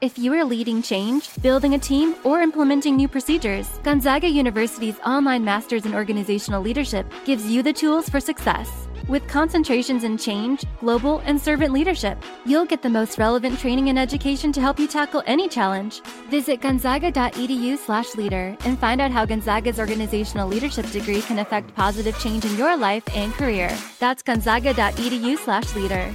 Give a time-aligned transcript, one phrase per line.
[0.00, 5.44] If you are leading change, building a team, or implementing new procedures, Gonzaga University's online
[5.44, 8.70] Masters in Organizational Leadership gives you the tools for success.
[9.08, 12.16] With concentrations in change, global, and servant leadership,
[12.46, 16.00] you'll get the most relevant training and education to help you tackle any challenge.
[16.30, 22.56] Visit gonzaga.edu/leader and find out how Gonzaga's organizational leadership degree can affect positive change in
[22.56, 23.70] your life and career.
[23.98, 26.14] That's gonzaga.edu/leader.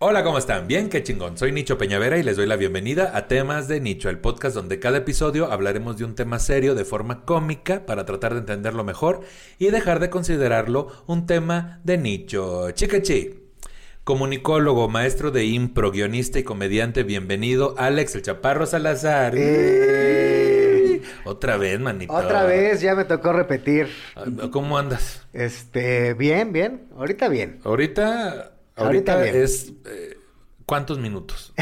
[0.00, 0.66] Hola, ¿cómo están?
[0.66, 1.38] Bien, qué chingón.
[1.38, 4.80] Soy Nicho Peñavera y les doy la bienvenida a Temas de Nicho, el podcast donde
[4.80, 9.20] cada episodio hablaremos de un tema serio de forma cómica para tratar de entenderlo mejor
[9.56, 12.72] y dejar de considerarlo un tema de nicho.
[12.72, 13.40] Chicachi.
[14.02, 19.34] Comunicólogo, maestro de impro, guionista y comediante, bienvenido, Alex el Chaparro Salazar.
[19.36, 21.00] Eh.
[21.24, 22.12] Otra vez, manito.
[22.12, 23.88] Otra vez, ya me tocó repetir.
[24.50, 25.24] ¿Cómo andas?
[25.32, 26.88] Este, bien, bien.
[26.96, 27.60] Ahorita bien.
[27.64, 29.44] Ahorita, ahorita, Ahorita bien.
[29.44, 30.18] es eh,
[30.66, 31.52] ¿cuántos minutos?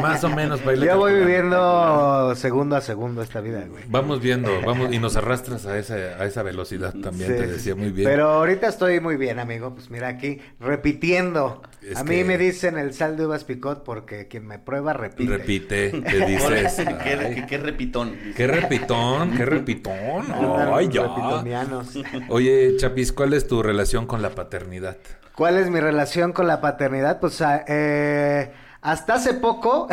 [0.00, 3.82] Más o menos para irle Yo voy viviendo segundo a segundo esta vida, güey.
[3.88, 7.74] Vamos viendo, vamos y nos arrastras a esa, a esa velocidad también, Sí, te decía
[7.74, 8.08] muy bien.
[8.08, 9.74] Pero ahorita estoy muy bien, amigo.
[9.74, 11.62] Pues mira aquí, repitiendo.
[11.82, 15.36] Es a mí me dicen el sal de uvas picot porque quien me prueba repite.
[15.36, 16.76] Repite, te dices.
[17.02, 18.16] qué, ay, qué- qué repitón.
[18.36, 20.26] qué repitón, qué repitón.
[20.72, 21.02] Ay, ya.
[21.02, 21.98] repitonianos.
[22.28, 24.96] Oye, Chapis, ¿cuál es tu relación con la paternidad?
[25.34, 27.18] ¿Cuál es mi relación con la paternidad?
[27.18, 29.88] Pues ah, eh, hasta hace poco,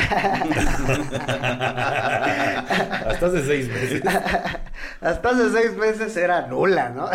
[3.08, 4.04] Hasta hace seis meses.
[5.02, 7.10] hasta hace seis meses era nula, ¿no?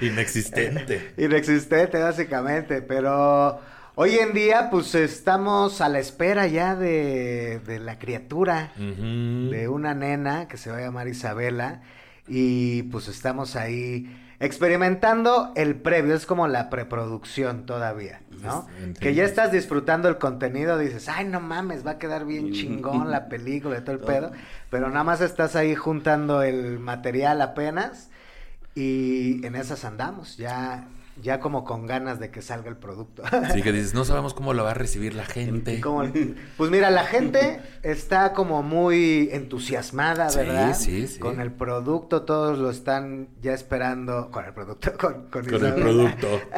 [0.00, 1.12] Inexistente.
[1.16, 3.60] Inexistente, básicamente, pero
[3.94, 9.94] hoy en día, pues estamos a la espera ya de, de la criatura, de una
[9.94, 11.82] nena que se va a llamar Isabela,
[12.26, 14.08] y pues estamos ahí
[14.44, 18.66] experimentando el previo, es como la preproducción todavía, ¿no?
[18.76, 19.00] Entiendo.
[19.00, 23.10] Que ya estás disfrutando el contenido, dices, ay, no mames, va a quedar bien chingón
[23.10, 24.32] la película y todo el pedo,
[24.70, 28.10] pero nada más estás ahí juntando el material apenas.
[28.76, 30.88] Y en esas andamos, ya,
[31.22, 33.22] ya como con ganas de que salga el producto.
[33.52, 35.80] Sí, que dices, no sabemos cómo lo va a recibir la gente.
[36.56, 40.76] Pues mira, la gente está como muy entusiasmada, Sí, ¿verdad?
[40.76, 41.18] sí, sí.
[41.20, 44.30] Con el producto, todos lo están ya esperando.
[44.30, 46.28] Con el producto, con, con Con el producto.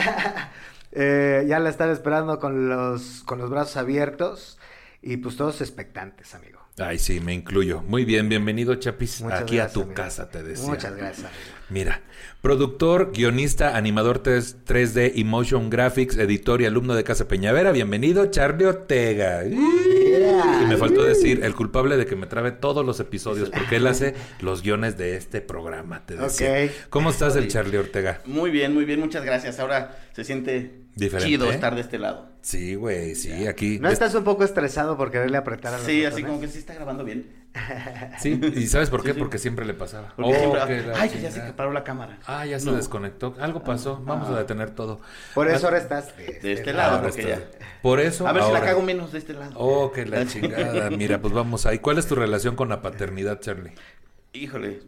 [0.99, 4.59] Eh, ya la están esperando con los, con los brazos abiertos
[5.03, 6.56] y pues todos expectantes, amigo.
[6.79, 7.83] Ay, sí, me incluyo.
[7.83, 9.23] Muy bien, bienvenido, Chapis.
[9.23, 9.95] Muchas aquí a tu amigo.
[9.95, 10.69] casa, te decía.
[10.69, 11.27] Muchas gracias.
[11.71, 12.03] Mira,
[12.43, 17.73] productor, guionista, animador 3, 3D y motion graphics, editor y alumno de Casa Peñavera.
[17.73, 19.43] Bienvenido, Charlie Ortega.
[19.45, 20.61] Yeah.
[20.65, 23.87] Y me faltó decir, el culpable de que me trabe todos los episodios, porque él
[23.87, 26.67] hace los guiones de este programa, te decía.
[26.67, 26.71] Ok.
[26.91, 28.21] ¿Cómo estás, el Charlie Ortega?
[28.27, 29.59] Muy bien, muy bien, muchas gracias.
[29.61, 31.55] Ahora se siente Diferente, chido ¿eh?
[31.55, 32.36] estar de este lado.
[32.47, 33.81] Sí, güey, sí, aquí.
[33.81, 36.59] ¿No estás un poco estresado por quererle apretar a los Sí, así como que sí
[36.61, 37.27] está grabando bien.
[38.21, 39.09] Sí, ¿y sabes por qué?
[39.09, 39.19] Sí, sí.
[39.19, 40.15] Porque siempre le pasaba.
[40.17, 42.21] Oh, siempre- que la Ay, que ya se paró la cámara.
[42.25, 42.75] Ah, ya se No.
[42.77, 43.35] desconectó.
[43.41, 44.01] Algo pasó.
[44.05, 45.01] Vamos a detener todo.
[45.35, 47.43] Por eso ahora estás de, De este lado, Ahora porque ya.
[47.83, 48.29] Por eso.
[48.29, 49.51] A ver si ahora- la cago menos de este lado.
[49.57, 50.89] Oh, que la chingada.
[50.91, 51.81] Mira, pues vamos ahí.
[51.81, 53.73] ¿Cuál es tu relación con la paternidad, Charlie?
[54.33, 54.83] Híjole,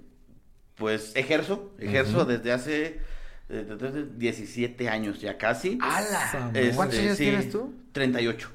[0.76, 3.00] pues ejerzo, ejerzo desde hace
[3.48, 5.78] desde 17 años ya casi.
[5.80, 6.50] ¡Hala!
[6.54, 7.74] Este, ¿Cuántos años sí, tienes tú?
[7.92, 8.50] 38.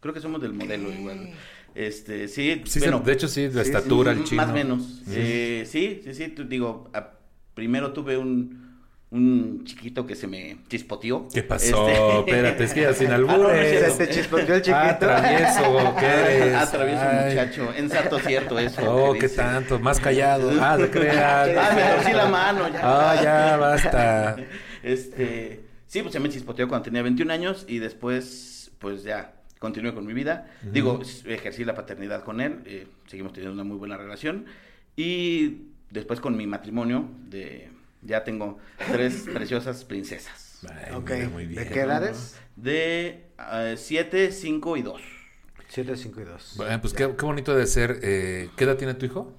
[0.00, 1.30] Creo que somos del modelo igual.
[1.74, 4.42] Este, sí, Sí, bueno, de hecho, sí, de sí, estatura, el chino.
[4.42, 5.02] Más o menos.
[5.10, 7.12] Eh, sí, sí, sí, tú- digo, a-
[7.54, 8.67] primero tuve un,
[9.10, 11.28] un chiquito que se me chispoteó.
[11.32, 11.88] ¿Qué pasó?
[11.88, 13.94] Este- Espérate, es que ya sin Ah, no, no es albures.
[13.94, 14.76] Se te chispoteó el chiquito.
[14.78, 16.06] Ah, travieso, ¿qué
[16.42, 16.54] eres?
[16.54, 17.28] Ah, travieso Ay.
[17.30, 17.72] muchacho.
[17.74, 18.82] En santo cierto eso.
[18.94, 19.36] Oh, qué dice.
[19.36, 19.78] tanto.
[19.78, 20.50] Más callado.
[20.60, 21.74] Ah, de Ah, crear.
[21.74, 22.68] me torcí la mano.
[22.68, 22.80] Ya.
[22.82, 24.36] Ah, ya, basta.
[24.82, 29.94] Este, sí, pues se me chispoteó cuando tenía 21 años y después, pues ya, continué
[29.94, 30.48] con mi vida.
[30.62, 34.44] Digo, ejercí la paternidad con él, eh, seguimos teniendo una muy buena relación.
[34.96, 37.67] Y después con mi matrimonio, de,
[38.02, 38.58] ya tengo
[38.90, 40.60] tres preciosas princesas.
[40.68, 41.64] Ay, Ok, mira, muy bien.
[41.64, 42.36] ¿de qué edades?
[42.56, 43.26] De
[43.76, 45.00] 7, 5 y 2.
[45.68, 46.54] 7, 5 y 2.
[46.56, 48.00] Bueno, pues qué, qué bonito de ser.
[48.02, 49.36] eh, ¿Qué edad tiene tu hijo?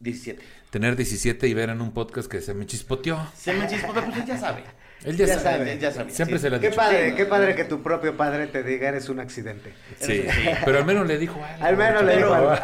[0.00, 0.42] 17.
[0.70, 3.26] tener 17 y ver en un podcast que se me chispoteó.
[3.36, 4.62] Se me chispoteó, pues ya sabe.
[5.04, 5.58] Él ya, Ya sabe.
[5.58, 5.72] sabe.
[5.72, 6.42] Él ya sabía, Siempre sí.
[6.42, 6.76] se lo ha Qué dicho.
[6.80, 9.72] padre, qué padre que tu propio padre te diga eres un accidente.
[9.98, 10.24] Sí,
[10.64, 11.64] pero al menos le dijo algo.
[11.64, 12.52] Al menos le dijo algo.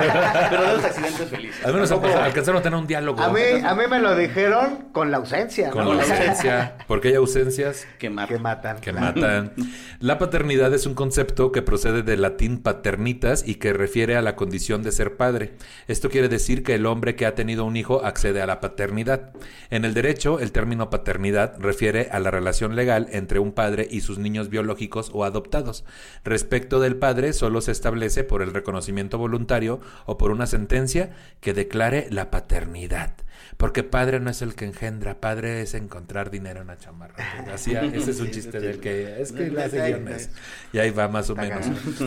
[0.51, 1.65] pero de los accidentes felices.
[1.65, 3.23] Al menos Tampoco- alcanzaron a tener un diálogo.
[3.23, 5.95] A mí, a mí me lo dijeron con la ausencia, Con ¿no?
[5.95, 8.27] la ausencia, porque hay ausencias que mata.
[8.35, 8.77] Que matan.
[8.81, 9.07] que claro.
[9.21, 9.53] matan.
[10.01, 14.37] La paternidad es un concepto que procede del latín paternitas y que refiere a la
[14.37, 15.55] condición de ser padre.
[15.89, 19.31] Esto quiere decir que el hombre que ha tenido un hijo accede a la paternidad.
[19.71, 24.01] En el derecho, el término paternidad refiere a la relación legal entre un padre y
[24.01, 25.85] sus niños biológicos o adoptados.
[26.25, 31.55] Respecto del padre, solo se establece por el reconocimiento voluntario o por una sentencia que
[31.55, 33.15] declare la paternidad.
[33.57, 37.15] Porque padre no es el que engendra, padre es encontrar dinero en la chamarra.
[37.53, 40.31] Así, ese es un chiste del que es que no, guiones.
[40.73, 41.65] Y ahí va más o menos.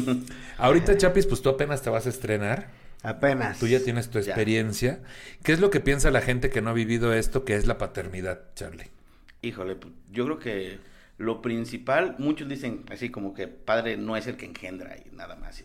[0.58, 2.68] Ahorita, Chapis, pues tú apenas te vas a estrenar.
[3.02, 3.60] Apenas.
[3.60, 4.26] Tú ya tienes tu Ya.
[4.34, 5.00] experiencia.
[5.44, 7.78] ¿Qué es lo que piensa la gente que no ha vivido esto, que es la
[7.78, 8.90] paternidad, Charlie?
[9.42, 10.80] Híjole, pues, yo creo que
[11.18, 15.36] lo principal, muchos dicen así como que padre no es el que engendra y nada
[15.36, 15.64] más,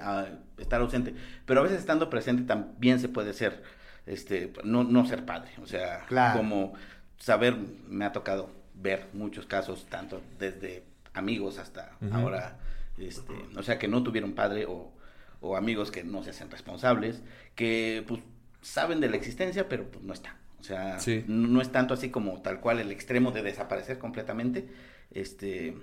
[0.00, 0.26] ah,
[0.58, 1.14] estar ausente,
[1.44, 3.62] pero a veces estando presente también se puede ser,
[4.06, 6.38] este, no, no ser padre, o sea, Claro.
[6.38, 6.74] como
[7.18, 7.56] saber,
[7.88, 10.84] me ha tocado ver muchos casos, tanto desde
[11.14, 12.56] amigos hasta ahora,
[12.96, 14.92] este, o sea, que no tuvieron padre o,
[15.40, 17.22] o amigos que no se hacen responsables,
[17.56, 18.20] que pues
[18.62, 20.34] saben de la existencia, pero pues no están.
[20.60, 21.24] O sea, Sí.
[21.26, 24.68] no, no es tanto así como tal cual el extremo de desaparecer completamente,
[25.10, 25.76] este,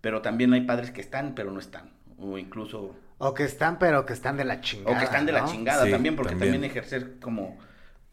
[0.00, 4.06] pero también hay padres que están, pero no están, o incluso, O que están, pero
[4.06, 4.96] que están de la chingada.
[4.96, 6.52] o que están de la chingada Sí, también, porque también.
[6.54, 6.70] también.
[6.70, 7.58] ejercer como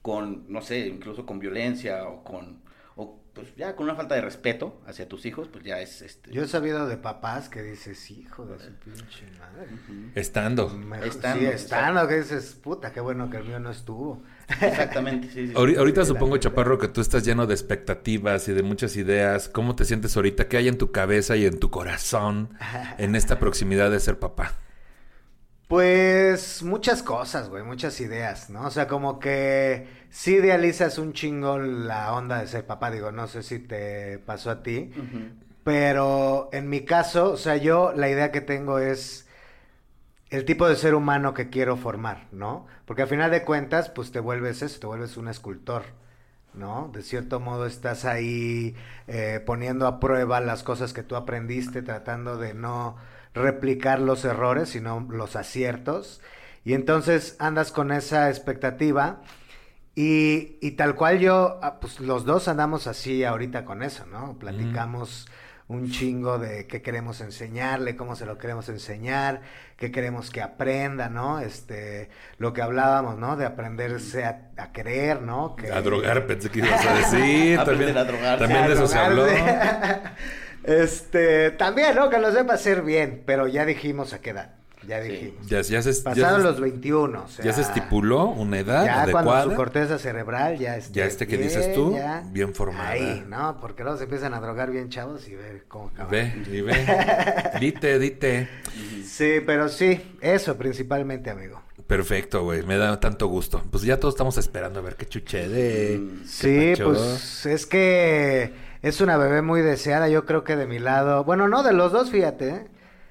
[0.02, 2.62] con, no sé, incluso con violencia o con,
[2.96, 6.32] o pues ya con una falta de respeto hacia tus hijos, pues ya es, este,
[6.32, 9.68] Yo he sabido de papás que dices, hijo de su pinche madre.
[10.16, 10.70] Estando.
[10.70, 14.24] Mejor- Estando, sí, estando, que dices, puta, qué bueno que el mío no estuvo.
[14.62, 15.54] Exactamente, sí, sí, sí.
[15.54, 16.38] Ahori- Ahorita Sí, supongo.
[16.38, 19.50] Chaparro, que tú estás lleno de expectativas y de muchas ideas.
[19.50, 20.48] ¿Cómo te sientes ahorita?
[20.48, 22.50] ¿Qué hay en tu cabeza y en tu corazón
[22.98, 24.54] en esta proximidad de ser papá?
[25.68, 28.68] Pues muchas cosas, güey, muchas ideas, ¿no?
[28.68, 33.28] O sea, como que sí idealizas un chingo la onda de ser papá, digo, no
[33.28, 34.92] sé si te pasó a ti,
[35.64, 39.25] pero en mi caso, o sea, yo la idea que tengo es
[40.36, 42.68] el tipo de ser humano que quiero formar, ¿no?
[42.86, 45.84] Porque al final de cuentas, pues te vuelves eso, te vuelves un escultor,
[46.54, 46.92] ¿no?
[46.94, 48.76] De cierto modo estás ahí
[49.08, 52.98] eh, poniendo a prueba las cosas que tú aprendiste, tratando de no
[53.34, 56.22] replicar los errores, sino los aciertos.
[56.66, 59.22] Y entonces andas con esa expectativa
[59.96, 64.38] y, y tal cual yo, ah, pues los dos andamos así ahorita con eso, ¿no?
[64.38, 65.28] Platicamos
[65.68, 69.42] un chingo de qué queremos enseñarle, cómo se lo queremos enseñar,
[69.78, 71.40] qué queremos que aprenda, ¿no?
[71.40, 73.36] Este, lo que hablábamos, ¿no?
[73.36, 75.56] De aprenderse a, a querer, ¿no?
[75.56, 77.60] Que, A drogar, pensé que ibas a decir.
[77.60, 78.40] Aprender también, a drogarse.
[78.46, 79.26] También de eso se habló.
[80.64, 82.10] este, también, ¿no?
[82.12, 84.54] Que lo sepa hacer bien, pero ya dijimos a qué edad,
[84.88, 85.10] ya Sí.
[85.10, 85.48] dijimos.
[85.48, 88.86] Ya, ya se, ya Pasaron se- los 21, o sea, ya se estipuló una edad
[88.86, 92.54] ya cuando su corteza cerebral ya esté Ya este que bien, dices tú, ya bien
[92.56, 92.90] formada.
[92.90, 93.60] Ahí, ¿no?
[93.62, 96.12] Porque luego se empiezan a drogar bien chavos y ver cómo acaban.
[96.12, 96.74] Ve, y ve.
[97.60, 98.50] Dite, dite.
[99.06, 101.62] Sí, pero sí, eso principalmente, amigo.
[101.88, 102.64] Perfecto, güey.
[102.64, 103.62] Me da tanto gusto.
[103.70, 106.00] Pues ya todos estamos esperando a ver qué chuchede.
[106.00, 110.66] Mm, qué Sí, pues es que es una bebé muy deseada, yo creo que de
[110.66, 112.66] mi lado, bueno, no, de los dos, fíjate, ¿eh?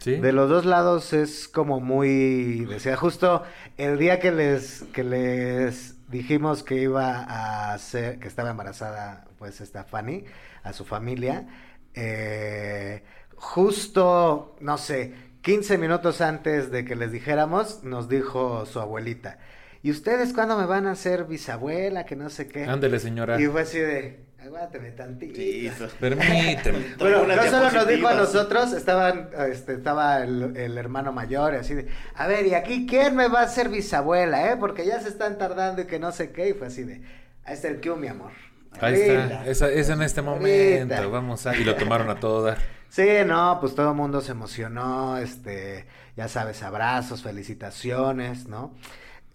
[0.05, 0.17] Sí.
[0.17, 2.99] De los dos lados es como muy deseada.
[2.99, 3.43] Justo
[3.79, 9.63] el día que les, que les dijimos que iba a ser, que estaba embarazada, pues
[9.63, 10.27] esta Fanny,
[10.63, 11.49] a su familia,
[11.95, 13.03] eh,
[13.35, 19.39] justo, no sé, 15 minutos antes de que les dijéramos, nos dijo su abuelita.
[19.83, 22.05] ¿Y ustedes cuándo me van a hacer bisabuela?
[22.05, 22.65] Que no sé qué.
[22.65, 23.41] Ándele, señora.
[23.41, 25.37] Y fue así de, aguántame tantito.
[25.37, 25.71] Sí.
[26.01, 26.95] Permíteme.
[26.99, 31.57] Bueno, no solo nos dijo a nosotros, estaban, este, estaba el, el hermano mayor y
[31.59, 34.57] así de, a ver, ¿y aquí quién me va a ser bisabuela, eh?
[34.59, 37.03] Porque ya se están tardando y que no sé qué, y fue así de,
[37.45, 38.33] ahí está el Q, mi amor.
[38.81, 39.47] Ahí está.
[39.47, 40.41] Es, es en este Ahorita.
[40.41, 41.11] momento.
[41.11, 41.57] Vamos a.
[41.57, 42.59] Y lo tomaron a todo dar.
[42.89, 45.85] Sí, no, pues todo el mundo se emocionó, este,
[46.17, 48.73] ya sabes, abrazos, felicitaciones, ¿no?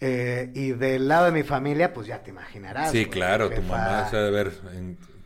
[0.01, 2.91] Eh, y del lado de mi familia, pues ya te imaginarás.
[2.91, 3.50] Sí, pues, claro.
[3.50, 4.51] Tu mamá se ha de haber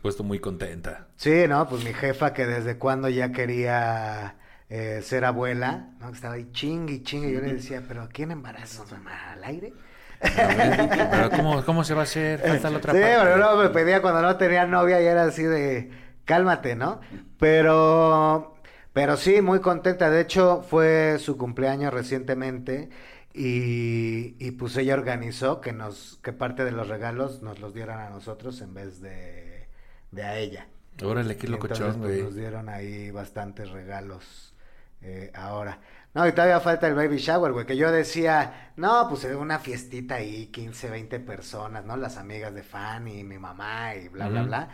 [0.02, 1.06] puesto muy contenta.
[1.16, 4.36] Sí, no, pues mi jefa que desde cuando ya quería
[4.68, 6.08] eh, ser abuela, ¿no?
[6.08, 7.32] Que estaba ahí chingue y chingue.
[7.32, 9.32] Yo le decía, ¿pero quién embarazas, mamá?
[9.32, 9.72] ¿Al aire?
[10.20, 12.40] Pero ¿cómo, ¿cómo se va a hacer?
[12.40, 13.16] Falta la otra sí, parte.
[13.22, 15.90] pero luego me pedía cuando no tenía novia y era así de,
[16.24, 17.00] cálmate, ¿no?
[17.38, 18.56] Pero,
[18.92, 20.10] pero sí, muy contenta.
[20.10, 22.90] De hecho, fue su cumpleaños recientemente
[23.34, 27.98] Y, y pues ella organizó que nos que parte de los regalos nos los dieran
[28.00, 29.68] a nosotros en vez de,
[30.12, 30.68] de a ella.
[31.02, 32.22] Órale, qué locochón, pues, güey.
[32.22, 34.54] nos dieron ahí bastantes regalos
[35.02, 35.80] eh, ahora.
[36.14, 39.58] No, y todavía falta el baby shower, güey, que yo decía, no, pues es una
[39.58, 41.96] fiestita ahí, 15, 20 personas, ¿no?
[41.96, 44.68] Las amigas de Fanny, mi mamá y bla, bla, bla.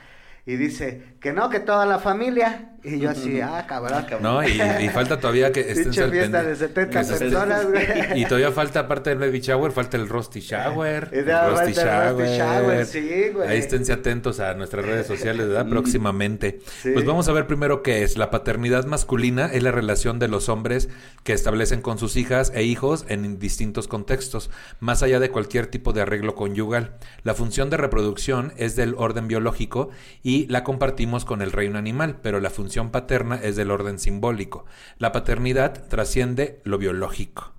[0.46, 2.66] Y dice, que no, que toda la familia.
[2.82, 4.06] Y yo así, ah, cabrón.
[4.22, 7.84] No, y, y falta todavía que estén al fiesta de 70 que se- personas, güey.
[8.20, 11.10] Y todavía falta, aparte del baby shower, falta el rusty shower.
[11.12, 13.48] Y el rusty shower, sí, güey.
[13.48, 15.66] Ahí esténse atentos a nuestras redes sociales, ¿verdad?
[15.68, 16.60] Próximamente.
[16.82, 16.90] Sí.
[16.94, 18.16] Pues vamos a ver primero qué es.
[18.16, 20.88] La paternidad masculina es la relación de los hombres
[21.22, 25.92] que establecen con sus hijas e hijos en distintos contextos, más allá de cualquier tipo
[25.92, 26.94] de arreglo conyugal.
[27.24, 29.90] La función de reproducción es del orden biológico
[30.22, 34.64] y la compartimos con el reino animal, pero la función paterna es del orden simbólico.
[34.98, 37.52] La paternidad trasciende lo biológico.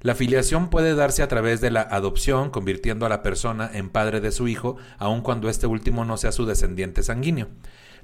[0.00, 4.20] La filiación puede darse a través de la adopción, convirtiendo a la persona en padre
[4.20, 7.48] de su hijo, aun cuando este último no sea su descendiente sanguíneo.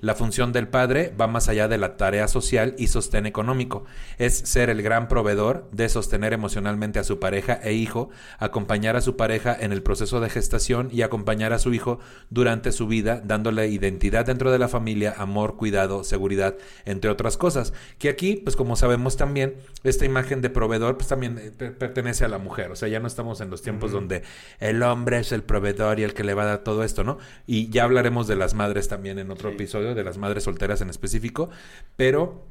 [0.00, 3.84] La función del padre va más allá de la tarea social y sostén económico.
[4.18, 9.00] Es ser el gran proveedor de sostener emocionalmente a su pareja e hijo, acompañar a
[9.00, 11.98] su pareja en el proceso de gestación y acompañar a su hijo
[12.30, 17.72] durante su vida, dándole identidad dentro de la familia, amor, cuidado, seguridad, entre otras cosas.
[17.98, 19.54] Que aquí, pues como sabemos también,
[19.84, 22.70] esta imagen de proveedor, pues también eh, per- pertenece a la mujer.
[22.70, 24.22] O sea, ya no estamos en los tiempos donde
[24.60, 27.18] el hombre es el proveedor y el que le va a dar todo esto, ¿no?
[27.46, 29.54] Y ya hablaremos de las madres también en otro Sí.
[29.56, 31.50] episodio, de las madres solteras en específico,
[31.96, 32.46] pero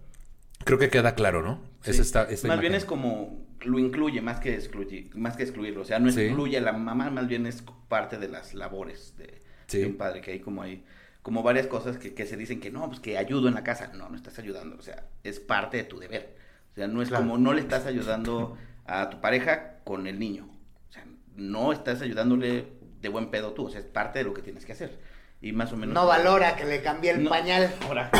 [0.65, 1.61] creo que queda claro, ¿no?
[1.81, 1.91] Sí.
[1.91, 5.81] Es esta, esta más bien es como lo incluye más que excluye, más que excluirlo.
[5.81, 6.21] O sea, no Sí.
[6.21, 9.79] excluye a la mamá, más bien es parte de las labores de, Sí.
[9.79, 10.83] de un padre, que hay como hay
[11.21, 13.91] como varias cosas que, que se dicen que no, pues que ayudo en la casa.
[13.93, 14.77] No, no estás ayudando.
[14.77, 16.37] O sea, es parte de tu deber.
[16.71, 17.25] O sea, no es Claro.
[17.25, 20.49] como no le estás ayudando a tu pareja con el niño.
[20.89, 21.05] O sea,
[21.35, 22.67] no estás ayudándole
[23.01, 23.65] de buen pedo tú.
[23.65, 24.97] O sea, es parte de lo que tienes que hacer.
[25.41, 25.93] Y más o menos.
[25.93, 27.29] No valora que le cambié el No.
[27.29, 27.73] pañal.
[27.87, 28.11] Ahora.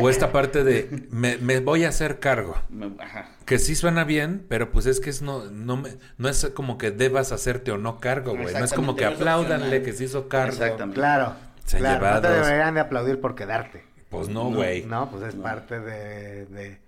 [0.00, 2.56] O esta parte de me, me voy a hacer cargo.
[2.70, 3.28] me- Ajá.
[3.44, 6.78] Que sí suena bien, pero pues es que es no, no, me- no es como
[6.78, 8.54] que debas hacerte o no cargo, güey.
[8.54, 9.82] No es como que no apláudanle opcional.
[9.84, 10.52] que se hizo cargo.
[10.52, 10.94] Exactamente.
[10.94, 11.34] Claro.
[11.66, 12.46] Se claro, no te llevados.
[12.46, 13.84] deberían de aplaudir por quedarte.
[14.08, 14.84] Pues no, No, güey.
[14.86, 15.42] No, pues es No.
[15.42, 16.46] parte de...
[16.46, 16.80] de-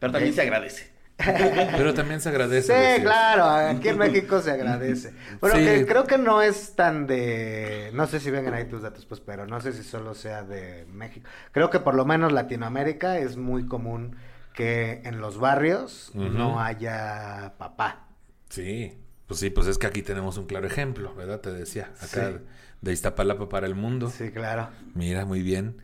[0.00, 0.90] Pero también se agradece.
[1.16, 2.72] Pero también se agradece.
[2.74, 3.02] Sí, decir.
[3.04, 5.12] claro, aquí en México se agradece.
[5.40, 5.64] Bueno, Sí.
[5.64, 7.90] que creo que no es tan de...
[7.94, 10.84] No sé si vengan ahí tus datos, pues, pero no sé si solo sea de
[10.92, 11.28] México.
[11.52, 14.16] Creo que por lo menos Latinoamérica es muy común
[14.52, 18.08] que en los barrios no haya papá.
[18.50, 21.40] Sí, pues sí, pues es que aquí tenemos un claro ejemplo, ¿verdad?
[21.40, 22.44] Te decía, acá Sí.
[22.82, 24.10] de Iztapalapa para el mundo.
[24.10, 24.68] Sí, claro.
[24.94, 25.80] Mira, muy bien.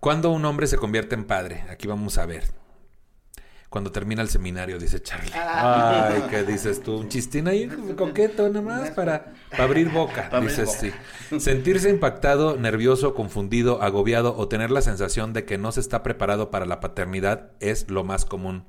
[0.00, 1.64] ¿Cuándo un hombre se convierte en padre?
[1.70, 2.44] Aquí vamos a ver.
[3.68, 5.32] Cuando termina el seminario, dice Charlie.
[5.34, 6.10] Ah.
[6.12, 6.98] Ay, ¿qué dices tú?
[6.98, 10.78] Un chistín ahí coqueto nada más para, para abrir boca, Para abrir dices boca.
[11.30, 11.40] sí.
[11.40, 16.50] Sentirse impactado, nervioso, confundido, agobiado o tener la sensación de que no se está preparado
[16.50, 18.64] para la paternidad es lo más común.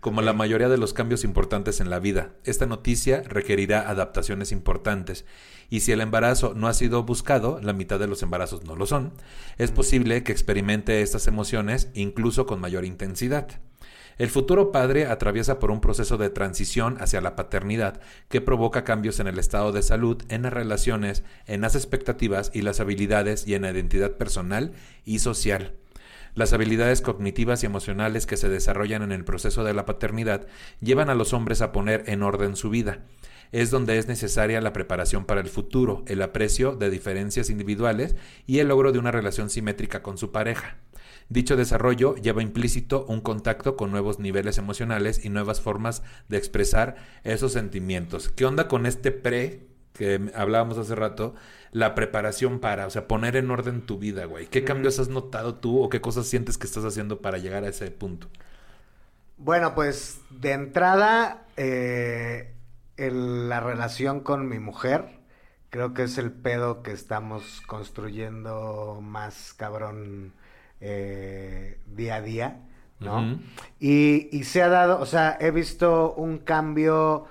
[0.00, 5.24] Como la mayoría de los cambios importantes en la vida, esta noticia requerirá adaptaciones importantes.
[5.70, 8.84] Y si el embarazo no ha sido buscado, la mitad de los embarazos no lo
[8.84, 9.12] son,
[9.56, 13.48] es posible que experimente estas emociones incluso con mayor intensidad.
[14.18, 19.20] El futuro padre atraviesa por un proceso de transición hacia la paternidad que provoca cambios
[19.20, 23.54] en el estado de salud, en las relaciones, en las expectativas y las habilidades y
[23.54, 24.72] en la identidad personal
[25.04, 25.74] y social.
[26.34, 30.46] Las habilidades cognitivas y emocionales que se desarrollan en el proceso de la paternidad
[30.80, 33.00] llevan a los hombres a poner en orden su vida.
[33.50, 38.16] Es donde es necesaria la preparación para el futuro, el aprecio de diferencias individuales
[38.46, 40.78] y el logro de una relación simétrica con su pareja.
[41.28, 46.96] Dicho desarrollo lleva implícito un contacto con nuevos niveles emocionales y nuevas formas de expresar
[47.24, 48.28] esos sentimientos.
[48.28, 51.34] ¿Qué onda con este pre que hablábamos hace rato?
[51.72, 54.46] La preparación para, o sea, poner en orden tu vida, güey.
[54.48, 57.68] ¿Qué cambios has notado tú o qué cosas sientes que estás haciendo para llegar a
[57.68, 58.28] ese punto?
[59.36, 62.54] Bueno, pues de entrada, eh,
[62.96, 65.20] el- la relación con mi mujer,
[65.70, 70.34] creo que es el pedo que estamos construyendo más cabrón
[70.82, 72.60] eh, día a día,
[73.00, 73.38] ¿no?
[73.80, 77.26] Y, y se ha dado, o sea, he visto un cambio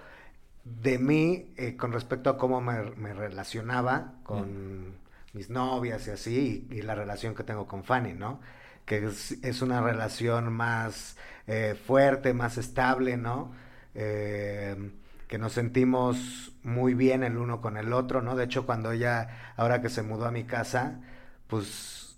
[0.63, 4.95] de mí eh, con respecto a cómo me, me relacionaba con
[5.33, 8.39] mis novias y así, y, y la relación que tengo con Fanny, ¿no?
[8.85, 11.17] Que es, es una relación más
[11.47, 13.51] eh, fuerte, más estable, ¿no?
[13.95, 14.91] Eh,
[15.27, 18.35] que nos sentimos muy bien el uno con el otro, ¿no?
[18.35, 20.99] De hecho, cuando ella, ahora que se mudó a mi casa,
[21.47, 22.10] pues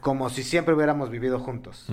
[0.00, 1.86] como si siempre hubiéramos vivido juntos.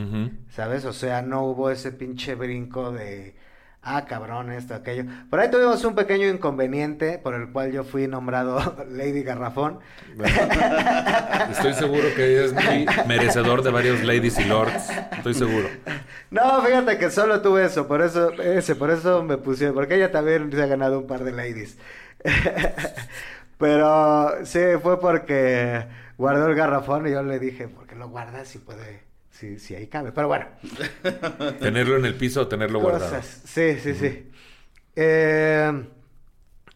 [0.50, 0.86] ¿Sabes?
[0.86, 3.36] O sea, no hubo ese pinche brinco de,
[3.84, 5.05] ah, cabrón, esto, aquello.
[5.29, 9.79] Por ahí tuvimos un pequeño inconveniente por el cual yo fui nombrado Lady Garrafón.
[11.51, 14.89] Estoy seguro que es muy merecedor de varios ladies y lords.
[15.17, 15.67] Estoy seguro.
[16.29, 20.12] No, fíjate que solo tuve eso, por eso, ese, por eso me puse, porque ella
[20.12, 21.77] también se ha ganado un par de ladies.
[23.58, 25.86] Pero sí, fue porque
[26.21, 29.01] guardó el garrafón y yo le dije, ¿por qué lo guardas si puede,
[29.31, 30.11] si, si ahí cabe?
[30.11, 30.45] Pero bueno.
[31.59, 33.21] Tenerlo en el piso o tenerlo guardado.
[33.23, 34.31] Sí, sí, sí.
[34.95, 35.89] Eh,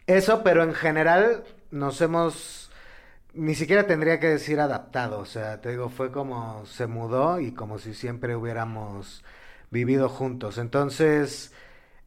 [0.07, 2.71] eso, pero en general nos hemos,
[3.33, 7.51] ni siquiera tendría que decir adaptado, o sea, te digo, fue como se mudó y
[7.53, 9.23] como si siempre hubiéramos
[9.69, 10.57] vivido juntos.
[10.57, 11.53] Entonces,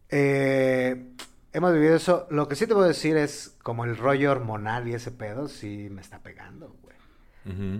[0.08, 1.14] eh,
[1.52, 2.26] hemos vivido eso.
[2.30, 5.88] Lo que sí te puedo decir es como el rollo hormonal y ese pedo, sí
[5.90, 6.87] me está pegando, güey.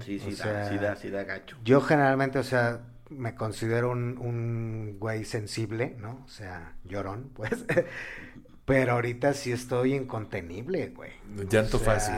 [0.04, 1.56] Sí, sí, O da, sea, sí da, sí da gacho.
[1.64, 6.22] Yo generalmente, o sea, me considero un, un güey sensible, ¿no?
[6.24, 7.64] O sea, llorón, pues.
[8.64, 11.12] Pero ahorita sí estoy incontenible, güey.
[11.48, 12.14] Llanto O sea, fácil.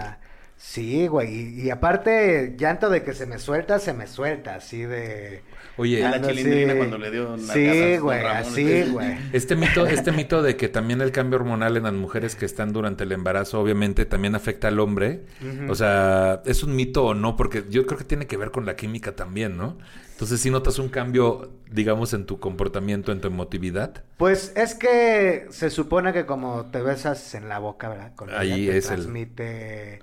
[0.62, 1.34] Sí, güey.
[1.34, 5.42] Y, y aparte, llanto de que se me suelta, se me suelta, así de...
[5.78, 9.16] Oye, la ando chilindrina cuando le dio nalgazos Sí, güey, Ramón, así, entonces- güey.
[9.32, 12.74] Este mito, este mito de que también el cambio hormonal en las mujeres que están
[12.74, 15.22] durante el embarazo, obviamente, también afecta al hombre.
[15.70, 17.36] O sea, ¿es un mito o no?
[17.36, 19.78] Porque yo creo que tiene que ver con la química también, ¿no?
[20.12, 24.04] Entonces, si notas un cambio, digamos, en tu comportamiento, en tu emotividad.
[24.18, 28.14] Pues es que se supone que como te besas en la boca, ¿verdad?
[28.14, 30.00] Con Ahí es el- transmite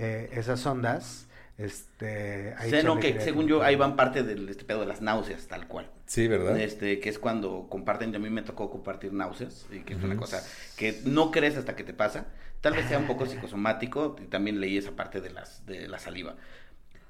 [0.00, 1.26] eh, esas ondas.
[1.58, 4.80] Este, ahí O sea, no, Charlie que según yo, ahí van parte del este pedo
[4.80, 5.90] de las náuseas, tal cual.
[6.06, 6.58] Sí, ¿verdad?
[6.58, 10.16] Este, que es cuando comparten, a mí me tocó compartir náuseas, y que es una
[10.16, 10.42] cosa
[10.76, 12.26] que no crees hasta que te pasa.
[12.62, 15.98] Tal vez sea un poco psicosomático, y también leí esa parte de las de la
[15.98, 16.36] saliva.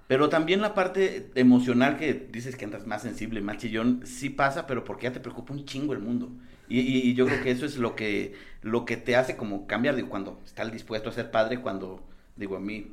[0.09, 4.67] Pero también la parte emocional que dices que andas más sensible, más chillón, sí pasa,
[4.67, 6.31] pero porque ya te preocupa un chingo el mundo.
[6.69, 9.67] Y, y- y yo creo que eso es lo que, lo que te hace como
[9.69, 12.05] cambiar, digo, cuando estás dispuesto a ser padre, cuando,
[12.41, 12.89] digo, a mí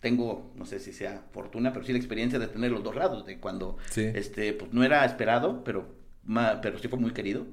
[0.00, 3.26] tengo, no sé si sea fortuna, pero sí la experiencia de tener los dos lados,
[3.26, 4.02] de cuando, Sí.
[4.14, 5.88] este, pues no era esperado, pero,
[6.24, 7.44] ma- pero sí fue muy querido,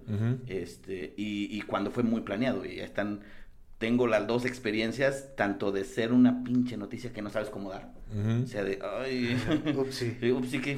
[0.48, 3.22] este, y, y cuando fue muy planeado, y ya están,
[3.80, 7.92] tengo las dos experiencias, tanto de ser una pinche noticia que no sabes cómo dar,
[8.44, 9.38] o sea, de, ay,
[9.76, 10.18] Upsi.
[10.32, 10.78] Upsi, que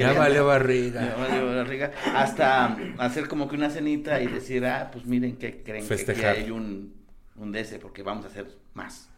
[0.00, 1.02] Ya valió barriga.
[1.02, 1.92] Ya valió barriga.
[2.14, 6.04] Hasta hacer como que una cenita y decir, ah, pues miren que creen que aquí
[6.04, 6.36] Festejar.
[6.36, 6.94] hay un,
[7.36, 9.10] un DC porque vamos a hacer más.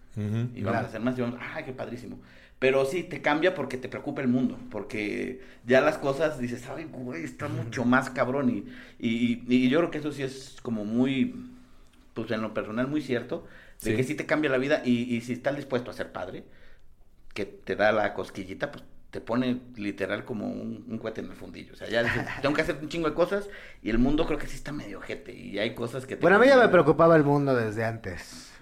[0.54, 0.86] Y vamos Claro.
[0.86, 2.20] a hacer más y vamos, ah, qué padrísimo.
[2.58, 6.84] Pero sí, te cambia porque te preocupa el mundo, porque ya las cosas dices, ay,
[6.90, 8.48] güey, está mucho más cabrón.
[8.50, 8.64] Y,
[8.98, 11.34] y, y yo creo que eso sí es como muy,
[12.14, 13.46] pues en lo personal, muy cierto,
[13.82, 13.96] de Sí.
[13.96, 16.44] que sí te cambia la vida y, y si estás dispuesto a ser padre,
[17.34, 21.36] que te da la cosquillita, pues te pone literal como un, un cohete en el
[21.36, 21.72] fundillo.
[21.74, 23.48] O sea, ya dices, tengo que hacer un chingo de cosas
[23.82, 26.22] y el mundo creo que sí está medio ojete y hay cosas que te...
[26.22, 28.53] Bueno, a mí ya me preocupaba el mundo desde antes.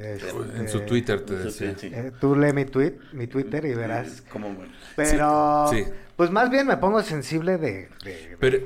[0.00, 1.74] En su Este, Twitter te decía.
[1.78, 1.90] sí.
[1.92, 4.22] eh, tú lee mi tweet, mi Twitter y verás.
[4.30, 4.54] Como...
[4.96, 5.84] Pero, sí.
[6.16, 7.88] pues más bien me pongo sensible de...
[8.04, 8.58] de- Pero,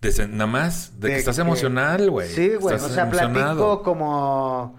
[0.00, 2.28] de nada más, de, que estás que- emocional, güey.
[2.28, 2.76] Sí, güey.
[2.76, 4.78] O sea, platico como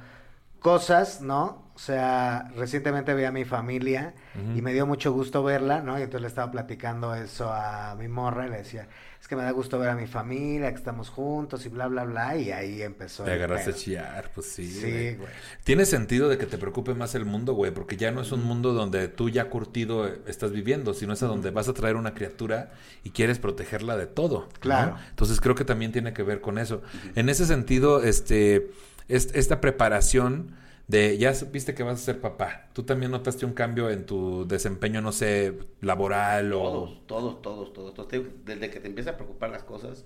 [0.59, 1.68] cosas, ¿no?
[1.79, 4.13] O sea, recientemente vi a mi familia
[4.53, 5.97] y me dio mucho gusto verla, ¿no?
[5.97, 8.89] Y entonces le estaba platicando eso a mi morra y le decía,
[9.21, 12.03] es que me da gusto ver a mi familia, que estamos juntos y bla, bla,
[12.03, 12.35] bla.
[12.35, 13.23] Y ahí empezó.
[13.23, 14.67] Te agarraste a chillar, pues sí.
[14.69, 15.15] Sí, güey.
[15.15, 15.29] güey.
[15.63, 18.43] Tiene sentido de que te preocupe más el mundo, güey, porque ya no es un
[18.43, 22.13] mundo donde tú ya curtido estás viviendo, sino es a donde vas a traer una
[22.13, 22.71] criatura
[23.05, 24.41] y quieres protegerla de todo.
[24.51, 24.59] ¿no?
[24.59, 24.95] Claro.
[25.11, 26.81] Entonces creo que también tiene que ver con eso.
[27.15, 28.69] En ese sentido, este,
[29.07, 30.57] es- esta preparación
[30.89, 32.69] de ya supiste que vas a ser papá.
[32.73, 37.73] ¿Tú también notaste un cambio en tu desempeño, no sé, laboral o Todos, todos, todos,
[37.73, 38.07] todos, todos.
[38.09, 40.05] Te- Desde que te empieza a preocupar las cosas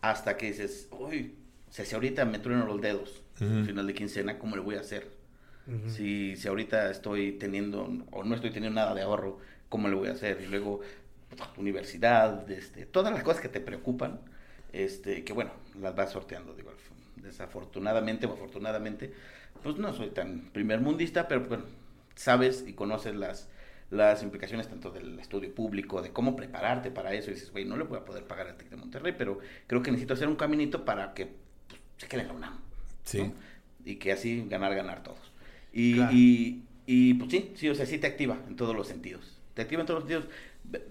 [0.00, 1.36] hasta que dices, uy,
[1.68, 3.64] o sea, si ahorita me trueno los dedos, Ujú.
[3.66, 5.08] final de quincena, ¿cómo le voy a hacer?
[5.86, 10.08] Si, si ahorita estoy teniendo o no estoy teniendo nada de ahorro, ¿cómo le voy
[10.08, 10.40] a hacer?
[10.42, 10.80] Y luego,
[11.30, 14.20] pues, universidad, este, todas las cosas que te preocupan,
[14.72, 16.72] este, que bueno, las vas sorteando, digo,
[17.16, 19.12] desafortunadamente o afortunadamente,
[19.62, 21.64] pues no soy tan primer mundista, pero bueno,
[22.14, 23.48] sabes y conoces las,
[23.90, 27.76] las implicaciones tanto del estudio público, de cómo prepararte para eso, y dices, güey, no
[27.76, 30.36] le voy a poder pagar al TEC de Monterrey, pero creo que necesito hacer un
[30.36, 31.26] caminito para que
[31.68, 32.58] pues, se quede en la UNAM.
[33.04, 33.18] Sí.
[33.18, 33.32] ¿no?
[33.84, 35.32] Y que así ganar, ganar todos.
[35.72, 36.12] Y, Claro.
[36.12, 39.38] y, y, pues sí, sí, o sea, sí te activa en todos los sentidos.
[39.54, 40.34] Te activa en todos los sentidos.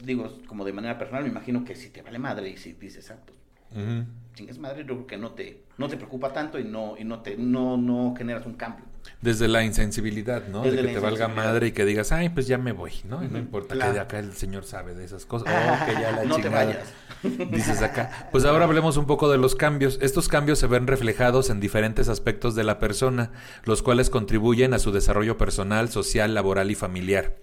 [0.03, 3.09] Digo, como de manera personal, me imagino que si te vale madre y si dices,
[3.11, 3.37] ah, pues
[3.71, 4.05] Ujú.
[4.35, 7.19] chingas madre, yo creo que no te, no te preocupa tanto y no, y no
[7.19, 8.85] te, no, no generas un cambio.
[9.19, 10.61] Desde la insensibilidad, ¿no?
[10.61, 13.23] Desde de que te valga madre y que digas, ay, pues ya me voy, ¿no?
[13.23, 13.91] Y no importa Claro.
[13.91, 15.47] que de acá el señor sabe de esas cosas.
[15.51, 16.93] Oh, que ya la No te vayas.
[17.51, 18.29] Dices acá.
[18.31, 19.99] Pues ahora hablemos un poco de los cambios.
[20.01, 23.31] Estos cambios se ven reflejados en diferentes aspectos de la persona,
[23.63, 27.35] los cuales contribuyen a su desarrollo personal, social, laboral y familiar.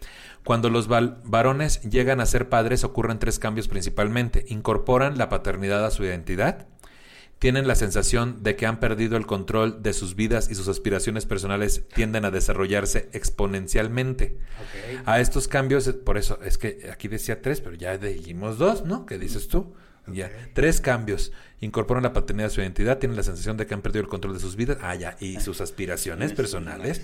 [0.44, 4.44] Cuando los varones llegan a ser padres ocurren tres cambios principalmente.
[4.48, 6.66] Incorporan la paternidad a su identidad,
[7.38, 11.24] tienen la sensación de que han perdido el control de sus vidas y sus aspiraciones
[11.26, 14.38] personales tienden a desarrollarse exponencialmente.
[15.06, 19.06] A estos cambios, por eso es que aquí decía tres, pero ya dijimos dos, ¿no?
[19.06, 19.72] ¿Qué dices tú?
[20.10, 21.32] Ya, tres cambios.
[21.60, 24.32] Incorporan la paternidad a su identidad, tienen la sensación de que han perdido el control
[24.32, 27.02] de sus vidas, ah, ya, y sus aspiraciones personales.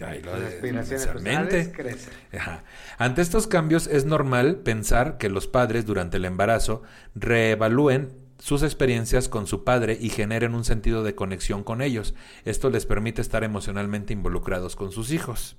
[0.00, 2.12] Ahí lo Las de- aspiraciones personales crecen.
[2.38, 2.64] Ajá.
[2.98, 6.82] Ante estos cambios es normal pensar que los padres durante el embarazo
[7.14, 12.14] reevalúen sus experiencias con su padre y generen un sentido de conexión con ellos.
[12.44, 15.56] Esto les permite estar emocionalmente involucrados con sus hijos.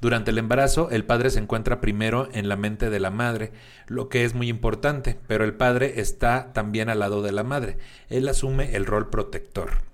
[0.00, 3.52] Durante el embarazo, el padre se encuentra primero en la mente de la madre,
[3.86, 7.76] lo que es muy importante, pero el padre está también al lado de la madre.
[8.08, 9.89] Él asume el rol protector.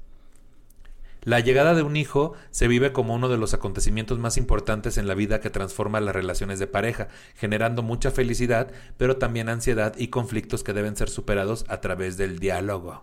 [1.26, 5.08] La llegada de un hijo se vive como uno de los acontecimientos más importantes en
[5.08, 10.06] la vida que transforma las relaciones de pareja, generando mucha felicidad, pero también ansiedad y
[10.06, 13.02] conflictos que deben ser superados a través del diálogo.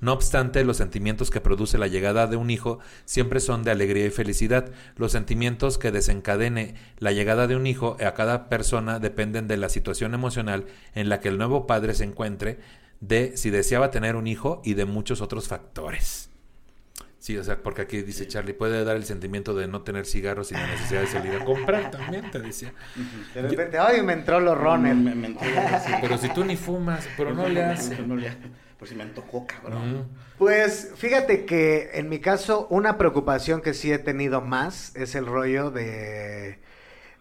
[0.00, 4.06] No obstante, los sentimientos que produce la llegada de un hijo siempre son de alegría
[4.06, 4.72] y felicidad.
[4.96, 9.68] Los sentimientos que desencadene la llegada de un hijo a cada persona dependen de la
[9.68, 12.60] situación emocional en la que el nuevo padre se encuentre,
[13.00, 16.25] de si deseaba tener un hijo y de muchos otros factores.
[17.18, 20.48] Sí, o sea, porque aquí dice Charlie, puede dar el sentimiento de no tener cigarros
[20.48, 22.72] sin la necesidad de salir a comprar también, te decía.
[23.34, 24.94] De repente, ay, me entró los runner.
[24.94, 25.46] Me, me entró.
[26.00, 28.00] Pero si tú ni fumas, pero no le hace.
[28.02, 28.38] No le hace.
[28.78, 29.94] Por si me antojó, cabrón.
[29.94, 30.04] Ujú.
[30.38, 35.24] Pues fíjate que en mi caso una preocupación que sí he tenido más es el
[35.24, 36.58] rollo de,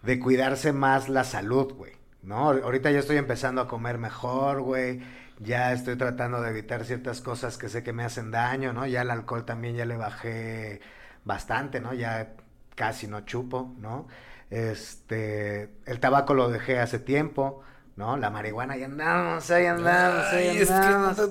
[0.04, 1.94] de cuidarse más la salud, güey.
[2.22, 2.50] ¿No?
[2.50, 5.00] Ahorita ya estoy empezando a comer mejor, güey.
[5.40, 8.86] Ya estoy tratando de evitar ciertas cosas que sé que me hacen daño, ¿no?
[8.88, 10.80] Ya el alcohol también ya le bajé
[11.26, 11.94] bastante, ¿no?
[11.94, 12.34] Ya
[12.76, 14.08] casi no chupo, ¿no?
[14.50, 17.62] Este, el tabaco lo dejé hace tiempo,
[17.98, 18.16] ¿no?
[18.18, 21.22] La marihuana ya andamos, ahí andamos, ahí Ay, es que- andamos.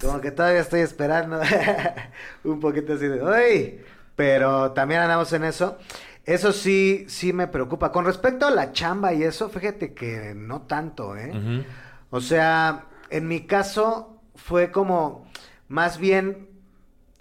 [0.00, 1.40] Como que todavía estoy esperando
[2.44, 3.84] un poquito así de, ¡ay!
[4.16, 5.78] Pero también andamos en eso.
[6.24, 7.92] Eso sí, sí me preocupa.
[7.92, 11.64] Con respecto a la chamba y eso, fíjate que no tanto, ¿eh?
[12.10, 12.84] O sea,
[13.14, 15.24] en mi caso fue como
[15.68, 16.48] más bien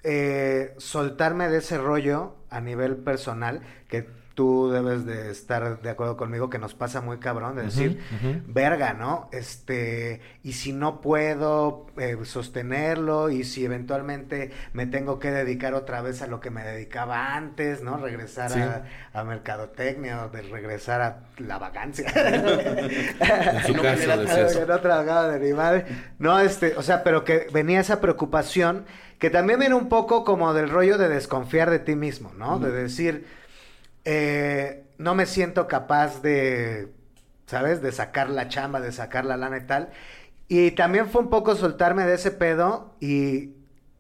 [0.01, 6.17] eh, soltarme de ese rollo a nivel personal, que tú debes de estar de acuerdo
[6.17, 7.99] conmigo, que nos pasa muy cabrón, de decir,
[8.47, 9.29] verga, ¿no?
[9.31, 16.01] Este, y si no puedo eh, sostenerlo, y si eventualmente me tengo que dedicar otra
[16.01, 17.97] vez a lo que me dedicaba antes, ¿no?
[17.97, 18.59] Regresar Sí.
[18.59, 22.11] a, a mercadotecnia, o de regresar a la vacancia.
[23.23, 24.55] En su No caso, decías.
[24.57, 25.85] que no trabajaba de.
[26.19, 28.85] No, este, o sea, pero que venía esa preocupación
[29.19, 32.59] que también viene un poco como del rollo de desconfiar de ti mismo, ¿no?
[32.59, 33.25] De decir,
[34.05, 36.89] eh, no me siento capaz de,
[37.47, 37.81] ¿sabes?
[37.81, 39.89] De sacar la chamba, de sacar la lana y tal.
[40.47, 43.55] Y también fue un poco soltarme de ese pedo y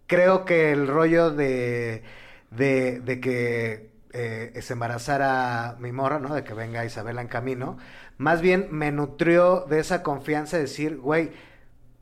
[0.07, 2.03] creo que el rollo de,
[2.51, 6.35] de, de que eh, se embarazara mi morra, ¿no?
[6.35, 7.77] De que venga Isabela en camino,
[8.17, 11.31] más bien me nutrió de esa confianza de decir, güey,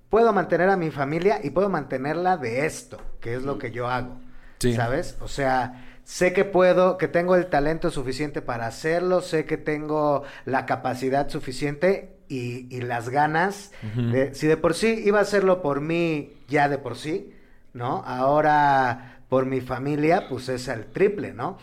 [0.09, 3.87] puedo mantener a mi familia y puedo mantenerla de esto, que es lo que yo
[3.87, 4.17] hago,
[4.59, 4.73] Sí.
[4.75, 5.17] ¿sabes?
[5.21, 10.23] O sea, sé que puedo, que tengo el talento suficiente para hacerlo, sé que tengo
[10.45, 13.71] la capacidad suficiente y, y las ganas.
[14.11, 17.33] De- si de por sí iba a hacerlo por mí, ya de por sí,
[17.73, 18.03] ¿no?
[18.05, 21.57] Ahora por mi familia, pues es el triple, ¿no?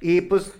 [0.00, 0.52] Y pues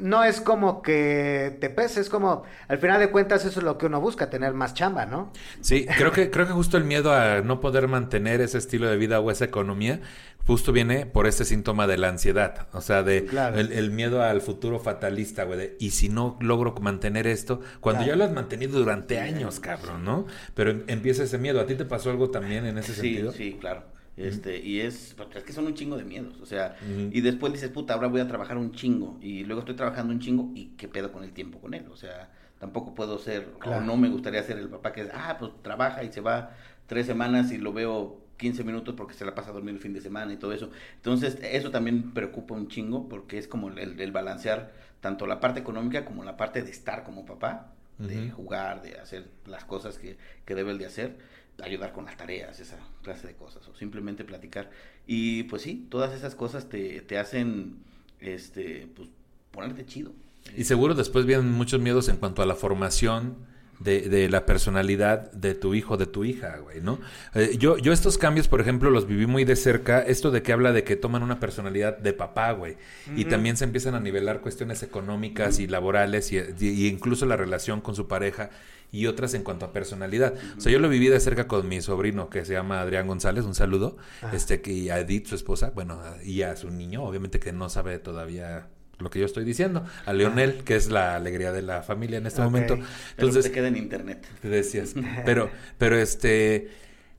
[0.00, 3.78] no es como que te pese, es como, al final de cuentas eso es lo
[3.78, 5.32] que uno busca, tener más chamba, ¿no?
[5.60, 8.96] Sí, creo que, creo que justo el miedo a no poder mantener ese estilo de
[8.96, 10.00] vida o esa economía,
[10.46, 12.68] justo viene por ese síntoma de la ansiedad.
[12.72, 13.58] O sea, de Claro.
[13.58, 15.58] el, el miedo al futuro fatalista, güey.
[15.58, 18.12] de, y si no logro mantener esto, cuando Claro.
[18.12, 20.26] ya lo has mantenido durante años, cabrón, ¿no?
[20.54, 21.60] Pero em- empieza ese miedo.
[21.60, 23.32] ¿A ti te pasó algo también en ese Sí, sentido?
[23.32, 23.82] sí, claro.
[24.18, 26.76] Este, y es, es que son un chingo de miedos, o sea,
[27.12, 30.20] y después dices, puta, ahora voy a trabajar un chingo, y luego estoy trabajando un
[30.20, 33.78] chingo, y qué pedo con el tiempo con él, o sea, tampoco puedo ser, Claro.
[33.78, 36.50] o no me gustaría ser el papá que es, ah, pues trabaja y se va
[36.86, 39.92] tres semanas y lo veo 15 minutos porque se la pasa a dormir el fin
[39.92, 40.70] de semana y todo eso.
[40.96, 45.60] Entonces, eso también preocupa un chingo, porque es como el, el balancear tanto la parte
[45.60, 50.16] económica como la parte de estar como papá, de jugar, de hacer las cosas que,
[50.44, 51.16] que debe el de hacer.
[51.62, 54.70] Ayudar con las tareas, esa clase de cosas, o simplemente platicar.
[55.06, 57.78] Y pues sí, todas esas cosas te, te hacen,
[58.20, 59.08] este, pues,
[59.50, 60.12] ponerte chido.
[60.56, 63.36] Y seguro después vienen muchos miedos en cuanto a la formación
[63.80, 66.98] de, de la personalidad de tu hijo, de tu hija, güey, ¿no?
[67.34, 70.00] Eh, yo, yo estos cambios, por ejemplo, los viví muy de cerca.
[70.00, 72.76] Esto de que habla de que toman una personalidad de papá, güey.
[73.14, 77.80] Y también se empiezan a nivelar cuestiones económicas y laborales y, y incluso la relación
[77.80, 78.50] con su pareja
[78.90, 80.34] y otras en cuanto a personalidad.
[80.56, 83.44] O sea, yo lo viví de cerca con mi sobrino que se llama Adrián González,
[83.44, 83.96] un saludo,
[84.32, 87.68] este que y a Edith, su esposa, bueno, y a su niño, obviamente que no
[87.68, 91.82] sabe todavía lo que yo estoy diciendo, a Leonel, que es la alegría de la
[91.82, 92.76] familia en este momento.
[93.10, 94.26] Entonces, te queda en internet.
[94.40, 94.94] te decías.
[95.24, 96.68] Pero, pero este,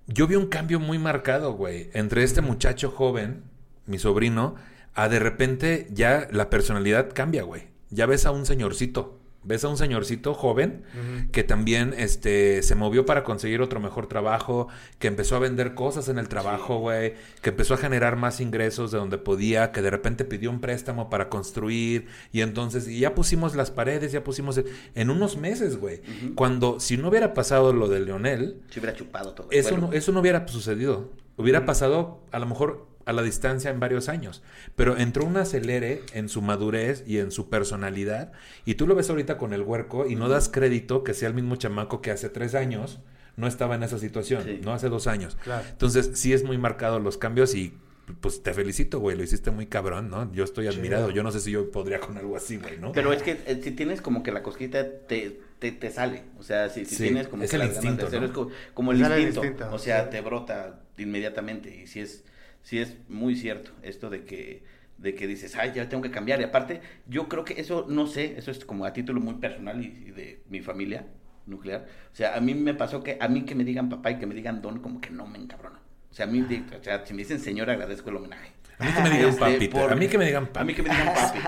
[0.07, 3.43] yo vi un cambio muy marcado, güey, entre este muchacho joven,
[3.85, 4.55] mi sobrino,
[4.93, 7.69] a de repente ya la personalidad cambia, güey.
[7.89, 9.18] Ya ves a un señorcito.
[9.43, 10.83] Ves a un señorcito joven
[11.31, 14.67] que también este, se movió para conseguir otro mejor trabajo,
[14.99, 18.91] que empezó a vender cosas en el trabajo, güey, que empezó a generar más ingresos
[18.91, 23.15] de donde podía, que de repente pidió un préstamo para construir y entonces y ya
[23.15, 24.59] pusimos las paredes, ya pusimos
[24.95, 26.01] en unos meses, güey.
[26.35, 29.47] Cuando si no hubiera pasado lo de Leonel, Se hubiera chupado todo.
[29.51, 31.11] eso Bueno, no, eso no hubiera sucedido.
[31.37, 34.41] Hubiera pasado a lo mejor a la distancia en varios años.
[34.75, 38.31] Pero entró un acelere en su madurez y en su personalidad.
[38.65, 41.33] Y tú lo ves ahorita con el huerco y no das crédito que sea el
[41.33, 42.99] mismo chamaco que hace tres años
[43.35, 44.59] no estaba en esa situación, Sí.
[44.63, 45.37] no hace dos años.
[45.43, 45.65] Claro.
[45.69, 47.73] Entonces sí es muy marcado los cambios y
[48.21, 50.29] pues te felicito, güey, lo hiciste muy cabrón, ¿no?
[50.33, 52.91] Yo estoy admirado, yo no sé si yo podría con algo así, güey, ¿no?
[52.91, 56.23] Pero es que eh, si tienes como que la cosquita te, te, te sale.
[56.39, 58.25] O sea, si, si Sí, tienes como es que el las ganas de instinto, ¿no?
[58.25, 59.45] es como, como el instinto.
[59.45, 60.09] instinto, O sea, sí.
[60.09, 61.83] te brota inmediatamente.
[61.83, 62.23] Y si es,
[62.69, 64.61] sí es muy cierto esto de que,
[64.99, 66.39] de que dices, ay, ya tengo que cambiar.
[66.39, 69.83] Y aparte, yo creo que eso, no sé, eso es como a título muy personal
[69.83, 71.07] y, y de mi familia
[71.47, 71.87] nuclear.
[72.13, 74.27] O sea, a mí me pasó que a mí que me digan papá y que
[74.27, 75.79] me digan don, como que no me encabrona.
[76.11, 78.51] O sea, a mí, de- o sea, si me dicen señor, agradezco el homenaje.
[78.77, 80.59] A mí que me digan Este, papi, por- a mí que me digan papi.
[80.59, 81.39] A mí que me digan papi.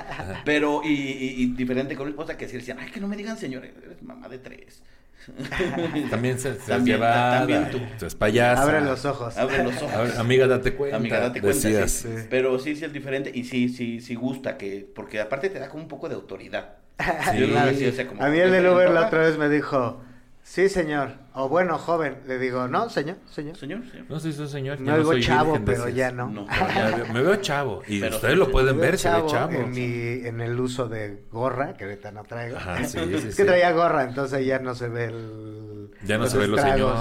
[0.46, 3.16] Pero, y, y- y diferente con mi esposa que sí decían, ay, que no me
[3.16, 4.82] digan señor, eres mamá de tres.
[6.10, 7.80] También se, se También- llevada, también tú.
[8.00, 8.64] tú es payasa.
[8.64, 9.38] Abre los ojos.
[9.38, 9.94] Abre los ojos.
[9.94, 10.98] Abre- amiga, date cuenta.
[10.98, 11.68] Amiga, date cuenta.
[11.68, 11.92] decías.
[11.92, 12.08] sí.
[12.18, 12.28] Sí.
[12.30, 15.70] Pero sí, sí es diferente y sí, sí, sí gusta que, porque aparte te da
[15.70, 16.76] como un poco de autoridad.
[17.32, 17.40] Sí.
[17.40, 20.02] Decía, o sea, como- A mí el del Uber la otra vez me dijo,
[20.44, 21.14] sí, señor.
[21.34, 22.18] O bueno, joven.
[22.28, 23.56] Le digo, no, señor, señor.
[23.58, 24.06] Señor, señor.
[24.10, 24.80] No soy un señor.
[24.80, 26.28] Me ya no oigo soy chavo, virgen, pero ya no.
[26.28, 26.48] No.
[26.48, 27.82] Ya veo- me veo chavo.
[27.88, 29.52] Y Pero ustedes sí, lo pueden ver, se ve chavo.
[29.54, 32.58] En, mi, en el uso de gorra, que ahorita no traigo.
[32.58, 33.38] Ajá, sí, sí, es sí.
[33.38, 35.92] que traía gorra, entonces ya no se ve el...
[36.04, 36.96] Ya no se ve lo señor.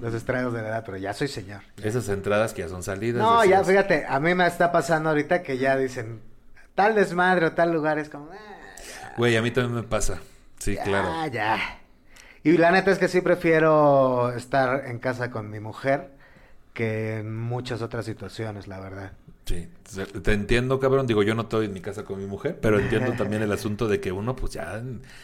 [0.00, 1.60] Los estragos de la edad, pero ya soy señor.
[1.82, 3.20] Esas entradas que ya son salidas.
[3.20, 6.20] No, ya, fíjate, a mí me está pasando ahorita que ya dicen,
[6.76, 8.36] tal desmadre o tal lugar, es como, ah,
[8.78, 10.20] ya, Güey, a mí también me pasa.
[10.60, 11.08] Sí, ya, claro.
[11.32, 11.77] ya.
[12.48, 16.12] Y la neta es que sí prefiero estar en casa con mi mujer
[16.72, 19.12] que en muchas otras situaciones, la verdad.
[19.46, 19.68] Sí.
[20.22, 21.06] Te entiendo, cabrón.
[21.06, 23.88] Digo, yo no estoy en mi casa con mi mujer, pero entiendo también el asunto
[23.88, 24.80] de que uno, pues ya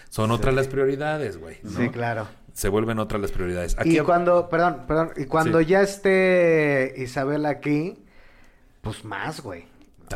[0.09, 1.59] son otras las prioridades, güey.
[1.63, 1.71] ¿no?
[1.79, 2.27] Sí, claro.
[2.53, 3.77] Se vuelven otras las prioridades.
[3.79, 5.67] Aquí Y cuando, perdón, perdón, y cuando Sí.
[5.67, 8.03] ya esté Isabel aquí,
[8.81, 9.67] pues más, güey.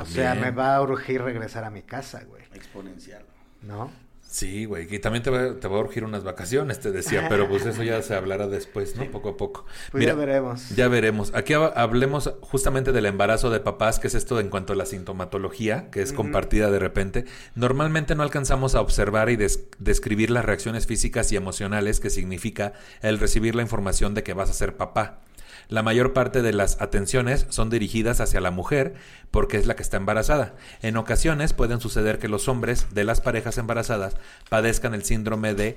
[0.00, 2.42] O sea, me va a urgir regresar a mi casa, güey.
[2.54, 3.22] Exponencial.
[3.62, 3.90] ¿No?
[4.30, 7.48] Sí, güey, y también te va, te va a urgir unas vacaciones, te decía, pero
[7.48, 9.10] pues eso ya se hablará después, ¿no?
[9.10, 9.64] Poco a poco.
[9.90, 10.68] Pues ya veremos.
[10.76, 11.32] Ya veremos.
[11.34, 14.84] Aquí hab- hablemos justamente del embarazo de papás, que es esto en cuanto a la
[14.84, 17.24] sintomatología, que es compartida de repente.
[17.54, 22.74] Normalmente no alcanzamos a observar y des- describir las reacciones físicas y emocionales que significa
[23.00, 25.20] el recibir la información de que vas a ser papá.
[25.68, 28.94] La mayor parte de las atenciones son dirigidas hacia la mujer
[29.30, 30.54] porque es la que está embarazada.
[30.80, 34.16] En ocasiones pueden suceder que los hombres de las parejas embarazadas
[34.48, 35.76] padezcan el síndrome de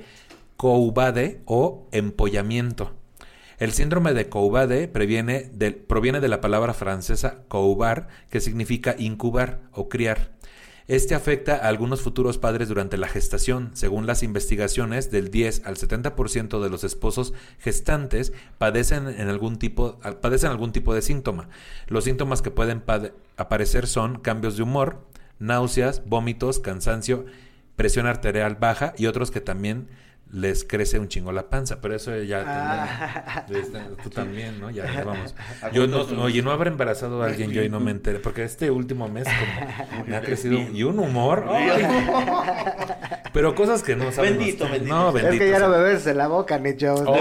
[0.56, 2.94] Coubade o empollamiento.
[3.58, 10.32] El síndrome de Coubade proviene de la palabra francesa coubar, que significa incubar o criar.
[10.92, 13.72] Este afecta a algunos futuros padres durante la gestación.
[13.76, 20.02] Según las investigaciones, del 10 al 70% de los esposos gestantes padecen, en algún tipo,
[20.22, 21.48] padecen algún tipo de síntoma.
[21.88, 22.84] Los síntomas que pueden
[23.38, 25.08] aparecer son cambios de humor,
[25.40, 27.26] náuseas, vómitos, cansancio,
[27.78, 29.88] presión arterial baja y otros que también
[30.34, 33.44] les crece un chingo la panza, pero eso ya Ah.
[33.48, 34.70] también, este, tú también, ¿no?
[34.70, 35.36] Ya, ya vamos.
[35.74, 38.72] Yo no, oye, no habrá embarazado a alguien yo y no me enteré, porque este
[38.72, 41.86] último mes como me ha crecido y un humor, ¡ay!
[43.34, 44.38] pero cosas que no sabemos.
[44.38, 44.94] Bendito, bendito.
[44.96, 45.44] No, es bendito.
[45.44, 46.96] que ya no de la boca, Nicho.
[47.06, 47.16] Oh,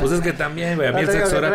[0.00, 1.54] pues es que también, güey, a mí No el sexo oral.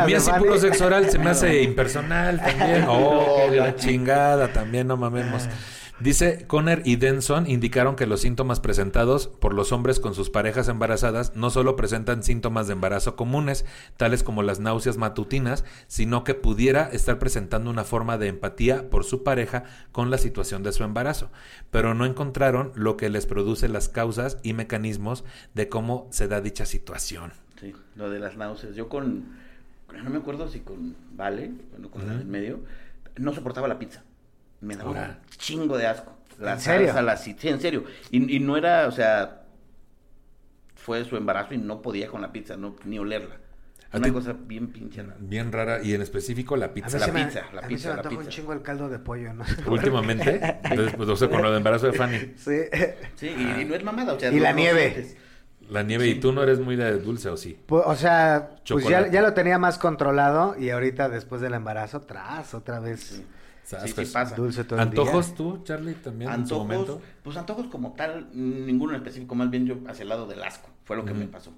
[0.00, 2.84] A mí así puro sexo oral se me hace impersonal también.
[2.88, 5.48] Oh, la chingada también, no mamemos.
[5.98, 10.68] Dice Conner y Denson indicaron que los síntomas presentados por los hombres con sus parejas
[10.68, 13.64] embarazadas no solo presentan síntomas de embarazo comunes,
[13.96, 19.04] tales como las náuseas matutinas, sino que pudiera estar presentando una forma de empatía por
[19.04, 21.30] su pareja con la situación de su embarazo,
[21.70, 26.42] pero no encontraron lo que les produce las causas y mecanismos de cómo se da
[26.42, 27.32] dicha situación.
[27.58, 28.76] Sí, lo de las náuseas.
[28.76, 29.24] Yo con,
[29.90, 32.60] no me acuerdo si con Vale, bueno, con del medio,
[33.16, 34.02] no soportaba la pizza.
[34.60, 35.18] Me daba Ahora.
[35.22, 36.12] un chingo de asco.
[36.38, 36.86] La ¿En serio?
[36.88, 37.84] salsa, la sí, en serio.
[38.10, 39.42] Y, y no era, o sea,
[40.74, 43.36] fue su embarazo y no podía con la pizza, no, ni olerla.
[43.92, 45.02] ¿A Una cosa bien pinche.
[45.20, 46.98] Bien rara y en específico la pizza.
[46.98, 48.98] la me- pizza, la a mí pizza, se me la un chingo el caldo de
[48.98, 49.44] pollo, ¿no?
[49.70, 52.18] Últimamente, entonces, pues, o sea, con lo de embarazo de Fanny.
[52.36, 52.60] Sí.
[53.14, 54.90] Sí, y, y no es mamada, o sea, Y no- la no nieve.
[54.92, 55.16] sientes.
[55.70, 57.58] La nieve, ¿y tú no eres muy de dulce o sí?
[57.66, 59.10] Pues, o sea, pues ya, Chocolate.
[59.12, 63.26] ya lo tenía más controlado y ahorita después del embarazo, tras, otra vez Sí,
[63.66, 64.34] sí, sí pasa.
[64.36, 65.36] dulce todo el ¿Antojos día.
[65.36, 67.02] tú, Charlie, también en su Antojos, momento?
[67.22, 70.68] pues antojos como tal, ninguno en específico, más bien yo hacia el lado del asco,
[70.84, 71.52] fue lo que me pasó.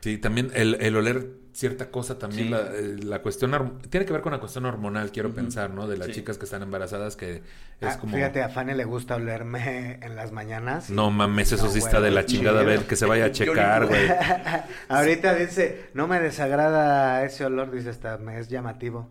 [0.00, 2.48] Sí, también el, el oler cierta cosa, también Sí.
[2.50, 5.86] la, eh, la cuestión, tiene que ver con la cuestión hormonal, quiero pensar, ¿no?
[5.86, 6.14] De las Sí.
[6.14, 7.42] chicas que están embarazadas, que
[7.80, 8.14] es Ah, como...
[8.16, 10.88] Fíjate, a Fanny le gusta olerme en las mañanas.
[10.88, 13.26] No mames, eso No, sí güey, está de la chingada, a ver, que se vaya
[13.26, 14.08] a checar, güey.
[14.88, 19.08] Ahorita dice, no me desagrada ese olor, dice, hasta me es llamativo.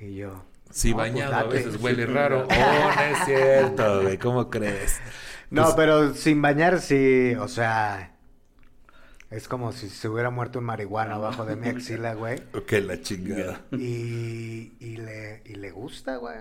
[0.00, 0.44] Y yo...
[0.70, 1.54] Sí, "No, pues bañado a date".
[1.56, 2.46] veces huele raro.
[2.50, 4.98] Oh, no es cierto, güey, ¿cómo crees?
[5.50, 8.10] No, Pues- pero sin bañar sí, o sea...
[9.30, 12.40] Es como si se hubiera muerto un marihuana abajo de mi axila, güey.
[12.68, 13.62] Que la chingada.
[13.72, 16.36] Y, y, le, y le gusta, güey.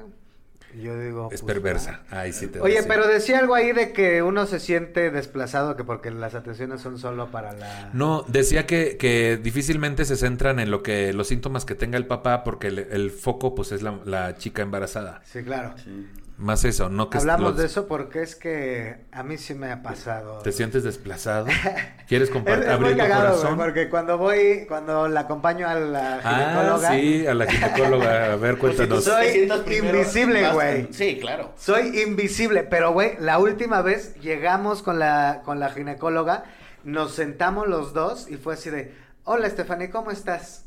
[0.82, 1.30] Yo digo...
[1.32, 2.02] Es pues, perversa.
[2.10, 2.88] Ay, sí te Oye, decía.
[2.88, 6.98] pero decía algo ahí de que uno se siente desplazado, que porque las atenciones son
[6.98, 7.90] solo para la...
[7.94, 12.08] No, decía que, que difícilmente se centran en lo que los síntomas que tenga el
[12.08, 15.22] papá porque el, el foco pues es la, la chica embarazada.
[15.26, 15.74] Sí, claro.
[15.84, 16.08] Sí.
[16.36, 19.72] Más eso, no que Hablamos los- de eso porque es que a mí sí me
[19.72, 20.40] ha pasado.
[20.40, 21.46] ¿Te sientes desplazado?
[22.08, 23.58] ¿Quieres Es, compartir es muy abrir cagado, güey, corazón?
[23.58, 28.34] porque cuando voy, cuando la acompaño a la Ah, ginecóloga, sí, a la ginecóloga.
[28.34, 29.04] A ver, Pues cuéntanos.
[29.04, 30.88] Soy invisible, güey.
[30.92, 31.54] Sí, claro.
[31.56, 36.46] soy invisible, pero güey, la última vez llegamos con la, con la ginecóloga,
[36.84, 38.94] nos sentamos los dos y fue así de,
[39.24, 40.66] hola Stephanie, ¿cómo estás?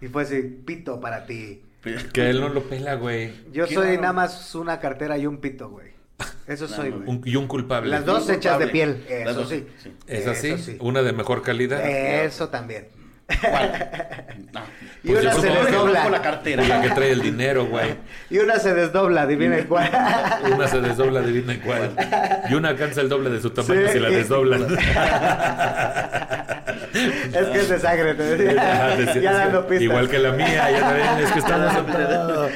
[0.00, 1.62] Y fue así, pito para ti.
[2.12, 3.32] Que él no lo pela, güey.
[3.52, 4.00] Yo soy raro.
[4.00, 5.88] nada más una cartera y un pito, güey.
[6.46, 7.08] Eso soy, güey.
[7.08, 7.90] Un- y un culpable.
[7.90, 9.66] Las dos hechas de piel, eso sí.
[9.82, 9.92] sí.
[10.06, 10.48] ¿Es así?
[10.50, 10.76] Eso sí.
[10.80, 11.84] ¿Una de mejor calidad?
[11.84, 12.88] Eso también.
[13.40, 13.88] ¿Cuál?
[14.52, 14.60] No.
[15.04, 15.78] Y Pues una yo se desdobla.
[15.78, 16.62] conozco la cartera.
[16.62, 17.96] La que trae el dinero, güey.
[18.30, 19.90] Y una se desdobla, adivinen cuál.
[20.54, 21.90] Una se desdobla, adivina cuál.
[22.48, 23.94] Y una alcanza el doble de su tamaño Sí.
[23.94, 24.62] si la desdoblan.
[27.34, 28.62] es que es de sangre, te decía.
[28.62, 29.82] Ajá, decía- ya dando pistas.
[29.82, 32.48] Igual que la mía, ya también, es que todo.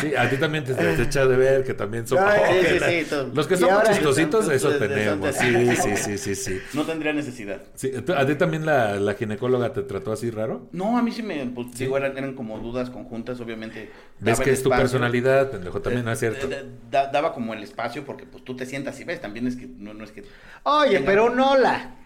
[0.00, 2.18] Sí, a ti también te, te echa de ver que también son...
[2.18, 3.16] No, Sí, sí, sí.
[3.34, 5.34] Los que ahora- chistositos, eso tenemos.
[5.36, 6.60] Sí, sí, sí, sí, sí.
[6.72, 7.58] No tendría necesidad.
[7.74, 10.68] Sí, ¿tú- ¿A ti también la, la ginecóloga te trató así raro?
[10.72, 13.90] No, a mí sí me, pues, digo, eran, eran como dudas conjuntas, obviamente.
[14.20, 15.80] ¿Ves que es tu personalidad, pendejo?
[15.80, 16.46] También no es cierto.
[16.46, 19.46] Eh, eh, da- daba como el espacio porque pues tú te sientas y ves, también
[19.46, 20.24] es que no, no es que...
[20.64, 21.96] Oye, tenga- pero un hola.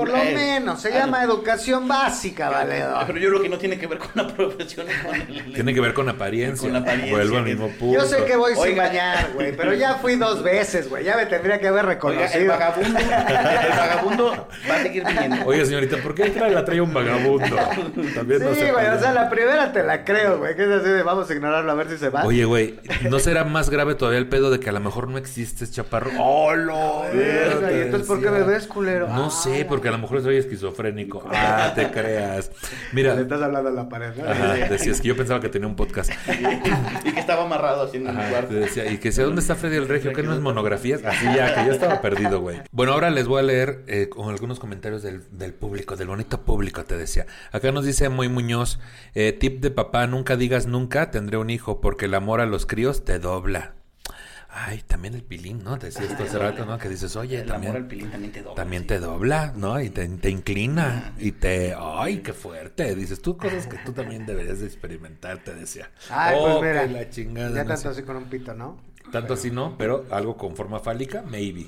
[0.00, 1.32] Por lo Eh, menos, se ah, llama no.
[1.32, 3.04] educación básica, valedor.
[3.06, 4.86] Pero yo creo que no tiene que ver con la profesión.
[5.04, 6.68] con el- Tiene que ver con apariencia.
[6.68, 8.00] Con apariencia, Vuelvo al mismo punto.
[8.00, 8.84] Yo sé que voy sin Oiga.
[8.88, 11.04] bañar, güey, pero ya fui dos veces, güey.
[11.04, 12.48] Ya me tendría que haber Oiga, el reconocido.
[12.52, 15.46] vagabundo, el vagabundo va a seguir viniendo.
[15.46, 17.56] Oye, señorita, ¿por qué trae- la trae un vagabundo?
[18.14, 20.56] También no sí, se güey, o sea, la primera te la creo, güey.
[20.56, 22.24] Que es así de vamos a ignorarlo a ver si se va.
[22.24, 25.18] Oye, güey, ¿no será más grave todavía el pedo de que a lo mejor no
[25.18, 26.10] existes, chaparro?
[26.18, 27.02] ¡Oh, lo!
[27.12, 29.08] Verga, ¿Y entonces por qué me ves, culero?
[29.08, 31.22] No Ah, sé, porque a lo mejor soy esquizofrénico.
[31.30, 32.50] Ah, te creas.
[32.92, 34.28] Mira, Le estás hablando a la pared, ¿no?
[34.28, 36.10] ajá, decías que yo pensaba que tenía un podcast.
[37.04, 38.48] y que estaba amarrado así en el cuarto.
[38.48, 41.04] te decía, y que sé dónde está Freddy el Regio, que no es monografías.
[41.04, 42.62] Así ya, que yo estaba perdido, güey.
[42.72, 46.42] Bueno, ahora les voy a leer eh, con algunos comentarios del, del público, del bonito
[46.42, 47.26] público, te decía.
[47.52, 48.78] Acá nos dice Muy Muñoz,
[49.14, 52.66] eh, tip de papá, nunca digas nunca tendré un hijo, porque el amor a los
[52.66, 53.74] críos te dobla.
[54.52, 55.78] Ay, también el pilín, ¿no?
[55.78, 56.76] Te decía esto hace rato, ¿no?
[56.76, 57.70] Que dices, oye, el también...
[57.70, 58.54] amor al pilín también te dobla.
[58.56, 58.88] También sí.
[58.88, 59.80] te dobla, ¿no?
[59.80, 61.14] Y te, te inclina.
[61.18, 61.74] Y te...
[61.78, 62.94] ¡Ay, qué fuerte!
[62.96, 65.90] Dices, tú cosas que tú también deberías de experimentar, te decía.
[66.10, 66.86] Ay, Oh, pues mira.
[66.86, 67.50] que la chingada.
[67.54, 67.88] ya no tanto sé.
[67.88, 68.80] así con un pito, ¿no?
[69.12, 71.66] Tanto así no, pero algo con forma fálica, maybe.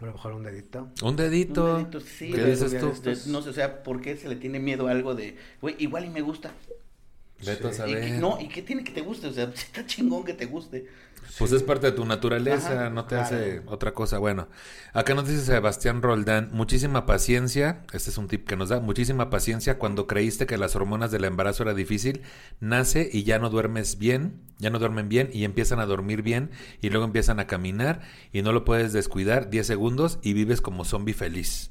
[0.00, 0.88] A lo mejor un dedito.
[1.02, 1.64] Un dedito.
[1.76, 2.92] Un dedito, sí, ¿Qué dices tú?
[3.02, 5.74] De- No sé, o sea, ¿por qué se le tiene miedo a algo de, güey,
[5.80, 6.52] igual y me gusta?
[7.44, 8.10] Vete a Y saber.
[8.20, 9.26] no, ¿y qué tiene que te guste?
[9.26, 10.86] O sea, está chingón que te guste.
[11.38, 13.24] Pues es parte de tu naturaleza, Ajá, no te claro.
[13.24, 14.18] hace otra cosa.
[14.18, 14.48] Bueno,
[14.92, 19.30] acá nos dice Sebastián Roldán, muchísima paciencia, este es un tip que nos da, muchísima
[19.30, 22.22] paciencia cuando creíste que las hormonas del embarazo era difícil,
[22.60, 26.50] nace y ya no duermes bien, ya no duermen bien y empiezan a dormir bien
[26.80, 28.02] y luego empiezan a caminar
[28.32, 31.70] y no lo puedes descuidar 10 segundos y vives como zombie feliz.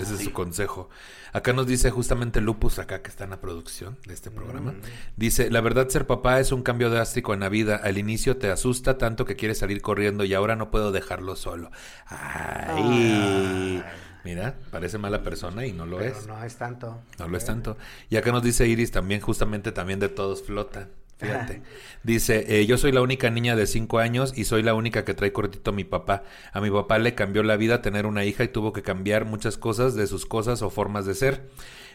[0.00, 0.88] Ese es su consejo.
[1.32, 4.74] Acá nos dice justamente Lupus, acá que está en la producción de este programa.
[5.16, 7.76] Dice, la verdad ser papá es un cambio drástico en la vida.
[7.76, 11.70] Al inicio te asusta tanto que quieres salir corriendo y ahora no puedo dejarlo solo.
[12.06, 13.82] Ay.
[14.24, 16.26] Mira, parece mala persona y no lo Pero es.
[16.26, 17.00] no es tanto.
[17.18, 17.76] No lo es tanto.
[18.10, 20.88] Y acá nos dice Iris también, justamente también de todos flotan.
[21.18, 21.62] Fíjate.
[22.02, 25.14] Dice, eh, yo soy la única niña de cinco años y soy la única que
[25.14, 26.24] trae cortito a mi papá.
[26.52, 29.56] A mi papá le cambió la vida tener una hija y tuvo que cambiar muchas
[29.56, 31.48] cosas de sus cosas o formas de ser.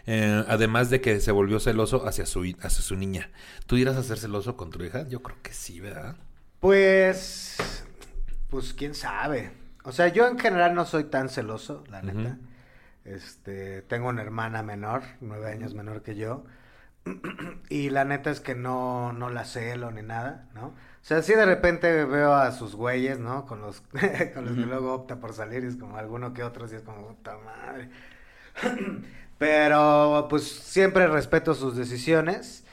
[0.07, 3.29] Eh, además de que se volvió celoso hacia su, hacia su niña.
[3.67, 5.07] ¿Tú irás a ser celoso con tu hija?
[5.07, 6.15] Yo creo que sí, ¿verdad?
[6.59, 7.57] Pues,
[8.49, 9.51] pues quién sabe.
[9.83, 12.37] O sea, yo en general no soy tan celoso, la neta.
[13.05, 16.43] Este, tengo una hermana menor, nueve años menor que yo.
[17.69, 20.67] Y la neta es que no, no la celo ni nada, ¿no?
[20.67, 23.45] O sea, sí de repente veo a sus güeyes, ¿no?
[23.45, 23.81] Con los,
[24.33, 26.83] con los que luego opta por salir, y es como alguno que otro, y es
[26.83, 27.89] como, puta madre.
[29.37, 32.63] Pero pues siempre respeto sus decisiones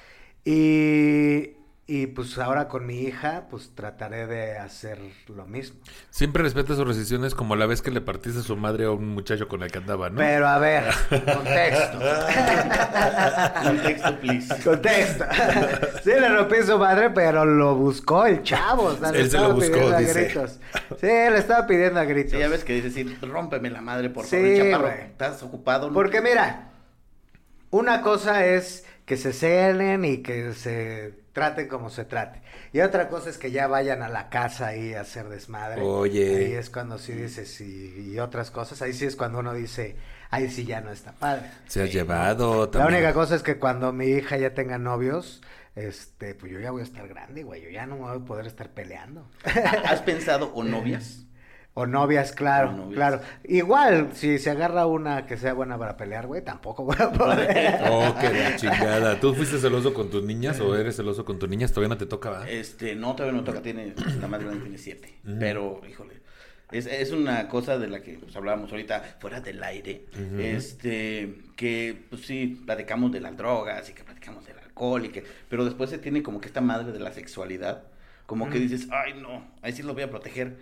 [0.45, 1.53] y,
[1.91, 4.99] y pues ahora con mi hija pues trataré de hacer
[5.35, 5.81] lo mismo.
[6.11, 9.49] Siempre respeta sus decisiones como la vez que le partiste su madre a un muchacho
[9.49, 10.17] con el que andaba, ¿no?
[10.19, 11.99] Pero a ver, contexto.
[13.65, 14.63] Contexto, please.
[14.63, 15.25] Contexto.
[16.05, 18.85] Sí, le rompí su madre, pero lo buscó el chavo.
[18.85, 20.25] o sea, le Él se lo estaba buscó, pidiendo a dice.
[20.25, 20.61] gritos.
[21.01, 22.33] Sí, le estaba pidiendo a gritos.
[22.33, 24.89] Sí, ya ves que dices, sí, rómpeme la madre, por Sí, favor, chaparro.
[25.05, 25.89] ¿Estás ocupado?
[25.89, 25.95] no?
[25.95, 26.71] Porque mira,
[27.71, 32.43] una cosa es que se celen y que se traten como se trate.
[32.73, 35.81] Y otra cosa es que ya vayan a la casa ahí a hacer desmadre.
[35.83, 36.37] Oye.
[36.47, 38.83] Ahí es cuando sí dices y, y otras cosas.
[38.83, 39.97] Ahí sí es cuando uno dice,
[40.31, 41.51] ahí sí ya no está padre.
[41.69, 42.95] Se ha llevado La también.
[42.97, 45.41] única cosa es que cuando mi hija ya tenga novios,
[45.77, 47.63] este, pues yo ya voy a estar grande, güey.
[47.63, 49.29] Yo ya no me voy a poder estar peleando.
[49.85, 51.25] ¿Has pensado o novias?
[51.81, 52.95] O novias, claro, O novias.
[52.97, 53.21] claro.
[53.45, 57.79] Igual, si se agarra una que sea buena para pelear, güey, tampoco voy a poder.
[57.91, 59.21] Oh, qué la chingada.
[59.21, 61.71] ¿Tú fuiste celoso con tus niñas o eres celoso con tus niñas?
[61.73, 62.49] Todavía no te toca, ¿verdad?
[62.49, 65.15] Este, no, todavía no toca, tiene, la más grande tiene siete.
[65.39, 66.15] Pero, híjole,
[66.73, 70.05] es, es una cosa de la que pues, hablábamos ahorita fuera del aire.
[70.39, 75.25] Este, que pues sí, platicamos de las drogas y que platicamos del alcohol y que,
[75.49, 77.85] pero después se tiene como que esta madre de la sexualidad,
[78.27, 80.57] como que dices, ay no, ahí sí los voy a proteger.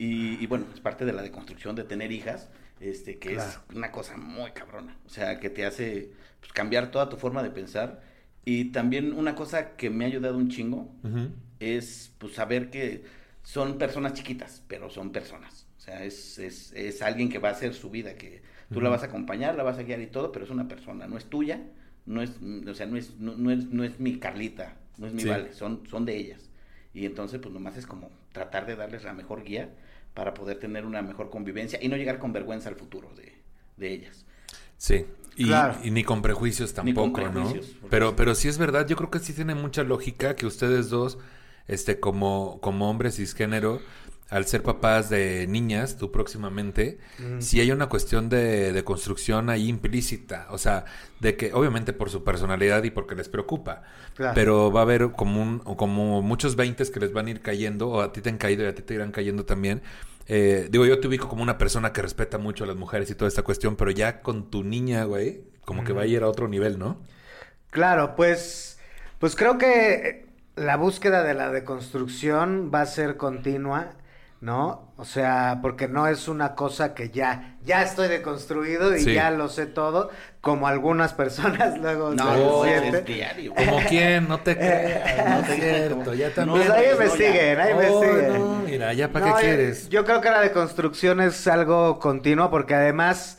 [0.00, 2.48] Y, y bueno, es parte de la deconstrucción de tener hijas,
[2.80, 3.50] este, que Claro.
[3.50, 4.96] es una cosa muy cabrona.
[5.04, 8.00] O sea, que te hace pues, cambiar toda tu forma de pensar.
[8.44, 11.28] Y también una cosa que me ha ayudado un chingo Ujú.
[11.60, 13.04] es pues saber que
[13.42, 15.66] son personas chiquitas, pero son personas.
[15.76, 18.42] O sea, es, es, es alguien que va a hacer su vida, que
[18.72, 18.94] tú la Ujú.
[18.96, 21.26] vas a acompañar, la vas a guiar y todo, pero es una persona, no es
[21.26, 21.60] tuya,
[22.06, 22.32] no es,
[22.66, 25.28] o sea, no es, no, no es, no es mi Carlita, no es mi Sí.
[25.28, 26.48] Vale, son, son de ellas.
[26.94, 29.70] Y entonces, pues nomás es como tratar de darles la mejor guía
[30.14, 33.40] para poder tener una mejor convivencia y no llegar con vergüenza al futuro de,
[33.76, 34.24] de ellas.
[34.76, 35.06] Sí.
[35.36, 35.78] Y, Claro.
[35.82, 37.88] y ni con prejuicios con tampoco, prejuicios, ¿no?
[37.88, 38.14] Pero, sí.
[38.16, 41.18] pero sí es verdad, yo creo que sí tiene mucha lógica que ustedes dos,
[41.68, 43.80] este, como, como hombres cisgénero,
[44.30, 47.40] al ser papás de niñas, tú próximamente, Mm.
[47.40, 50.46] sí hay una cuestión de, de construcción ahí implícita.
[50.50, 50.84] O sea,
[51.20, 53.82] de que, obviamente por su personalidad y porque les preocupa.
[54.14, 54.34] Claro.
[54.34, 57.88] Pero va a haber como un, como muchos veintes que les van a ir cayendo,
[57.90, 59.82] o a ti te han caído y a ti te irán cayendo también.
[60.28, 63.14] Eh, digo, yo te ubico como una persona que respeta mucho a las mujeres y
[63.16, 66.28] toda esta cuestión, pero ya con tu niña, güey, como que va a ir a
[66.28, 67.00] otro nivel, ¿no?
[67.70, 68.78] Claro, pues,
[69.18, 70.26] pues creo que
[70.56, 73.92] la búsqueda de la deconstrucción va a ser continua,
[74.40, 74.92] ¿no?
[74.96, 79.12] O sea, porque no es una cosa que ya, ya estoy deconstruido y Sí.
[79.12, 80.10] ya lo sé todo,
[80.40, 83.54] como algunas personas luego No, es, diario.
[83.54, 86.66] Como quién, no te creas, no es Eh, cierto, ya no, también.
[86.66, 87.10] Pues ahí no, me ya.
[87.10, 88.28] siguen, ahí me Oh, siguen.
[88.28, 89.88] no, mira, ya para No, qué eh, quieres.
[89.88, 93.38] Yo creo que la deconstrucción es algo continuo porque además,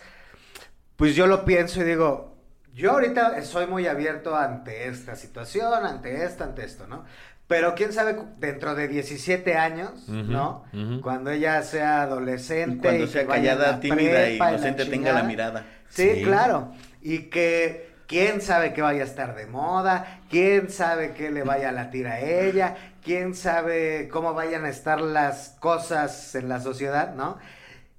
[0.95, 2.37] pues yo lo pienso y digo,
[2.73, 7.05] yo ahorita soy muy abierto ante esta situación, ante esto, ante esto, ¿no?
[7.51, 10.63] Pero quién sabe dentro de 17 años, ¿no?
[11.01, 12.77] Cuando ella sea adolescente.
[12.77, 15.65] Y cuando y sea callada, la tímida y inocente tenga la mirada.
[15.89, 16.23] Sí, Sí.
[16.23, 16.71] claro.
[17.01, 21.67] Y que quién sabe que vaya a estar de moda, quién sabe qué le vaya
[21.67, 27.15] a latir a ella, quién sabe cómo vayan a estar las cosas en la sociedad,
[27.15, 27.37] ¿no?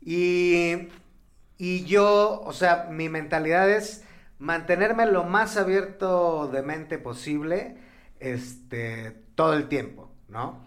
[0.01, 0.89] Y,
[1.59, 4.03] y yo, o sea, mi mentalidad es
[4.39, 7.77] mantenerme lo más abierto de mente posible,
[8.19, 10.61] este, todo el tiempo, ¿no?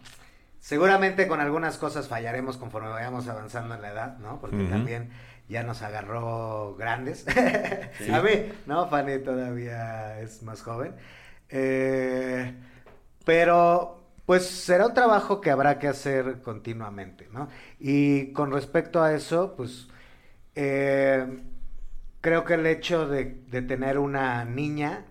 [0.59, 4.39] Seguramente con algunas cosas fallaremos conforme vayamos avanzando en la edad, ¿no?
[4.41, 5.11] Porque también
[5.47, 7.26] ya nos agarró grandes.
[8.11, 8.88] A mí, ¿no?
[8.89, 10.95] Fanny todavía es más joven.
[11.49, 12.51] Eh,
[13.24, 17.47] pero, pues será un trabajo que habrá que hacer continuamente, ¿no?
[17.80, 19.88] Y con respecto a eso, pues,
[20.55, 21.43] eh,
[22.22, 25.05] creo que el hecho de, de tener una niña,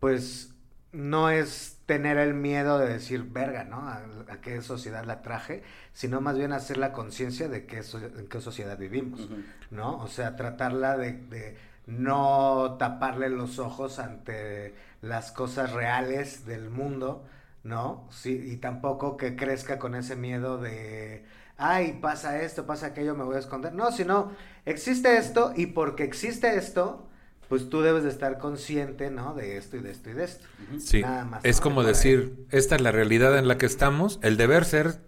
[0.00, 0.54] pues,
[0.92, 3.88] no es tener el miedo de decir, verga, ¿no?
[3.88, 5.62] A, a qué sociedad la traje,
[5.92, 9.28] sino más bien hacer la conciencia de qué so- en qué sociedad vivimos.
[9.70, 9.98] ¿no?
[9.98, 11.56] O sea, tratarla de, de
[11.86, 17.24] no taparle los ojos ante las cosas reales del mundo,
[17.62, 18.08] ¿no?
[18.10, 21.24] Sí, y tampoco que crezca con ese miedo de,
[21.56, 23.74] ay, pasa esto, pasa aquello, me voy a esconder.
[23.74, 24.32] No, sino,
[24.64, 27.06] existe esto y porque existe esto,
[27.48, 29.34] pues tú debes de estar consciente, ¿no?
[29.34, 30.46] De esto y de esto y de esto.
[30.78, 31.62] Sí, Nada más, es ¿no?
[31.62, 35.00] como decir, esta es la realidad en la que estamos, el deber ser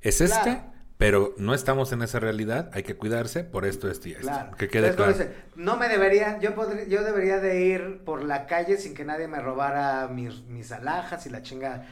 [0.00, 0.64] es este, Claro.
[0.98, 4.22] pero no estamos en esa realidad, hay que cuidarse por esto, esto y esto.
[4.28, 4.56] Claro.
[4.56, 5.30] Que quede Entonces, claro.
[5.32, 9.04] dice, no me debería, yo podría, yo debería de ir por la calle sin que
[9.04, 11.84] nadie me robara mis, mis alhajas y la chinga.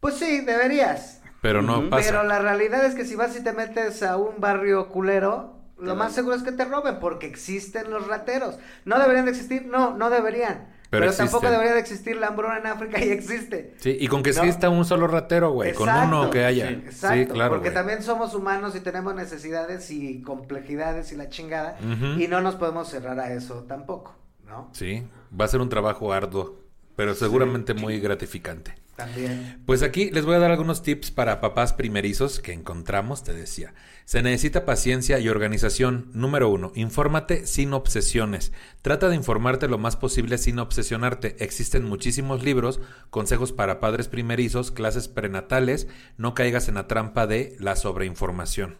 [0.00, 1.20] Pues sí, deberías.
[1.42, 1.90] Pero no Ujú.
[1.90, 2.10] pasa.
[2.10, 5.96] Pero la realidad es que si vas y te metes a un barrio culero, lo
[5.96, 8.58] más seguro es que te roben porque existen los rateros.
[8.84, 9.66] ¿No deberían de existir?
[9.66, 10.68] No, no deberían.
[10.90, 13.74] Pero Pero, tampoco debería de existir la hambruna en África y existe.
[13.78, 14.38] Sí, y con que No.
[14.42, 16.66] exista un solo ratero, güey, con uno que haya.
[16.68, 17.50] sí, Sí, Exacto, claro.
[17.50, 17.74] porque güey.
[17.74, 21.78] también somos humanos y tenemos necesidades y complejidades y la chingada
[22.18, 24.16] y no nos podemos cerrar a eso tampoco,
[24.48, 24.68] ¿no?
[24.72, 25.06] Sí,
[25.38, 26.56] va a ser un trabajo arduo,
[26.96, 28.74] pero seguramente muy gratificante.
[29.00, 29.62] También.
[29.64, 33.72] Pues aquí les voy a dar algunos tips para papás primerizos que encontramos, te decía.
[34.04, 36.10] Se necesita paciencia y organización.
[36.12, 38.52] Número uno, infórmate sin obsesiones.
[38.82, 41.36] Trata de informarte lo más posible sin obsesionarte.
[41.42, 42.80] Existen muchísimos libros,
[43.10, 45.88] consejos para padres primerizos, clases prenatales.
[46.18, 48.76] No caigas en la trampa de la sobreinformación.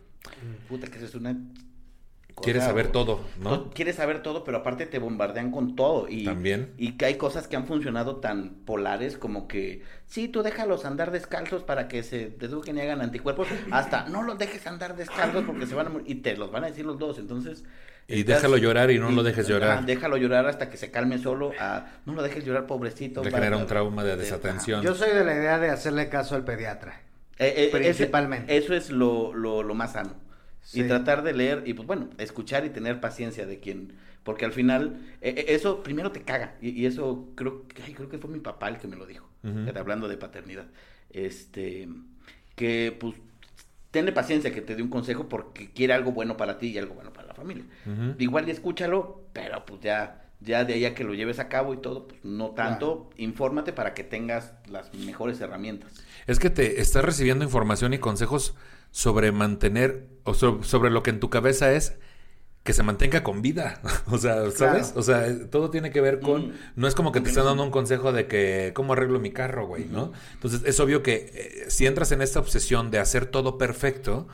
[0.68, 1.36] Puta, que eso es una...
[2.42, 3.70] Quieres saber todo, ¿no?
[3.70, 6.06] Quieres saber todo, pero aparte te bombardean con todo.
[6.08, 6.72] Y, También.
[6.78, 11.10] Y que hay cosas que han funcionado tan polares como que, sí, tú déjalos andar
[11.10, 13.48] descalzos para que se eduquen y hagan anticuerpos.
[13.70, 16.10] Hasta, no los dejes andar descalzos porque se van a morir.
[16.10, 17.18] Y te los van a decir los dos.
[17.18, 17.64] Entonces...
[18.08, 19.86] Y estás- déjalo llorar y no lo dejes llorar.
[19.86, 21.52] déjalo llorar hasta que se calme solo.
[21.60, 23.22] A, no lo dejes llorar, pobrecito.
[23.22, 24.82] Va- genera un trauma de desatención.
[24.82, 27.00] Yo soy de la idea de hacerle caso al pediatra.
[27.38, 28.56] Eh, eh, ese- Principalmente.
[28.56, 30.14] eso es lo, lo, lo más sano.
[30.62, 30.80] Sí.
[30.82, 33.94] Y tratar de leer y, pues bueno, escuchar y tener paciencia de quien.
[34.22, 36.56] Porque al final, eh, eh, eso primero te caga.
[36.60, 39.06] Y, y eso creo, que- ay, creo que fue mi papá el que me lo
[39.06, 39.28] dijo.
[39.42, 40.66] Eh, Hablando de paternidad.
[41.10, 41.88] Este.
[42.54, 43.14] Que, pues,
[43.90, 46.94] tenle paciencia que te dé un consejo porque quiere algo bueno para ti y algo
[46.94, 47.64] bueno para la familia.
[48.18, 50.16] Igual y escúchalo, pero pues ya.
[50.42, 53.10] Ya de ahí a que lo lleves a cabo y todo, pues no tanto.
[53.18, 55.92] Infórmate para que tengas las mejores herramientas.
[56.26, 58.54] Es que te estás recibiendo información y consejos
[58.90, 61.98] sobre mantener, o so- sobre lo que en tu cabeza es
[62.62, 63.80] que se mantenga con vida.
[64.10, 64.88] o sea, ¿sabes?
[64.88, 65.00] Claro.
[65.00, 66.48] O sea, todo tiene que ver con...
[66.48, 66.52] Mm.
[66.76, 69.66] No es como que te no dando un consejo de que cómo arreglo mi carro,
[69.66, 70.12] güey, ¿no?
[70.34, 74.28] Entonces es obvio que eh, si entras en esta obsesión de hacer todo perfecto,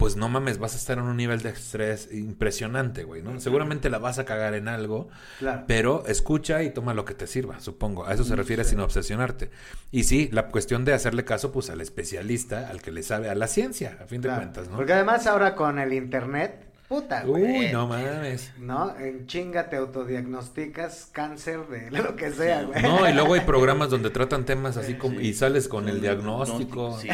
[0.00, 3.38] pues no mames, vas a estar en un nivel de estrés impresionante, güey, ¿no?
[3.38, 5.64] Seguramente la vas a cagar en algo, Claro.
[5.66, 8.06] pero escucha y toma lo que te sirva, supongo.
[8.06, 8.70] A eso se refiere sí.
[8.70, 9.50] sin obsesionarte.
[9.90, 13.34] Y sí, la cuestión de hacerle caso, pues, al especialista, al que le sabe, a
[13.34, 14.76] la ciencia, a fin de cuentas, ¿no?
[14.76, 17.44] Porque además ahora con el internet, puta, güey.
[17.44, 18.52] Uy, no mames.
[18.58, 18.96] ¿No?
[18.98, 22.82] En chinga te autodiagnosticas cáncer de lo que sea, güey.
[22.82, 25.20] No, y luego hay programas donde tratan temas así como...
[25.20, 26.98] Y sales con el diagnóstico.
[27.00, 27.08] Sí.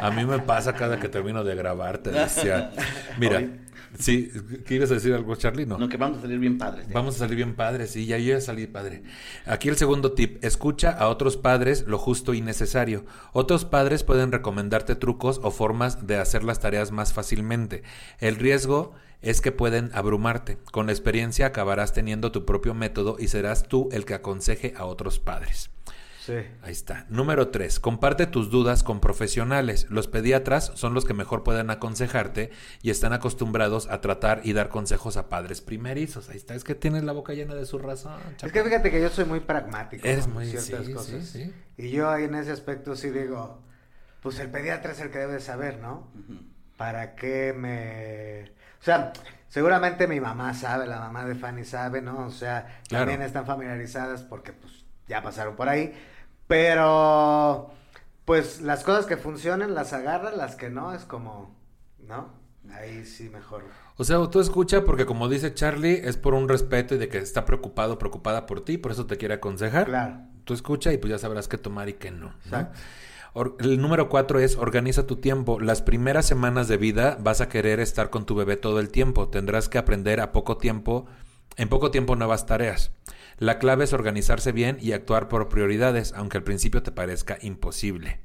[0.00, 2.70] A mí me pasa cada que termino de grabar, te decía.
[3.18, 3.42] Mira.
[3.98, 4.30] Sí,
[4.66, 5.66] ¿quieres decir algo, Charlie?
[5.66, 6.86] No, que vamos a salir bien padres.
[6.92, 9.02] Vamos a salir bien padres, sí, ya yo ya salí padre.
[9.46, 13.04] Aquí el segundo tip, escucha a otros padres lo justo y necesario.
[13.32, 17.82] Otros padres pueden recomendarte trucos o formas de hacer las tareas más fácilmente.
[18.18, 20.58] El riesgo es que pueden abrumarte.
[20.72, 24.84] Con la experiencia acabarás teniendo tu propio método y serás tú el que aconseje a
[24.84, 25.70] otros padres.
[26.24, 26.34] Sí.
[26.62, 27.06] Ahí está.
[27.08, 27.80] Número 3.
[27.80, 29.86] Comparte tus dudas con profesionales.
[29.88, 32.50] Los pediatras son los que mejor pueden aconsejarte
[32.82, 36.28] y están acostumbrados a tratar y dar consejos a padres primerizos.
[36.28, 36.54] Ahí está.
[36.54, 38.20] Es que tienes la boca llena de su razón.
[38.42, 41.24] Es que fíjate que yo soy muy pragmático con muy- ciertas sí, cosas.
[41.24, 41.54] sí, sí.
[41.78, 43.62] Y yo ahí en ese aspecto sí digo,
[44.22, 46.10] pues el pediatra es el que debe de saber, ¿no?
[46.76, 48.52] ¿Para qué me...?
[48.80, 49.12] O sea,
[49.48, 52.26] seguramente mi mamá sabe, la mamá de Fanny sabe, ¿no?
[52.26, 53.06] O sea, Claro.
[53.06, 54.79] también están familiarizadas porque pues
[55.10, 55.92] ya pasaron por ahí.
[56.46, 57.70] Pero,
[58.24, 61.54] pues las cosas que funcionen las agarran, las que no es como,
[61.98, 62.28] ¿no?
[62.72, 63.64] Ahí sí mejor.
[63.96, 67.18] O sea, tú escucha porque como dice Charlie, es por un respeto y de que
[67.18, 69.86] está preocupado, preocupada por ti, por eso te quiere aconsejar.
[69.86, 70.20] Claro.
[70.44, 72.26] Tú escucha y pues ya sabrás qué tomar y qué no.
[72.26, 72.34] ¿no?
[72.44, 72.78] Exacto.
[73.32, 75.60] Or- el número cuatro es organiza tu tiempo.
[75.60, 79.28] Las primeras semanas de vida vas a querer estar con tu bebé todo el tiempo.
[79.28, 81.06] Tendrás que aprender a poco tiempo,
[81.56, 82.90] en poco tiempo nuevas tareas.
[83.40, 88.20] La clave es organizarse bien y actuar por prioridades, aunque al principio te parezca imposible.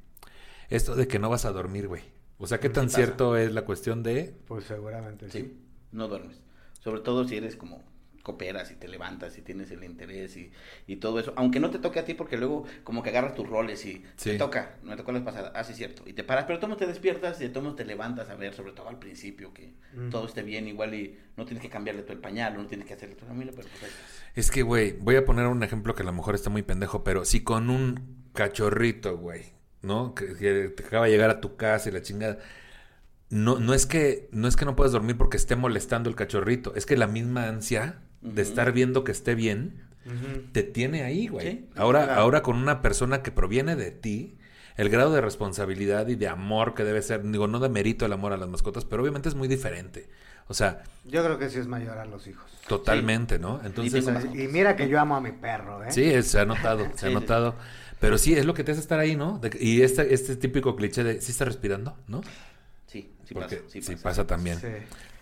[0.69, 2.01] Esto de que no vas a dormir, güey.
[2.37, 4.35] O sea, ¿qué tan cierto es la cuestión de...
[4.45, 5.39] Pues seguramente sí.
[5.39, 5.57] Sí,
[5.93, 6.41] no duermes.
[6.83, 7.81] Sobre todo si eres como
[8.23, 10.51] cooperas y te levantas y tienes el interés y,
[10.87, 11.31] y todo eso.
[11.37, 14.31] Aunque no te toque a ti porque luego como que agarras tus roles y Sí.
[14.31, 16.03] te toca, me tocó la pasada, ah, sí, cierto.
[16.07, 18.89] Y te paras, pero todos te despiertas y todos te levantas a ver, sobre todo
[18.89, 20.09] al principio, que Mm.
[20.09, 22.95] todo esté bien igual y no tienes que cambiarle todo el pañal, no tienes que
[22.95, 24.14] hacerle tu familia, pero pues ahí estás.
[24.35, 27.03] Es que, güey, voy a poner un ejemplo que a lo mejor está muy pendejo,
[27.03, 30.13] pero si con un cachorrito, güey, ¿no?
[30.13, 32.39] Que, que te acaba de llegar a tu casa y la chingada.
[33.29, 36.75] No, no es que no es que no puedas dormir porque esté molestando el cachorrito,
[36.75, 39.83] es que la misma ansia de estar viendo que esté bien
[40.51, 41.51] te tiene ahí, güey.
[41.51, 42.21] Sí, ahora, claro.
[42.21, 44.37] ahora con una persona que proviene de ti,
[44.77, 48.13] el grado de responsabilidad y de amor que debe ser, digo, no de mérito el
[48.13, 50.09] amor a las mascotas, pero obviamente es muy diferente.
[50.47, 52.43] O sea, Yo creo que sí es mayor a los hijos.
[52.67, 53.59] totalmente, ¿no?
[53.63, 55.91] Y Entonces, y mira que yo amo a mi perro, ¿eh?
[55.91, 57.55] Sí, es- se ha notado, se ha notado.
[57.99, 59.39] Pero sí, es lo que te hace estar ahí, ¿no?
[59.39, 61.97] De- y este, este típico cliché de, ¿sí está respirando?
[62.07, 62.21] ¿no?
[62.87, 64.03] Sí, sí Porque pasa, sí sí pasa.
[64.03, 64.59] pasa también.
[64.59, 64.67] Sí.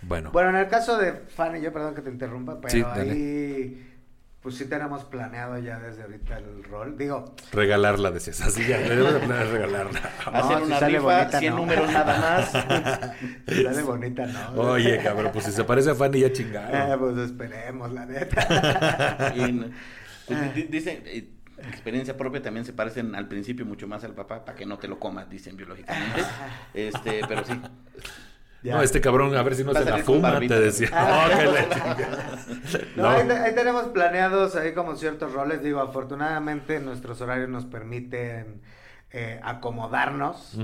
[0.01, 3.11] Bueno, Bueno, en el caso de Fanny, yo perdón que te interrumpa, pero Sí, dale.
[3.13, 3.92] ahí
[4.43, 6.97] pues sí tenemos planeado ya desde ahorita el rol.
[6.97, 8.41] Digo, regalarla, decías.
[8.41, 9.99] Así ya, debemos de planear regalarla.
[9.99, 11.59] Hacer No, si una sale rifa, bonita, 100 no.
[11.61, 12.51] números nada más.
[13.47, 14.51] sale bonita, ¿no?
[14.61, 16.99] Oye, cabrón, pues si se parece a Fanny ya Eh, chingaron.
[16.99, 19.33] pues esperemos, la neta.
[19.35, 19.71] Y
[20.27, 21.29] pues, di- dicen, eh,
[21.69, 24.89] experiencia propia también se parecen al principio mucho más al papá para que no te
[24.89, 26.21] lo comas, dicen biológicamente.
[26.73, 27.53] Este, pero sí.
[28.63, 28.75] Ya.
[28.75, 30.89] No, este cabrón, a ver si no a se la fuma, te decía.
[30.93, 31.27] Ah.
[31.85, 32.05] No, que.
[32.95, 33.09] No, No.
[33.09, 35.61] Ahí, te- ahí tenemos planeados ahí como ciertos roles.
[35.61, 38.61] Digo, afortunadamente nuestros horarios nos permiten
[39.11, 40.57] eh, acomodarnos.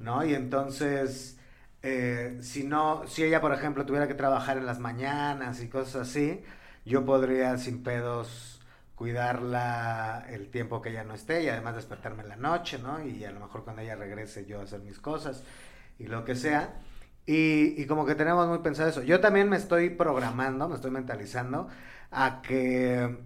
[0.00, 0.24] ¿no?
[0.24, 1.38] Y entonces,
[1.82, 6.08] eh, si no, si ella, por ejemplo, tuviera que trabajar en las mañanas y cosas
[6.08, 6.40] así,
[6.84, 8.60] yo podría sin pedos
[8.94, 13.04] cuidarla el tiempo que ella no esté y además despertarme en la noche, ¿no?
[13.04, 15.42] Y a lo mejor cuando ella regrese yo hacer mis cosas
[15.98, 16.74] y lo que sea.
[17.26, 19.02] Y, y como que tenemos muy pensado eso.
[19.02, 21.68] Yo también me estoy programando, me estoy mentalizando
[22.10, 23.18] a que,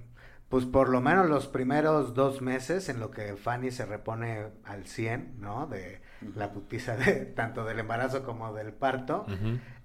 [0.48, 4.86] pues por lo menos los primeros dos meses en lo que Fanny se repone al
[4.86, 5.66] 100, ¿no?
[5.66, 6.02] De
[6.36, 9.26] la putiza de tanto del embarazo como del parto,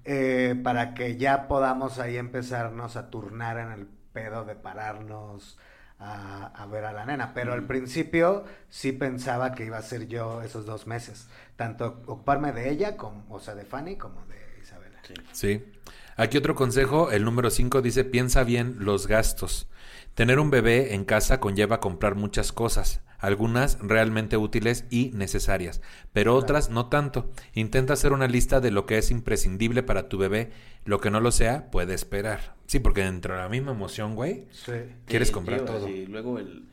[0.05, 5.57] eh, para que ya podamos ahí empezarnos a turnar en el pedo de pararnos
[6.00, 7.34] a, a ver a la nena.
[7.34, 12.52] Pero al principio sí pensaba que iba a ser yo esos dos meses, tanto ocuparme
[12.52, 15.00] de ella, como, o sea, de Fanny, como de Isabela.
[15.04, 15.14] Sí.
[15.32, 15.72] Sí.
[16.16, 19.70] Aquí otro consejo, el número 5 dice, piensa bien los gastos.
[20.16, 25.82] Tener un bebé en casa conlleva comprar muchas cosas, algunas realmente útiles y necesarias,
[26.14, 27.30] pero otras no tanto.
[27.54, 30.52] Intenta hacer una lista de lo que es imprescindible para tu bebé,
[30.86, 32.56] lo que no lo sea puede esperar.
[32.66, 34.72] Sí, porque dentro de la misma emoción, güey, Sí.
[35.06, 35.88] quieres comprar todo.
[35.88, 36.68] Y luego el,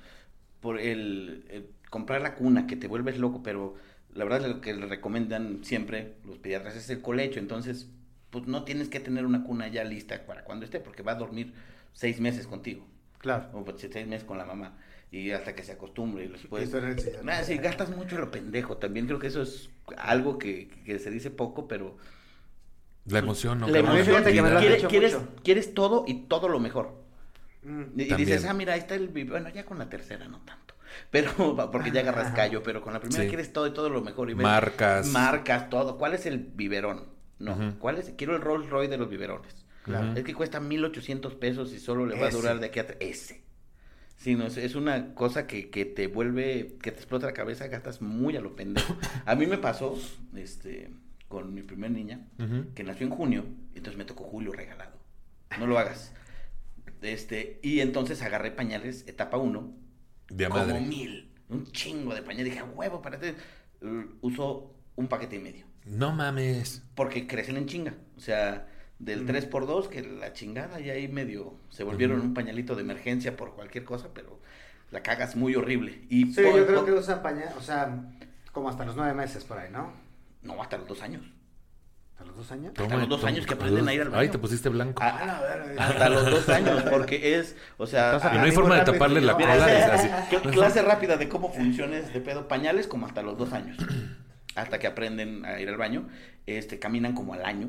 [0.61, 3.75] por el, el comprar la cuna, que te vuelves loco, pero
[4.15, 7.89] la verdad lo que le recomiendan siempre los pediatras es el colecho, entonces
[8.31, 11.17] pues no tienes que tener una cuna ya lista para cuando esté, porque va a
[11.17, 11.55] dormir
[11.93, 12.87] seis meses contigo,
[13.19, 13.49] Claro.
[13.53, 14.77] o pues, seis meses con la mamá,
[15.17, 17.29] y hasta que se acostumbre y el sillón.
[17.29, 21.11] Ah, sí, gastas mucho lo pendejo, también creo que eso es algo que, que se
[21.11, 21.97] dice poco, pero...
[23.07, 23.69] La emoción, ¿no?
[23.69, 25.43] la emoción, Fíjate que me lo han quieres, quieres, mucho.
[25.43, 26.93] quieres todo y todo lo mejor.
[27.63, 27.99] Mm.
[27.99, 29.45] Y, dices, ah, mira, ahí está el biberón.
[29.45, 30.75] Bueno, ya con la tercera no tanto.
[31.11, 33.29] Pero, porque ya agarras callo, pero con la primera Sí.
[33.29, 34.31] quieres todo y todo lo mejor.
[34.31, 35.07] Y ves Marcas.
[35.09, 35.99] Marcas, todo.
[35.99, 37.05] ¿Cuál es el biberón?
[37.39, 37.77] No.
[37.79, 38.13] ¿cuál es?
[38.17, 39.67] Quiero el Rolls Royce de los biberones.
[39.83, 40.15] Claro.
[40.17, 42.87] Es que cuesta 1800 pesos y solo le va a durar de aquí a...
[42.99, 43.46] Ese.
[44.17, 47.67] Sí, no, es, es una cosa que, que te vuelve, que te explota la cabeza,
[47.69, 48.97] gastas muy a lo pendejo.
[49.27, 49.99] A mí me pasó,
[50.35, 50.91] este,
[51.29, 52.27] con mi primer niña,
[52.75, 53.45] que nació en junio,
[53.75, 54.97] entonces me tocó julio regalado.
[55.59, 56.13] No lo hagas.
[57.03, 59.73] Este, y entonces agarré pañales etapa 1,
[60.29, 60.81] De como madre.
[60.81, 62.47] mil, un chingo de pañales.
[62.47, 63.19] Dije, "A huevo, para
[64.23, 66.83] Uso un paquete y medio, No mames.
[66.95, 67.95] porque crecen en chinga.
[68.17, 68.67] O sea,
[68.99, 73.55] del 3x2, que la chingada, y ahí medio se volvieron un pañalito de emergencia por
[73.55, 74.41] cualquier cosa, pero
[74.91, 76.03] la cagas muy horrible.
[76.09, 78.05] Y Sí, por- yo creo por- que usan pañal, o sea,
[78.53, 79.93] como hasta los nueve meses por ahí, ¿no?
[80.43, 81.23] No, hasta los dos años.
[82.13, 82.73] ¿Hasta los dos años?
[82.79, 84.21] Hasta los dos años que aprenden a ir al baño.
[84.23, 85.03] Ay, te pusiste blanco.
[85.05, 85.85] Ah, A la verga.
[85.87, 89.35] Hasta los dos años, porque es, o sea, y no hay forma de taparle la
[89.35, 89.99] cola.
[90.51, 92.49] clase rápida de cómo funciona este pedo.
[92.49, 93.77] Pañales como hasta los dos años.
[94.55, 96.09] Hasta que aprenden a ir al baño.
[96.47, 97.69] Este, caminan como al año.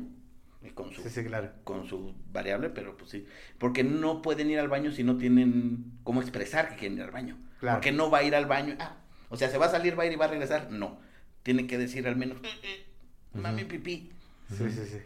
[0.68, 1.50] Y con su, Sí, sí, claro.
[1.64, 3.26] con su variable, pero pues sí.
[3.58, 7.10] Porque no pueden ir al baño si no tienen cómo expresar que quieren ir al
[7.10, 7.36] baño.
[7.60, 7.76] Claro.
[7.78, 8.76] Porque no va a ir al baño.
[8.78, 8.96] Ah,
[9.30, 10.70] o sea, ¿se va a salir, va a ir y va a regresar?
[10.70, 11.00] No.
[11.42, 12.86] Tiene que decir al menos, "Eh, eh,
[13.34, 14.10] mami, pipí.
[14.56, 14.98] Sí, sí, sí.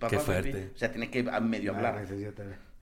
[0.00, 0.26] papá, Qué pipí".
[0.26, 0.70] fuerte.
[0.74, 2.06] O sea, tiene que ah, medio Ah, hablar.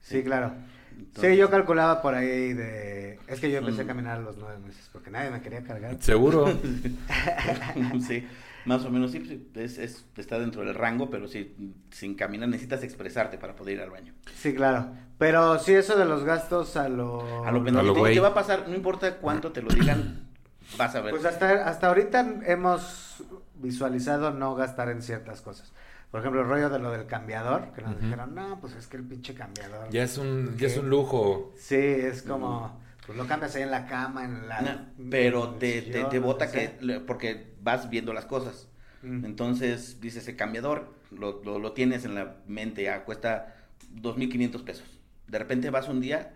[0.01, 0.53] Sí, claro.
[0.97, 3.17] Entonces- Sí, yo calculaba por ahí de...
[3.27, 3.87] Es que yo empecé a Mm.
[3.87, 5.97] caminar a los nueve meses porque nadie me quería cargar.
[6.01, 6.45] Seguro.
[8.07, 8.27] sí,
[8.65, 11.55] más o menos sí, sí, es, es- está dentro del rango, pero sí,
[11.91, 14.13] sin caminar necesitas expresarte para poder ir al baño.
[14.35, 14.87] Sí, claro.
[15.17, 17.45] Pero sí, eso de los gastos a lo...
[17.45, 18.13] A lo A lo güey.
[18.13, 18.67] ¿qué va a pasar?
[18.67, 20.27] No importa cuánto te lo digan,
[20.77, 21.11] vas a ver.
[21.11, 23.23] Pues hasta, hasta ahorita hemos
[23.55, 25.71] visualizado no gastar en ciertas cosas.
[26.11, 28.97] Por ejemplo, el rollo de lo del cambiador, que nos dijeron, no, pues es que
[28.97, 29.89] el pinche cambiador.
[29.89, 31.53] Ya es un, ya es un lujo.
[31.57, 34.61] Sí, es como, pues lo cambias ahí en la cama, en la...
[34.61, 38.67] No, pero el te, te, sillón, te donde bota que, porque vas viendo las cosas.
[39.01, 39.25] Mm.
[39.25, 43.55] Entonces, dice ese cambiador, lo, lo, lo tienes en la mente, ya cuesta
[43.95, 44.99] 2.500 pesos.
[45.27, 46.33] De repente vas un día,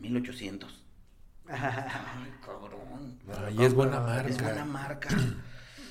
[0.00, 0.66] 1.800.
[1.48, 3.18] Ay, cabrón.
[3.46, 4.28] Ay, es buena marca.
[4.28, 5.08] Es buena marca.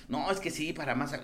[0.08, 1.20] No, es que sí, para más...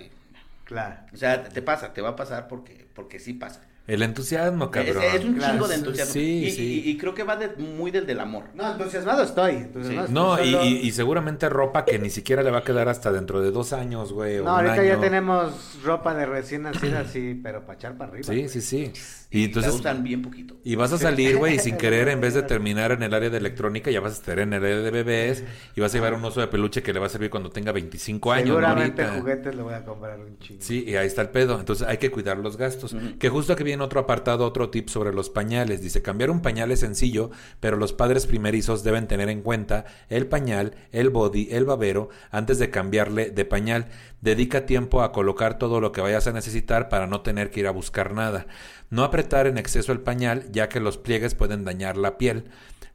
[0.66, 0.98] Claro.
[1.14, 3.69] O sea, te pasa, te va a pasar porque, porque sí pasa.
[3.90, 5.04] El entusiasmo, Es, cabrón.
[5.16, 6.14] es un Claro, chingo de entusiasmo.
[6.14, 6.84] sí, y, sí.
[6.86, 8.46] y- y creo que va de- muy del del amor.
[8.54, 9.52] No, entusiasmado estoy.
[9.56, 10.12] entusiasmado Sí.
[10.12, 12.88] estoy, No, y, solo- y- y seguramente ropa que ni siquiera le va a quedar
[12.90, 14.38] hasta dentro de dos años, güey.
[14.40, 18.12] o No, un ahorita ya tenemos ropa de recién nacida, sí, pero para echar para
[18.12, 18.24] arriba.
[18.28, 18.50] Sí, güey.
[18.50, 18.92] sí, sí.
[19.32, 19.74] Y Y entonces.
[19.74, 20.56] la usan bien poquito.
[20.64, 23.30] Y vas a salir, güey, y sin querer, en vez de terminar en el área
[23.30, 25.44] de electrónica, ya vas a estar en el área de bebés
[25.76, 27.72] y vas a llevar un oso de peluche que le va a servir cuando tenga
[27.72, 28.48] 25 años.
[28.50, 30.62] Seguramente juguetes le voy a comprar un chingo.
[30.64, 31.60] Sí, y ahí está el pedo.
[31.60, 32.96] Entonces hay que cuidar los gastos.
[33.20, 35.82] Que justo aquí viene otro apartado, otro tip sobre los pañales.
[35.82, 40.28] Dice, cambiar un pañal es sencillo, pero los padres primerizos deben tener en cuenta el
[40.28, 43.88] pañal, el body, el babero, antes de cambiarle de pañal.
[44.22, 47.68] Dedica tiempo a colocar todo lo que vayas a necesitar para no tener que ir
[47.68, 48.48] a buscar nada.
[48.90, 52.46] No apretar en exceso el pañal, ya que los pliegues pueden dañar la piel.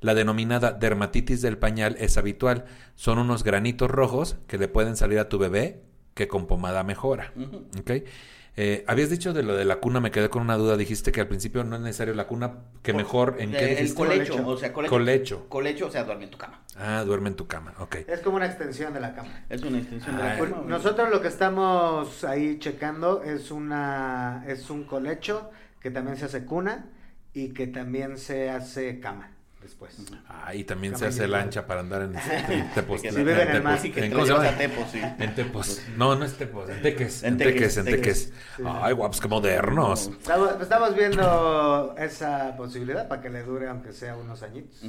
[0.01, 2.67] La denominada dermatitis del pañal es habitual.
[2.95, 5.81] Son unos granitos rojos que le pueden salir a tu bebé
[6.15, 7.33] que con pomada mejora.
[7.37, 7.65] Ujú.
[7.81, 7.91] ¿Ok?
[8.57, 10.77] Eh, habías dicho de lo de la cuna, me quedé con una duda.
[10.77, 13.95] Dijiste que al principio no es necesario la cuna, que mejor, ¿en qué El dijiste?
[13.97, 14.49] colecho, Colecho.
[14.49, 14.91] o sea, colecho.
[14.91, 15.49] Colecho.
[15.49, 16.63] Colecho, o sea, duerme en tu cama.
[16.77, 17.97] Ah, duerme en tu cama, ok.
[18.07, 19.45] Es como una extensión de la cama.
[19.49, 20.65] Es una extensión de Ah, la Pues, cama.
[20.69, 25.51] nosotros lo que estamos ahí checando es una es un colecho
[25.81, 26.87] que también se hace cuna
[27.33, 29.33] y que también se hace cama
[29.65, 29.97] después.
[30.29, 32.15] Ah, y también se hace lancha para andar en,
[32.53, 33.03] en Tepos.
[33.03, 33.63] Que Si viven en Tepos.
[33.65, 33.79] mar.
[33.81, 35.01] Sí, que ¿En te a Tepos, sí.
[35.19, 35.83] En Tepos.
[35.97, 37.23] No, no es Tepos, en Teques.
[37.25, 38.33] En Teques, en Teques.
[38.65, 40.09] Ay, guapos, qué modernos.
[40.09, 44.81] Estamos, estamos viendo esa posibilidad para que le dure aunque sea unos añitos.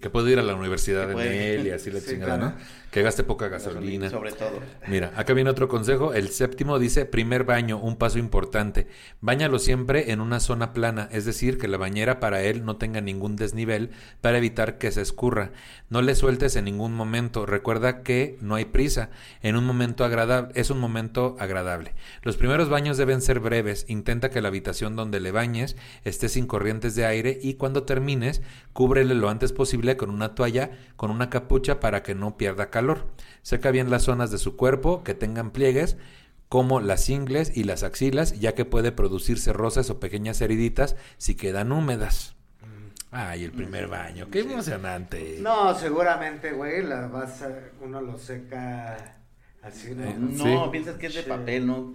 [0.00, 2.54] Que puede ir a la universidad en él y así la Sí, chingada, claro.
[2.56, 2.62] ¿no?
[2.90, 4.08] Que gaste poca gasolina.
[4.08, 4.60] Sobre todo.
[4.86, 6.14] Mira, acá viene otro consejo.
[6.14, 8.86] El séptimo dice, primer baño, un paso importante.
[9.20, 13.00] Báñalo siempre en una zona plana, es decir, que la bañera para él no tenga
[13.00, 13.90] ningún desnivel
[14.20, 15.52] para evitar que se escurra.
[15.90, 17.46] No le sueltes en ningún momento.
[17.46, 19.10] Recuerda que no hay prisa.
[19.42, 21.94] En un momento agradable, es un momento agradable.
[22.22, 23.84] Los primeros baños deben ser breves.
[23.88, 28.42] Intenta que la habitación donde le bañes esté sin corrientes de aire y cuando termines,
[28.72, 33.08] cúbrele lo antes posible con una toalla, con una capucha para que no pierda calor.
[33.42, 35.96] Seca bien las zonas de su cuerpo que tengan pliegues
[36.52, 41.34] como las ingles y las axilas, ya que puede producirse rosas o pequeñas heriditas si
[41.34, 42.36] quedan húmedas.
[43.14, 45.36] Ay, el primer baño, qué emocionante.
[45.40, 47.50] No, seguramente, güey, la vas a,
[47.82, 48.96] uno lo seca
[49.62, 50.04] así, ¿no?
[50.04, 50.70] Eh, No, Sí.
[50.72, 51.94] piensas que es de papel, ¿no?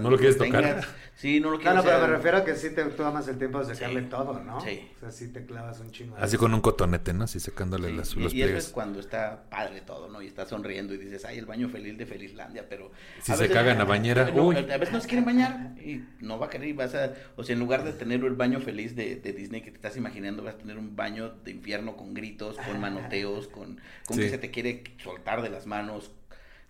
[0.00, 0.84] ¿No lo quieres tocar?
[1.14, 3.36] Sí, no lo No, quieres no, pero me refiero a que sí te tomas el
[3.38, 4.06] tiempo de secarle Sí.
[4.08, 4.60] todo, ¿no?
[4.60, 4.88] Sí.
[4.96, 6.16] O sea, sí te clavas un chingo.
[6.18, 7.24] Así con un cotonete, ¿no?
[7.24, 8.66] Así secándole Sí, las, y, los y eso pliegues.
[8.66, 10.22] es cuando está padre todo, ¿no?
[10.22, 12.90] Y está sonriendo y dices, ay, el baño feliz de Felizlandia, pero...
[13.22, 14.56] Si a se veces- caga en la bañera, no, uy.
[14.56, 17.12] A veces no se quieren bañar y no va a querer y vas a...
[17.36, 19.96] O sea, en lugar de tener el baño feliz de, de Disney que te estás
[19.96, 24.22] imaginando, vas a tener un baño de infierno con gritos, con manoteos, con, con Sí.
[24.22, 26.10] que se te quiere soltar de las manos,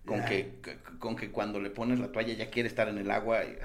[0.05, 0.55] con que,
[0.99, 3.39] con que cuando le pones la toalla ya quiere estar en el agua.
[3.45, 3.55] Y,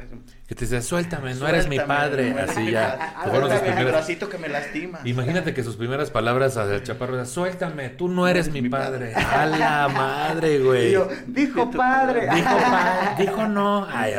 [0.47, 2.31] Que te dice, suéltame, no eres mi padre.
[2.31, 2.97] no eres Así mi ya.
[2.97, 3.31] padre.
[3.31, 5.01] fueron sus primeras- bracito que me lastima.
[5.05, 9.13] Imagínate que sus primeras palabras al chaparro eran, suéltame, tú no eres mi mi padre.
[9.13, 9.27] padre.
[9.27, 10.93] A la madre, güey.
[10.93, 12.29] yo, dijo padre.
[12.35, 13.87] Dijo, pa- dijo no.
[13.91, 14.15] Ay.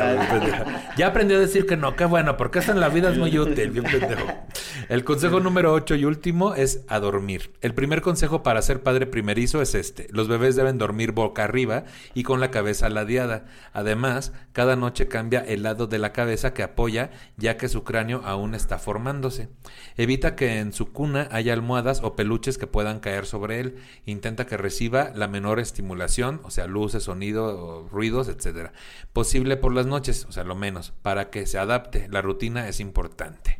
[0.98, 1.96] Ya aprendió a decir que no.
[1.96, 3.70] Qué bueno, porque eso en la vida es muy útil.
[3.70, 4.26] Bien pendejo.
[4.88, 7.52] El consejo número 8 y último es a dormir.
[7.60, 10.06] El primer consejo para ser padre primerizo es este.
[10.10, 11.84] Los bebés deben dormir boca arriba
[12.14, 13.46] y con la cabeza ladeada.
[13.72, 18.22] Además, cada noche cambia el lado de la cabeza que apoya ya que su cráneo
[18.24, 19.48] aún está formándose.
[19.96, 23.76] Evita que en su cuna haya almohadas o peluches que puedan caer sobre él.
[24.06, 28.72] Intenta que reciba la menor estimulación, o sea, luces, sonido, ruidos, etcétera,
[29.12, 32.08] posible por las noches, o sea, lo menos, para que se adapte.
[32.10, 33.59] La rutina es importante.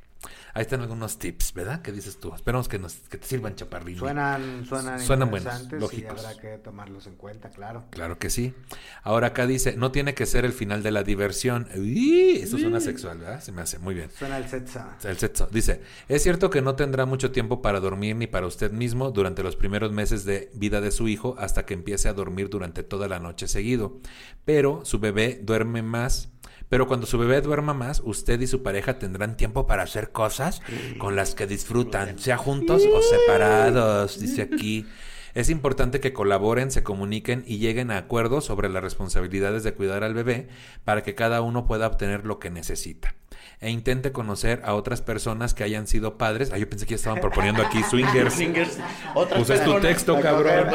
[0.55, 1.83] Ahí están algunos tips, ¿verdad?
[1.83, 2.35] ¿Qué dices tú?
[2.35, 3.97] Esperamos que, nos, que te sirvan, chaparrín.
[3.99, 6.23] Suenan, suenan, Suenan buenos, interesantes lógicos.
[6.23, 7.85] y habrá que tomarlos en cuenta, claro.
[7.91, 8.55] Claro que sí.
[9.03, 11.69] Ahora acá dice, no tiene que ser el final de la diversión.
[11.77, 13.41] Uy, eso suena sexual, ¿verdad?
[13.41, 14.11] Se me hace muy bien.
[14.11, 14.97] Suena el setsa.
[15.05, 15.49] El sexo.
[15.51, 19.43] Dice, es cierto que no tendrá mucho tiempo para dormir ni para usted mismo durante
[19.43, 23.09] los primeros meses de vida de su hijo hasta que empiece a dormir durante toda
[23.09, 23.99] la noche seguido.
[24.45, 26.29] Pero su bebé duerme más.
[26.71, 30.63] Pero cuando su bebé duerma más, usted y su pareja tendrán tiempo para hacer cosas
[30.99, 34.87] con las que disfrutan, sea juntos o separados, dice aquí.
[35.35, 40.05] Es importante que colaboren, se comuniquen y lleguen a acuerdos sobre las responsabilidades de cuidar
[40.05, 40.49] al bebé
[40.85, 43.15] para que cada uno pueda obtener lo que necesita.
[43.63, 46.51] E intente conocer a otras personas que hayan sido padres.
[46.51, 48.35] Ah, yo pensé que ya estaban proponiendo aquí swingers.
[48.41, 48.79] Swingers,
[49.13, 50.69] Pues es tu texto, cabrón.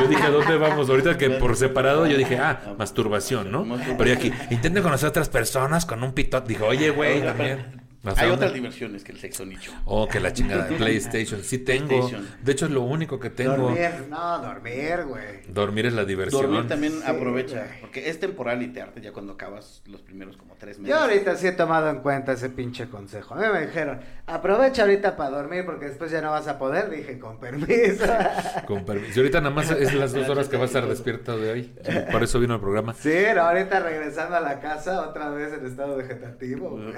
[0.00, 0.90] Yo dije, ¿a dónde vamos?
[0.90, 3.64] Ahorita que por separado yo dije, ah, masturbación, ¿no?
[3.96, 6.44] Pero yo aquí, intente conocer a otras personas con un pitot.
[6.44, 7.88] Dijo, oye, güey, también.
[8.04, 9.72] ¿Hasta Hay otras diversiones que el sexo nicho.
[9.84, 10.68] Oh, que la chingada.
[10.78, 11.42] PlayStation.
[11.42, 11.88] Sí tengo.
[11.88, 12.28] PlayStation.
[12.42, 13.56] De hecho, es lo único que tengo.
[13.56, 15.24] Dormir, no, dormir, güey.
[15.48, 16.42] Dormir es la diversión.
[16.42, 20.36] Dormir también Sí, aprovecha, porque es temporal y te arte ya cuando acabas los primeros
[20.36, 20.94] como tres meses.
[20.94, 23.34] Yo ahorita sí he tomado en cuenta ese pinche consejo.
[23.34, 26.90] A mí me dijeron, aprovecha ahorita para dormir porque después ya no vas a poder.
[26.90, 28.04] Dije, con permiso.
[28.66, 29.12] Con permiso.
[29.16, 31.72] Y ahorita nada más es las dos horas que va a estar despierto de hoy.
[32.10, 32.94] Por eso vino el programa.
[32.94, 36.78] sí, no, ahorita regresando a la casa otra vez en estado vegetativo.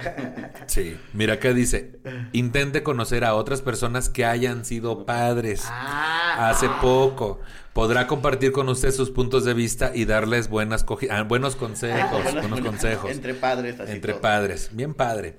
[0.67, 0.99] Sí.
[1.13, 1.99] Mira, acá dice,
[2.33, 5.65] intente conocer a otras personas que hayan sido padres.
[5.69, 7.41] Ah, hace poco.
[7.73, 12.31] Podrá compartir con usted sus puntos de vista y darles buenas ah, buenos consejos, Bueno,
[12.41, 13.11] buenos bueno, consejos.
[13.12, 14.23] Entre padres, así Entre todo.
[14.23, 15.37] padres, bien padre.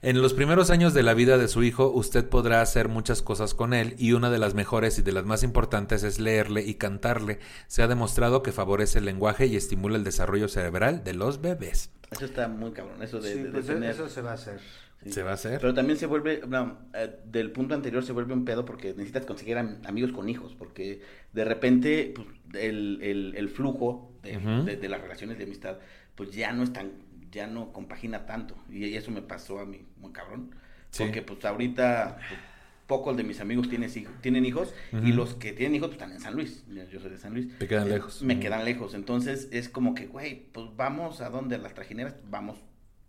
[0.00, 3.54] En los primeros años de la vida de su hijo, usted podrá hacer muchas cosas
[3.54, 6.74] con él y una de las mejores y de las más importantes es leerle y
[6.74, 7.38] cantarle.
[7.68, 11.90] Se ha demostrado que favorece el lenguaje y estimula el desarrollo cerebral de los bebés.
[12.10, 14.34] Eso está muy cabrón, eso de, sí, de- de pues tener- eso se va a
[14.34, 14.60] hacer.
[15.04, 15.12] Sí.
[15.12, 15.60] ¿Se va a hacer?
[15.60, 19.26] Pero también se vuelve, no, eh, del punto anterior se vuelve un pedo porque necesitas
[19.26, 22.26] conseguir am- amigos con hijos, porque de repente pues,
[22.62, 25.78] el, el- el flujo de, de- de las relaciones de amistad,
[26.14, 26.92] pues ya no es tan,
[27.30, 28.56] ya no compagina tanto.
[28.70, 30.54] Y eso me pasó a mí, muy cabrón.
[30.90, 31.04] Sí.
[31.04, 32.40] Porque pues ahorita pues,
[32.86, 33.90] pocos de mis amigos tienen,
[34.20, 36.62] tienen hijos y los que tienen hijos pues, están en San Luis.
[36.92, 37.56] Yo soy de San Luis.
[37.58, 38.22] Te quedan Eh, lejos.
[38.22, 38.92] Me quedan lejos.
[38.94, 42.58] Entonces es como que, güey, pues vamos a donde las trajineras, vamos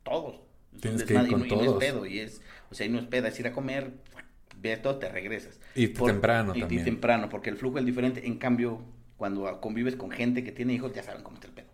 [0.04, 0.40] todos.
[0.80, 1.80] Tienes que ir desmadre, y con no- y no es todos.
[1.84, 3.92] pedo, y es, o sea, y no es peda, es ir a comer,
[4.82, 5.60] todo, te regresas.
[5.76, 6.82] Y temprano y, también.
[6.82, 8.26] Y temprano, porque el flujo es diferente.
[8.26, 8.80] En cambio,
[9.18, 11.68] cuando convives con gente que tiene hijos, ya saben cómo está el pedo.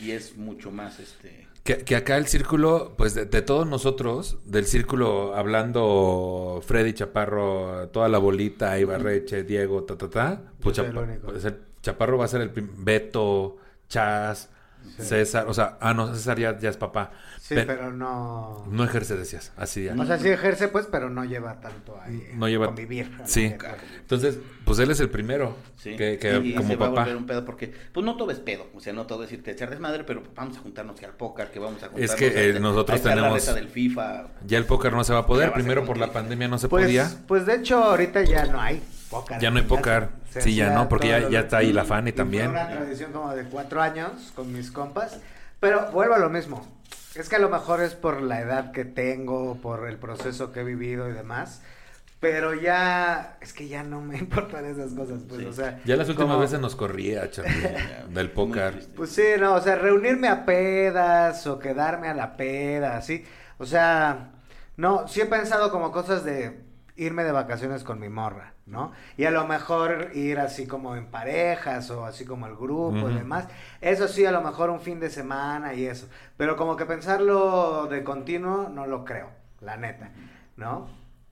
[0.00, 1.48] Y es mucho más, este...
[1.64, 7.88] Que, que acá el círculo, pues de, de todos nosotros, del círculo hablando Freddy Chaparro,
[7.88, 12.28] toda la bolita, Ibarreche, Diego, ta, ta, ta, pues, Chapa- pues, el Chaparro va a
[12.28, 13.56] ser el Beto,
[13.88, 14.50] Chas,
[14.96, 17.10] César, o sea, ah, no, César ya, ya es papá.
[17.40, 18.66] Sí, Pe- pero no...
[18.70, 19.94] No ejerce, decías, así ya.
[19.98, 22.28] O sea, sí ejerce, pues, pero no lleva tanto ahí.
[22.34, 23.10] No lleva- Convivir.
[23.16, 23.54] a la Sí.
[24.00, 26.88] Entonces, pues él es el primero, Sí, que, que y, y como se va a
[26.90, 27.00] papá.
[27.02, 29.50] volver un pedo porque, pues no todo es pedo, o sea, no todo es irte
[29.50, 32.26] a echar desmadre, pero vamos a juntarnos que al póker, que vamos a juntarnos que,
[32.26, 34.26] a- eh, nosotros a la tenemos- reta del FIFA.
[34.46, 36.68] Ya el póker no se va a poder, a primero por la pandemia no se
[36.68, 37.10] Pues, podía.
[37.26, 38.82] pues de hecho, ahorita ya no hay
[39.40, 39.64] Ya no hay
[40.30, 42.50] se Sí, ya no, porque ya- está ahí la Fanny y fue también.
[42.50, 45.18] una tradición como de cuatro años con mis compas.
[45.60, 46.66] Pero vuelvo a lo mismo.
[47.14, 50.60] Es que a lo mejor es por la edad que tengo, por el proceso que
[50.60, 51.62] he vivido y demás.
[52.20, 55.46] Pero ya, es que ya no me importan esas cosas, pues, Sí.
[55.46, 55.80] o sea.
[55.84, 58.30] Ya las últimas como- veces nos corría, Charlie, Ya, del
[58.72, 58.92] triste.
[58.96, 63.24] Pues sí, no, o sea, reunirme a pedas o quedarme a la peda, así.
[63.58, 64.30] O sea,
[64.76, 66.60] no, sí he pensado como cosas de
[66.96, 68.92] irme de vacaciones con mi morra, ¿no?
[69.16, 73.14] Y a lo mejor ir así como en parejas o así como el grupo y
[73.14, 73.48] demás.
[73.80, 76.08] Eso sí, a lo mejor un fin de semana y eso.
[76.36, 80.10] Pero como que pensarlo de continuo, no lo creo, la neta,
[80.56, 80.88] ¿no?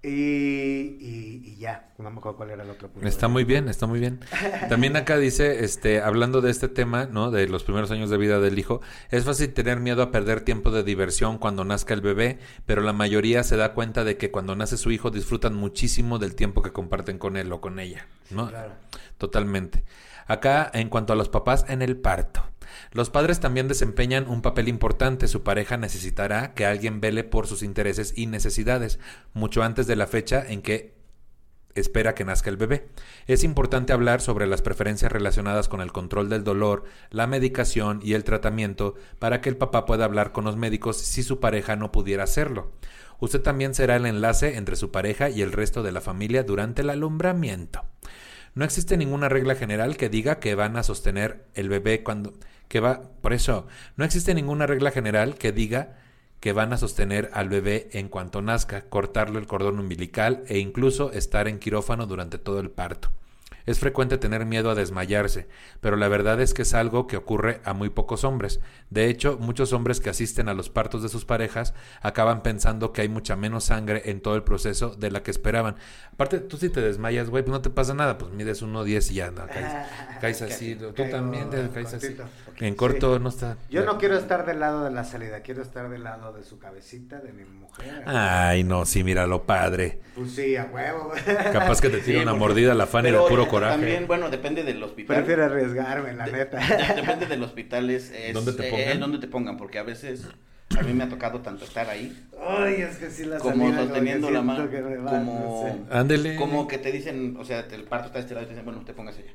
[0.06, 3.08] Y, y, y ya, no me acuerdo cuál era el otro punto.
[3.08, 4.20] Está muy bien, está muy bien.
[4.68, 7.32] También acá dice, este, hablando de este tema, ¿no?
[7.32, 8.80] De los primeros años de vida del hijo,
[9.10, 12.92] es fácil tener miedo a perder tiempo de diversión cuando nazca el bebé, pero la
[12.92, 16.72] mayoría se da cuenta de que cuando nace su hijo disfrutan muchísimo del tiempo que
[16.72, 18.48] comparten con él o con ella, ¿no?
[18.48, 18.74] Claro.
[19.18, 19.82] Totalmente.
[20.28, 22.44] Acá, en cuanto a los papás en el parto,
[22.92, 25.28] Los padres también desempeñan un papel importante.
[25.28, 28.98] Su pareja necesitará que alguien vele por sus intereses y necesidades,
[29.34, 30.96] mucho antes de la fecha en que
[31.76, 32.88] espera que nazca el bebé.
[33.26, 38.14] Es importante hablar sobre las preferencias relacionadas con el control del dolor, la medicación y
[38.14, 41.92] el tratamiento para que el papá pueda hablar con los médicos si su pareja no
[41.92, 42.72] pudiera hacerlo.
[43.18, 46.82] Usted también será el enlace entre su pareja y el resto de la familia durante
[46.82, 47.82] el alumbramiento.
[48.54, 52.32] No existe ninguna regla general que diga que van a sostener el bebé cuando
[52.68, 55.96] que va, por eso, no existe ninguna regla general que diga
[56.40, 61.12] que van a sostener al bebé en cuanto nazca, cortarle el cordón umbilical e incluso
[61.12, 63.10] estar en quirófano durante todo el parto.
[63.66, 65.48] Es frecuente tener miedo a desmayarse,
[65.80, 68.60] pero la verdad es que es algo que ocurre a muy pocos hombres.
[68.90, 73.00] De hecho, muchos hombres que asisten a los partos de sus parejas acaban pensando que
[73.02, 75.74] hay mucha menos sangre en todo el proceso de la que esperaban.
[76.12, 79.14] Aparte, tú si te desmayas, güey, pues no te pasa nada, pues mides 1.10 y
[79.14, 79.88] ya no, caes,
[80.20, 80.76] caes así.
[80.76, 82.16] Tú también te caes así.
[82.60, 83.56] En corto no está.
[83.68, 86.58] Yo no quiero estar del lado de la salida, quiero estar del lado de su
[86.58, 88.04] cabecita, de mi mujer.
[88.06, 90.00] Ay, no, sí, mira lo padre.
[90.14, 91.12] Pues sí, a huevo.
[91.52, 93.72] Capaz que te tira Sí, una porque- mordida la fan y de puro coraje.
[93.76, 95.16] También, bueno, depende del hospital.
[95.16, 96.58] Prefiero arriesgarme, la neta.
[96.58, 98.88] De- Depende del hospital, es, es ¿Dónde te eh, pongan?
[98.88, 100.26] eh, dónde te pongan, porque a veces
[100.78, 104.26] a mí me ha tocado tanto estar ahí Ay, es que sí la como sosteniendo
[104.28, 105.86] que la mano, que como.
[105.90, 106.36] Ándele.
[106.36, 108.92] como que te dicen, o sea, el parto está estirado y te dicen, bueno, te
[108.92, 109.30] pongas allá.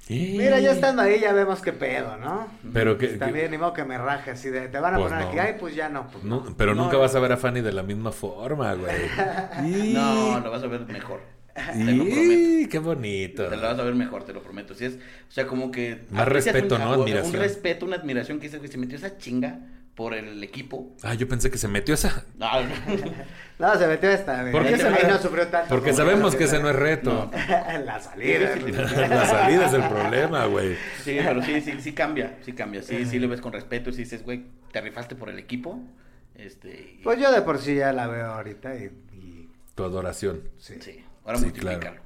[0.00, 0.36] Sí.
[0.38, 2.46] Mira, ya estando ahí ya vemos qué pedo, ¿no?
[2.72, 5.10] Pero que, Pues también ni modo que me raje así de, te van a Pues
[5.10, 5.30] poner no.
[5.30, 6.06] aquí, ay, pues ya no.
[6.12, 6.54] Pues No, no.
[6.56, 7.00] pero No, nunca no.
[7.00, 8.94] vas a ver a Fanny de la misma forma, güey.
[9.64, 11.20] Y- No, lo vas a ver mejor.
[11.72, 12.22] Te lo prometo.
[12.32, 13.48] y- qué bonito.
[13.48, 14.74] Te lo vas a ver mejor, te lo prometo.
[14.74, 16.04] Si es, o sea, como que.
[16.10, 16.88] Más respeto, un- ¿no?
[16.94, 17.32] Un Admiración.
[17.40, 19.58] respeto, una admiración que dices, güey, se metió esa chinga
[19.94, 20.92] por el equipo.
[21.02, 22.24] Ah, yo pensé que se metió esa.
[22.38, 22.46] No,
[23.58, 24.50] No, se metió esta.
[24.52, 25.68] ¿Por qué Ese se no sufrió tanto.
[25.70, 27.30] Porque sabemos que ese no es reto.
[27.84, 28.56] la salida.
[29.08, 30.74] La salida es el problema, güey.
[31.02, 32.82] Sí, pero sí, sí, sí cambia, sí cambia.
[32.82, 35.80] Sí, sí le ves con respeto y sí dices, güey, te rifaste por el equipo.
[36.34, 36.96] Este.
[36.98, 38.90] y- Pues yo de por sí ya la veo ahorita y...
[39.14, 40.42] y- Tu adoración.
[40.58, 40.74] sí.
[40.80, 41.02] sí,
[41.38, 42.05] Sí, ahora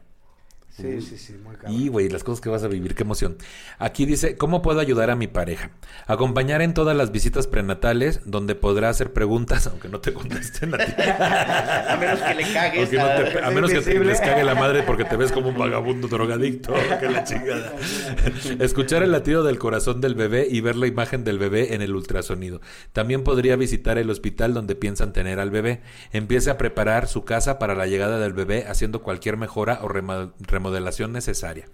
[0.70, 1.72] Sí, sí, sí, muy cabrón.
[1.78, 3.36] Y, güey, las cosas que vas a vivir, qué emoción.
[3.78, 5.72] Aquí dice, ¿cómo puedo ayudar a mi pareja?
[6.06, 10.78] Acompañar en todas las visitas prenatales, donde podrá hacer preguntas, aunque no te contesten a
[10.78, 10.92] ti.
[11.90, 12.80] A menos que le cagues.
[12.88, 15.48] Porque no te- a- menos que te, les cague la madre porque te ves como
[15.50, 16.72] un vagabundo drogadicto.
[17.00, 17.74] que la chingada.
[18.58, 21.94] Escuchar el latido del corazón del bebé y ver la imagen del bebé en el
[21.94, 22.60] ultrasonido.
[22.92, 25.80] También podría visitar el hospital donde piensan tener al bebé.
[26.12, 30.32] Empiece a preparar su casa para la llegada del bebé haciendo cualquier mejora o rema-
[30.60, 31.64] remodelación necesaria.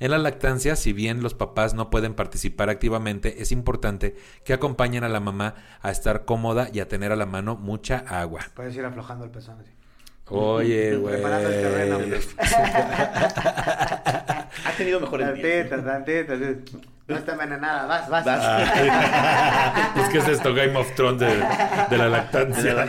[0.00, 5.04] En la lactancia, si bien los papás no pueden participar activamente, es importante que acompañen
[5.04, 8.40] a la mamá a estar cómoda y a tener a la mano mucha agua.
[8.54, 9.70] Puedes ir aflojando el pezón así.
[10.26, 11.14] Oye, güey.
[11.14, 11.98] Preparando el terreno.
[14.64, 15.66] Ha tenido mejores días.
[17.12, 18.24] No está envenenada, vas, vas.
[18.24, 18.40] Vas.
[18.42, 20.54] Ah, pues, ¿qué es esto?
[20.54, 21.44] Game of Thrones de,
[21.90, 22.88] de la lactancia.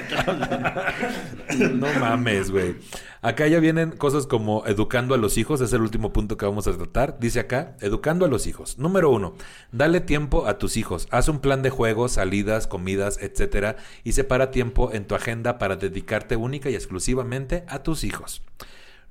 [1.58, 2.76] no mames, güey.
[3.24, 6.68] Acá ya vienen cosas como educando a los hijos, es el último punto que vamos
[6.68, 7.20] a tratar.
[7.20, 8.78] Dice acá, educando a los hijos.
[8.78, 9.36] Número uno,
[9.72, 11.08] dale tiempo a tus hijos.
[11.10, 15.78] Haz un plan de juegos, salidas, comidas, etcétera, y separa tiempo en tu agenda para
[15.78, 18.42] dedicarte única y exclusivamente a tus hijos.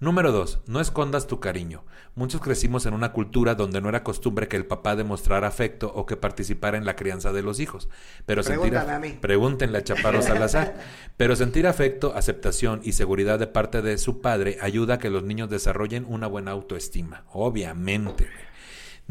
[0.03, 0.63] Número 2.
[0.67, 1.85] No escondas tu cariño.
[2.17, 6.07] Muchos crecimos en una cultura donde no era costumbre que el papá demostrara afecto o
[6.07, 7.89] que participara en la crianza de los hijos.
[8.27, 9.19] Pero sentir Pregúntame a mí.
[9.21, 10.75] Pregúntenle a Chaparro Salazar.
[11.17, 15.23] Pero sentir afecto, aceptación y seguridad de parte de su padre ayuda a que los
[15.23, 17.23] niños desarrollen una buena autoestima.
[17.31, 18.27] Obviamente.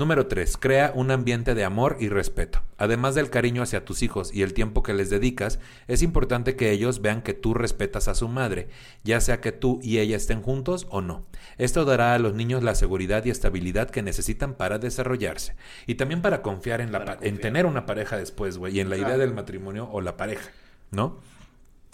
[0.02, 0.58] Número 3.
[0.58, 2.64] Crea un ambiente de amor y respeto.
[2.80, 6.72] Además del cariño hacia tus hijos y el tiempo que les dedicas, es importante que
[6.72, 8.68] ellos vean que tú respetas a su madre,
[9.04, 11.24] ya sea que tú y ella estén juntos o no.
[11.60, 15.56] Esto dará a los niños la seguridad y estabilidad que necesitan para desarrollarse.
[15.86, 18.80] Y también para confiar en, la Para pa- en tener una pareja después, güey, y
[18.80, 20.50] en la idea del matrimonio o la pareja,
[20.90, 21.20] ¿no?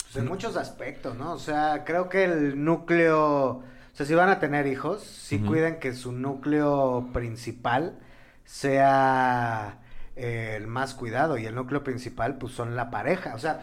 [0.04, 1.34] Pues en muchos aspectos, ¿no?
[1.34, 3.64] O sea, creo que el núcleo,
[3.98, 5.48] sea, si van a tener hijos, sí Ujú.
[5.48, 7.98] cuiden que su núcleo principal
[8.46, 9.80] sea
[10.16, 13.34] eh, el más cuidado y el núcleo principal pues son la pareja.
[13.34, 13.62] O sea,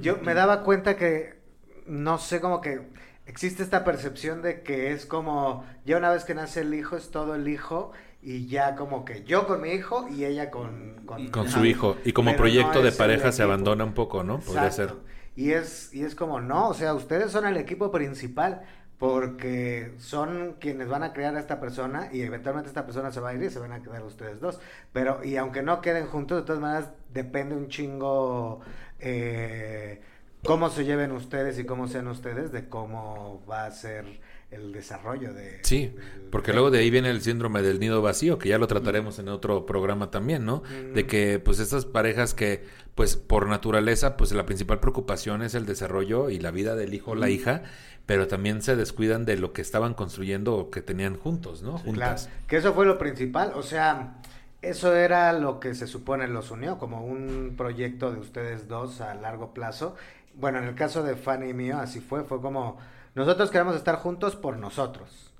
[0.00, 1.40] yo me daba cuenta que,
[1.86, 2.88] no sé, como que
[3.26, 7.10] existe esta percepción de que es como, ya una vez que nace el hijo es
[7.10, 11.04] todo el hijo y ya como que yo con mi hijo y ella con...
[11.30, 11.96] Con, su hijo.
[12.04, 14.40] Y como Pero proyecto no de pareja se abandona un poco, ¿no?
[14.40, 14.94] Podría ser.
[15.36, 18.62] Y es, y es como, no, o sea, ustedes son el equipo principal
[18.98, 23.30] porque son quienes van a crear a esta persona y eventualmente esta persona se va
[23.30, 24.58] a ir y se van a quedar ustedes dos.
[24.92, 28.60] Pero, y aunque no queden juntos, de todas maneras depende un chingo
[28.98, 30.00] eh,
[30.44, 34.20] cómo se lleven ustedes y cómo sean ustedes de cómo va a ser
[34.50, 35.58] el desarrollo de...
[35.62, 35.92] Sí,
[36.30, 39.28] porque luego de ahí viene el síndrome del nido vacío, que ya lo trataremos en
[39.28, 40.62] otro programa también, ¿no?
[40.94, 45.66] De que pues estas parejas que pues por naturaleza pues la principal preocupación es el
[45.66, 47.64] desarrollo y la vida del hijo o la hija,
[48.06, 51.72] pero también se descuidan de lo que estaban construyendo o que tenían juntos, ¿no?
[51.72, 52.30] Claro, Juntas.
[52.46, 54.14] que eso fue lo principal, o sea,
[54.62, 59.14] eso era lo que se supone los unió, como un proyecto de ustedes dos a
[59.14, 59.96] largo plazo.
[60.34, 62.78] Bueno, en el caso de Fanny y mío, así fue, fue como,
[63.14, 65.32] nosotros queremos estar juntos por nosotros,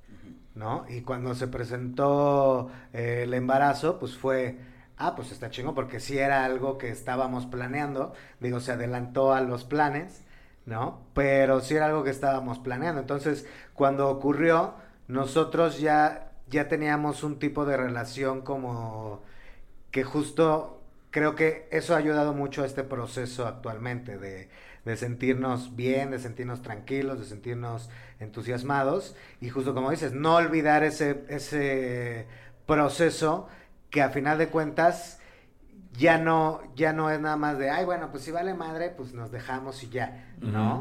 [0.56, 0.86] ¿no?
[0.88, 4.58] Y cuando se presentó eh, el embarazo, pues fue,
[4.96, 9.40] ah, pues está chingo, porque sí era algo que estábamos planeando, digo, se adelantó a
[9.40, 10.24] los planes,
[10.66, 11.00] ¿no?
[11.14, 13.00] Pero sí era algo que estábamos planeando.
[13.00, 14.74] Entonces, cuando ocurrió,
[15.08, 19.22] nosotros ya, ya teníamos un tipo de relación como
[19.90, 24.50] que justo creo que eso ha ayudado mucho a este proceso actualmente de,
[24.84, 27.88] de sentirnos bien, de sentirnos tranquilos, de sentirnos
[28.20, 32.26] entusiasmados y justo como dices, no olvidar ese, ese
[32.66, 33.48] proceso
[33.90, 35.18] que a final de cuentas
[35.98, 39.14] ya no, ya no es nada más de, ay, bueno, pues si vale madre, pues
[39.14, 40.80] nos dejamos y ya, ¿no?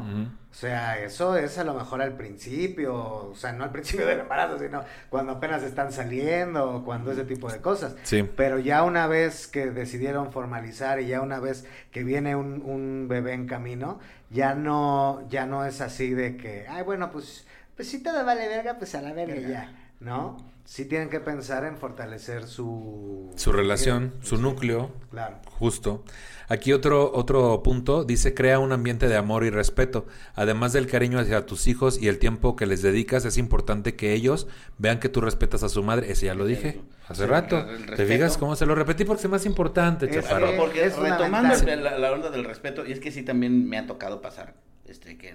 [0.50, 4.20] O sea, eso es a lo mejor al principio, o sea, no al principio del
[4.20, 7.96] embarazo, sino cuando apenas están saliendo, o cuando ese tipo de cosas.
[8.02, 8.22] Sí.
[8.36, 13.06] Pero ya una vez que decidieron formalizar y ya una vez que viene un, un
[13.08, 14.00] bebé en camino,
[14.30, 18.48] ya no, ya no es así de que, ay, bueno, pues, pues si todo vale
[18.48, 20.55] verga, pues a la verga y ya, ¿no?
[20.68, 23.32] Sí tienen que pensar en fortalecer su...
[23.36, 25.38] Su relación, su núcleo, Claro.
[25.46, 26.04] Justo.
[26.48, 30.06] Aquí otro, otro punto dice, crea un ambiente de amor y respeto.
[30.34, 34.12] Además del cariño hacia tus hijos y el tiempo que les dedicas, es importante que
[34.12, 36.10] ellos vean que tú respetas a su madre.
[36.10, 37.64] Ese ya lo dije hace Sí, rato.
[37.96, 39.04] ¿Te fijas cómo se lo repetí?
[39.04, 40.50] Porque es más importante, Es chaparro.
[40.50, 43.78] que- Porque es retomando la, la onda del respeto, y es que sí también me
[43.78, 44.54] ha tocado pasar,
[44.84, 45.34] este, que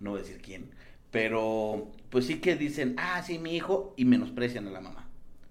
[0.00, 0.70] no voy a decir quién,
[1.10, 5.06] pero pues sí que dicen, ah, sí, mi hijo, y menosprecian a la mamá.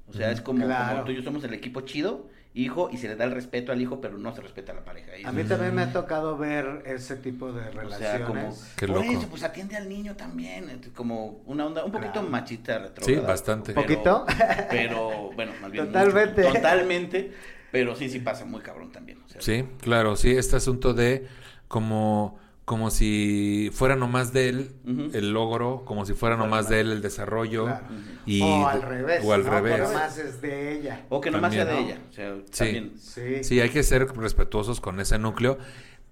[0.08, 0.91] O sea, es como, Claro.
[0.93, 3.72] como tú y yo somos el equipo chido, hijo, y se le da el respeto
[3.72, 5.16] al hijo, pero no se respeta a la pareja.
[5.18, 7.97] Y A mí también me ha tocado ver ese tipo de o relaciones.
[7.99, 9.12] sea, como, Qué por loco.
[9.12, 12.30] eso, pues atiende al niño también, es como una onda un poquito Claro.
[12.30, 13.22] machista retrógrada.
[13.22, 13.74] Sí, bastante.
[13.74, 14.26] pero- ¿Poquito?
[14.72, 16.41] Pero, bueno, más bien Totalmente.
[16.41, 17.32] mucho, totalmente,
[17.72, 19.20] pero sí, sí pasa muy cabrón también.
[19.24, 21.28] o sea, Sí, claro, sí, este asunto de
[21.68, 24.72] como, como si fuera nomás de él
[25.13, 26.70] el logro, como si fuera nomás nomás.
[26.70, 27.63] de él el desarrollo.
[27.63, 27.86] Claro.
[28.26, 29.24] Y, o al revés.
[29.24, 29.51] O al ¿no?
[29.51, 29.76] revés.
[29.76, 31.05] Que nomás es de ella.
[31.07, 31.97] O que nomás sea de ella.
[32.09, 32.65] O sea, Sí.
[32.65, 32.93] también.
[32.99, 33.43] Sí.
[33.45, 35.57] Sí, hay que ser respetuosos con ese núcleo.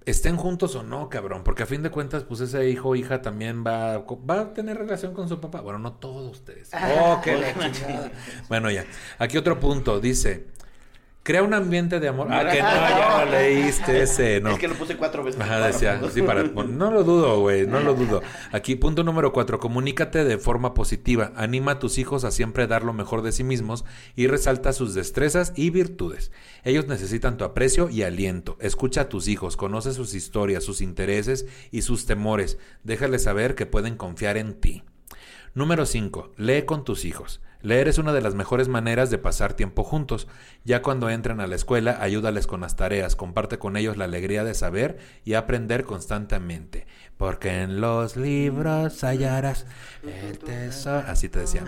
[0.06, 3.22] Estén juntos o no, cabrón, porque a fin de cuentas, pues ese hijo o hija
[3.22, 5.60] también va, va a tener relación con su papá.
[5.60, 6.70] Bueno, no todos ustedes.
[7.02, 8.12] Oh, qué la chingada.
[8.48, 8.86] Bueno, ya.
[9.20, 10.48] Aquí otro punto, dice,
[11.26, 12.28] crea un ambiente de amor.
[12.30, 14.52] Ah, que no, ya lo leíste ese, no.
[14.52, 15.42] Es que lo puse cuatro veces.
[15.42, 18.22] Ajá, decía, sí, para, no lo dudo, güey, no lo dudo.
[18.52, 22.84] Aquí, punto número cuatro, comunícate de forma positiva, anima a tus hijos a siempre dar
[22.84, 26.32] lo mejor de sí mismos y resalta sus destrezas y virtudes.
[26.64, 28.56] Ellos necesitan tu aprecio y aliento.
[28.62, 32.60] Escucha a tus hijos, conoce sus historias, sus intereses y sus temores.
[32.84, 34.84] Déjales saber que pueden confiar en ti.
[35.56, 36.34] Número 5.
[36.38, 37.42] Lee con tus hijos.
[37.66, 40.28] Leer es una de las mejores maneras de pasar tiempo juntos.
[40.66, 44.44] Ya cuando entren a la escuela, ayúdales con las tareas, comparte con ellos la alegría
[44.44, 46.86] de saber y aprender constantemente.
[47.18, 49.66] Porque en los libros hallarás
[50.04, 51.08] el tesoro.
[51.08, 51.64] Así te decía.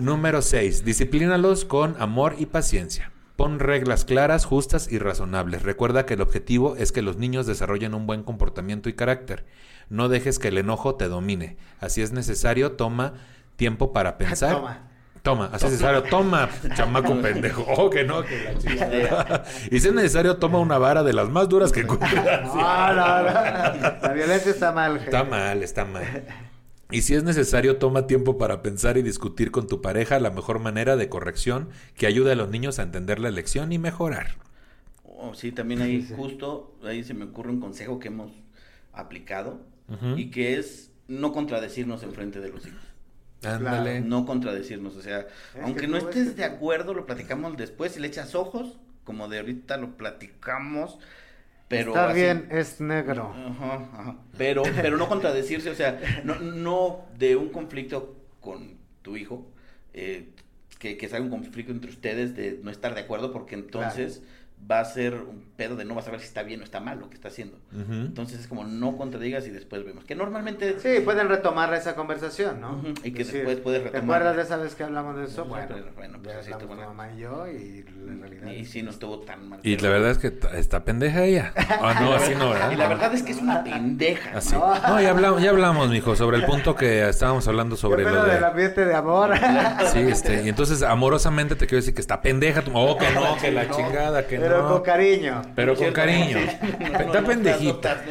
[0.00, 0.84] Número 6.
[0.84, 3.10] Disciplínalos con amor y paciencia.
[3.36, 5.62] Pon reglas claras, justas y razonables.
[5.62, 9.46] Recuerda que el objetivo es que los niños desarrollen un buen comportamiento y carácter.
[9.88, 11.56] No dejes que el enojo te domine.
[11.80, 13.14] Así es necesario, toma
[13.56, 14.52] tiempo para pensar.
[14.56, 14.90] Toma.
[15.22, 17.64] Toma, así es necesario, toma, chamaco pendejo.
[17.78, 19.44] Oh, que no, que la chingada.
[19.70, 22.12] Y si es necesario, toma una vara de las más duras que encuentres.
[22.14, 23.32] No, no, no.
[24.02, 25.04] La violencia está mal, gente.
[25.06, 26.24] Está mal, está mal.
[26.90, 30.58] Y si es necesario, toma tiempo para pensar y discutir con tu pareja la mejor
[30.58, 34.36] manera de corrección que ayude a los niños a entender la lección y mejorar.
[35.04, 36.14] Oh, sí, también ahí Sí, sí.
[36.18, 38.30] justo, ahí se me ocurre un consejo que hemos
[38.92, 39.60] aplicado
[40.16, 42.80] y que es no contradecirnos en frente de los hijos.
[43.46, 44.00] Ándale.
[44.00, 45.26] No contradecirnos, o sea,
[45.62, 49.28] aunque que no estés que- de acuerdo, lo platicamos después y le echas ojos, como
[49.28, 50.98] de ahorita lo platicamos,
[51.68, 51.90] pero...
[51.90, 53.34] Está así- bien, es negro.
[53.34, 54.16] Ajá, ajá.
[54.36, 59.46] Pero, pero no contradecirse, o sea, no, no de un conflicto con tu hijo,
[59.92, 60.28] eh,
[60.78, 64.22] que, que sea un conflicto entre ustedes de no estar de acuerdo, porque entonces
[64.70, 66.80] va a ser un pedo de no vas a ver si está bien o está
[66.80, 67.58] mal lo que está haciendo.
[67.72, 70.04] Entonces es como no contradigas y después vemos.
[70.04, 70.80] Que normalmente...
[70.80, 72.82] Sí, pueden retomar esa conversación, ¿no?
[73.04, 74.16] Y que Decir, después puedes ¿Te retomar.
[74.22, 75.44] acuerdas de esa vez que hablamos de eso?
[75.44, 76.88] Bueno, pero bueno, pues así estuvo, tu ¿no?
[76.88, 79.60] mamá y yo y la realidad Y sí, no estuvo tan mal.
[79.62, 81.52] Y la verdad es que está pendeja ella.
[81.56, 82.70] Ah, no, así no, ¿verdad?
[82.72, 84.38] Y la verdad es que es una pendeja.
[84.38, 84.54] Así.
[84.54, 84.74] ¿no?
[84.88, 88.16] No, ya hablamos, ya hablamos, mijo, sobre el punto que estábamos hablando sobre ¿Qué lo
[88.16, 88.46] pedo del de...
[88.46, 89.30] ambiente de amor?
[89.92, 92.72] Sí, este, y entonces amorosamente te quiero decir que está pendeja, tu...
[92.74, 93.76] oh, que no, que la No.
[93.76, 94.72] chingada, que Pero no.
[94.74, 95.42] con cariño.
[95.54, 96.38] Pero con cariño.
[96.38, 98.02] Está pendejita.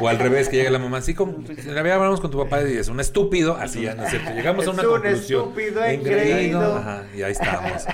[0.00, 1.38] O al revés, que llega la mamá así como...
[1.66, 3.56] La verdad, hablamos con tu papá y es un estúpido.
[3.56, 4.30] Así ya, ¿no es cierto?
[4.32, 5.40] Llegamos a una Es un conclusión.
[5.42, 6.76] estúpido engreído.
[6.76, 7.86] Ajá, y ahí estamos.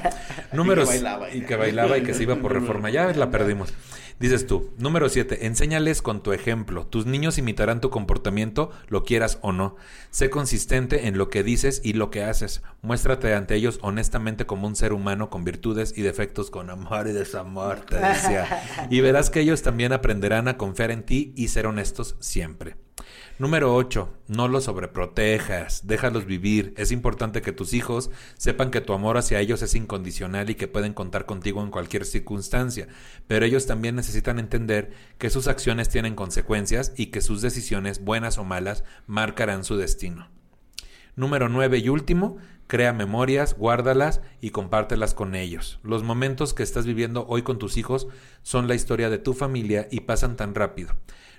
[0.52, 0.88] Números...
[0.92, 2.90] Y que bailaba, Y que bailaba y que se iba por reforma.
[2.90, 3.72] Ya la perdimos.
[4.18, 6.86] Dices tú, número 7, enséñales con tu ejemplo.
[6.86, 9.76] Tus niños imitarán tu comportamiento, lo quieras o no.
[10.10, 12.62] Sé consistente en lo que dices y lo que haces.
[12.82, 17.12] Muéstrate ante ellos honestamente como un ser humano con virtudes y defectos, con amor y
[17.12, 18.62] desamor, te decía.
[18.90, 22.76] Y verás que ellos también aprenderán a confiar en ti y ser honestos siempre.
[23.38, 24.12] Número 8.
[24.28, 26.74] No los sobreprotejas, déjalos vivir.
[26.76, 30.68] Es importante que tus hijos sepan que tu amor hacia ellos es incondicional y que
[30.68, 32.88] pueden contar contigo en cualquier circunstancia,
[33.26, 38.36] pero ellos también necesitan entender que sus acciones tienen consecuencias y que sus decisiones, buenas
[38.36, 40.28] o malas, marcarán su destino.
[41.16, 42.36] Número 9 y último,
[42.66, 45.80] crea memorias, guárdalas y compártelas con ellos.
[45.82, 48.08] Los momentos que estás viviendo hoy con tus hijos
[48.42, 50.94] son la historia de tu familia y pasan tan rápido.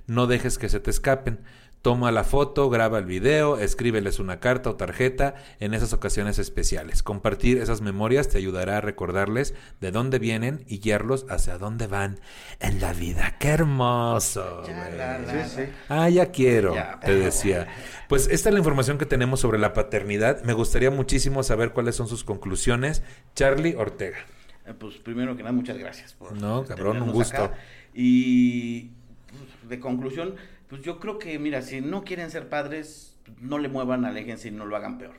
[0.05, 1.39] No dejes que se te escapen.
[1.83, 7.03] Toma la foto, graba el video, escríbeles una carta o tarjeta en esas ocasiones especiales.
[7.03, 12.21] Compartir esas memorias te ayudará a recordarles de dónde vienen y guiarlos hacia dónde van
[12.61, 13.35] en la vida.
[13.37, 14.63] ¡Qué hermoso!
[14.65, 14.97] Ya, güey!
[14.97, 15.63] la, la, Sí, sí.
[15.89, 17.01] Ah, ya quiero, Ya.
[17.01, 17.67] te decía.
[18.07, 20.41] Pues esta es la información que tenemos sobre la paternidad.
[20.45, 23.03] Me gustaría muchísimo saber cuáles son sus conclusiones.
[23.35, 24.19] Charlie Ortega.
[24.65, 27.43] Eh, Pues primero que nada, muchas gracias por No, cabrón, un gusto.
[27.43, 27.57] acá.
[27.93, 28.83] Y
[29.27, 30.35] pues, de conclusión,
[30.73, 34.51] pues yo creo que, mira, si no quieren ser padres, no le muevan, aléjense y
[34.51, 35.17] no lo hagan peor.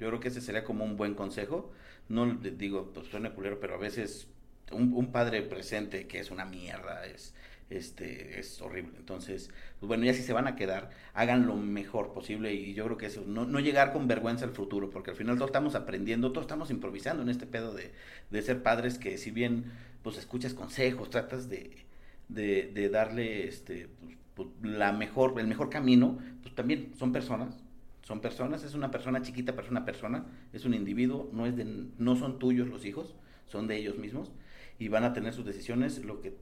[0.00, 1.70] Yo creo que ese sería como un buen consejo.
[2.08, 4.26] No digo, pues suena culero, pero a veces
[4.72, 7.34] un, padre presente que es una mierda es
[7.70, 8.94] este es horrible.
[8.96, 12.84] Entonces, pues bueno, ya si se van a quedar, hagan lo mejor posible y yo
[12.86, 15.76] creo que eso, no, no llegar con vergüenza al futuro, porque al final todos estamos
[15.76, 17.92] aprendiendo, todos estamos improvisando en este pedo de,
[18.32, 19.66] de ser padres que si bien
[20.02, 21.84] pues escuchas consejos, tratas de,
[22.28, 23.88] de darle este
[24.36, 27.56] pues, la mejor, el mejor camino, pues también son personas,
[28.02, 31.56] son personas, es una persona chiquita, pero es una persona, es un individuo, no es
[31.56, 31.64] de,
[31.98, 34.30] no son tuyos los hijos, son de ellos mismos
[34.78, 36.36] y van a tener sus decisiones, lo que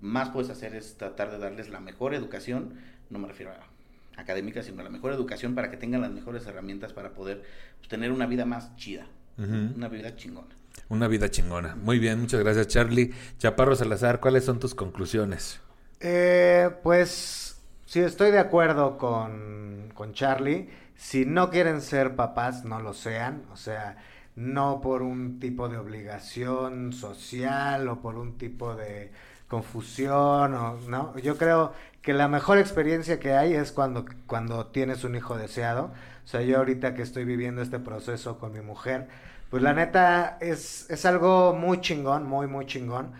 [0.00, 2.74] más puedes hacer es tratar de darles la mejor educación,
[3.10, 6.92] no me refiero a académica, sino la mejor educación para que tengan las mejores herramientas
[6.92, 7.42] para poder
[7.78, 9.06] pues, tener una vida más chida,
[9.36, 10.54] una vida chingona.
[10.88, 11.74] Una vida chingona.
[11.76, 13.12] Muy bien, muchas gracias, Charlie.
[13.38, 15.60] Chaparro Salazar, ¿cuáles son tus conclusiones?
[16.00, 20.70] Eh, pues sí, estoy de acuerdo con, con Charlie.
[20.96, 23.44] Si no quieren ser papás, no lo sean.
[23.52, 23.96] O sea,
[24.36, 29.12] no por un tipo de obligación social o por un tipo de
[29.48, 31.16] confusión o no.
[31.18, 31.72] Yo creo
[32.02, 35.92] que la mejor experiencia que hay es cuando, cuando tienes un hijo deseado.
[36.24, 39.08] O sea, yo ahorita que estoy viviendo este proceso con mi mujer,
[39.50, 43.12] pues la neta es, es algo muy chingón, muy, muy chingón.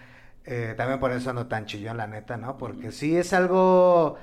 [0.44, 2.56] Eh, también por eso ando tan chillón, la neta, ¿no?
[2.56, 4.16] Porque sí es algo,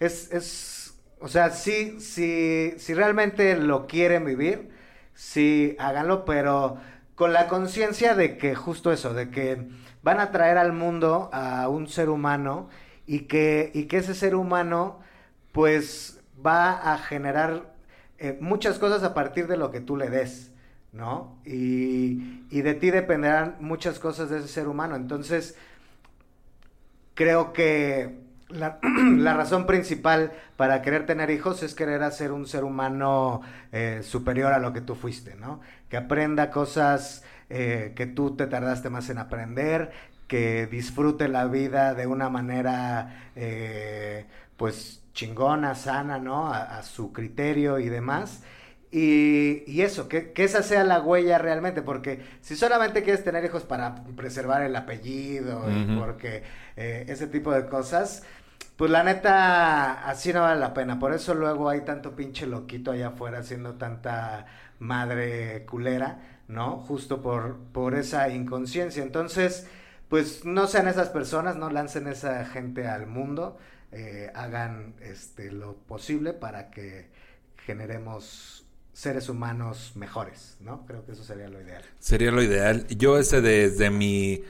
[0.00, 4.70] es, es, o sea, sí, sí, si realmente lo quieren vivir,
[5.14, 6.78] sí, háganlo, pero
[7.16, 9.68] con la conciencia de que justo eso, de que
[10.02, 12.68] van a traer al mundo a un ser humano
[13.06, 15.00] y que, y que ese ser humano,
[15.52, 17.74] pues, va a generar
[18.18, 20.52] eh, muchas cosas a partir de lo que tú le des.
[20.94, 21.38] ¿No?
[21.44, 24.94] Y, y de ti dependerán muchas cosas de ese ser humano.
[24.94, 25.56] Entonces,
[27.14, 28.78] creo que la,
[29.16, 33.42] la razón principal para querer tener hijos es querer hacer un ser humano
[33.72, 35.60] eh, superior a lo que tú fuiste, ¿no?
[35.88, 39.90] Que aprenda cosas eh, que tú te tardaste más en aprender,
[40.28, 44.26] que disfrute la vida de una manera, eh,
[44.56, 46.52] pues, chingona, sana, ¿no?
[46.52, 48.42] A, a su criterio y demás.
[48.96, 53.44] Y, y eso, que, que, esa sea la huella realmente, porque si solamente quieres tener
[53.44, 55.96] hijos para preservar el apellido, uh -huh.
[55.96, 56.44] y porque
[56.76, 58.22] eh, ese tipo de cosas,
[58.76, 61.00] pues la neta, así no vale la pena.
[61.00, 64.46] Por eso luego hay tanto pinche loquito allá afuera haciendo tanta
[64.78, 66.78] madre culera, ¿no?
[66.78, 69.02] Justo por, por esa inconsciencia.
[69.02, 69.66] Entonces,
[70.08, 73.58] pues no sean esas personas, no lancen esa gente al mundo,
[73.90, 77.08] eh, hagan este, lo posible para que
[77.66, 78.63] generemos
[78.94, 80.86] seres humanos mejores, ¿no?
[80.86, 81.82] Creo que eso sería lo ideal.
[82.00, 82.86] Sería lo ideal.
[82.88, 84.42] Yo ese desde mi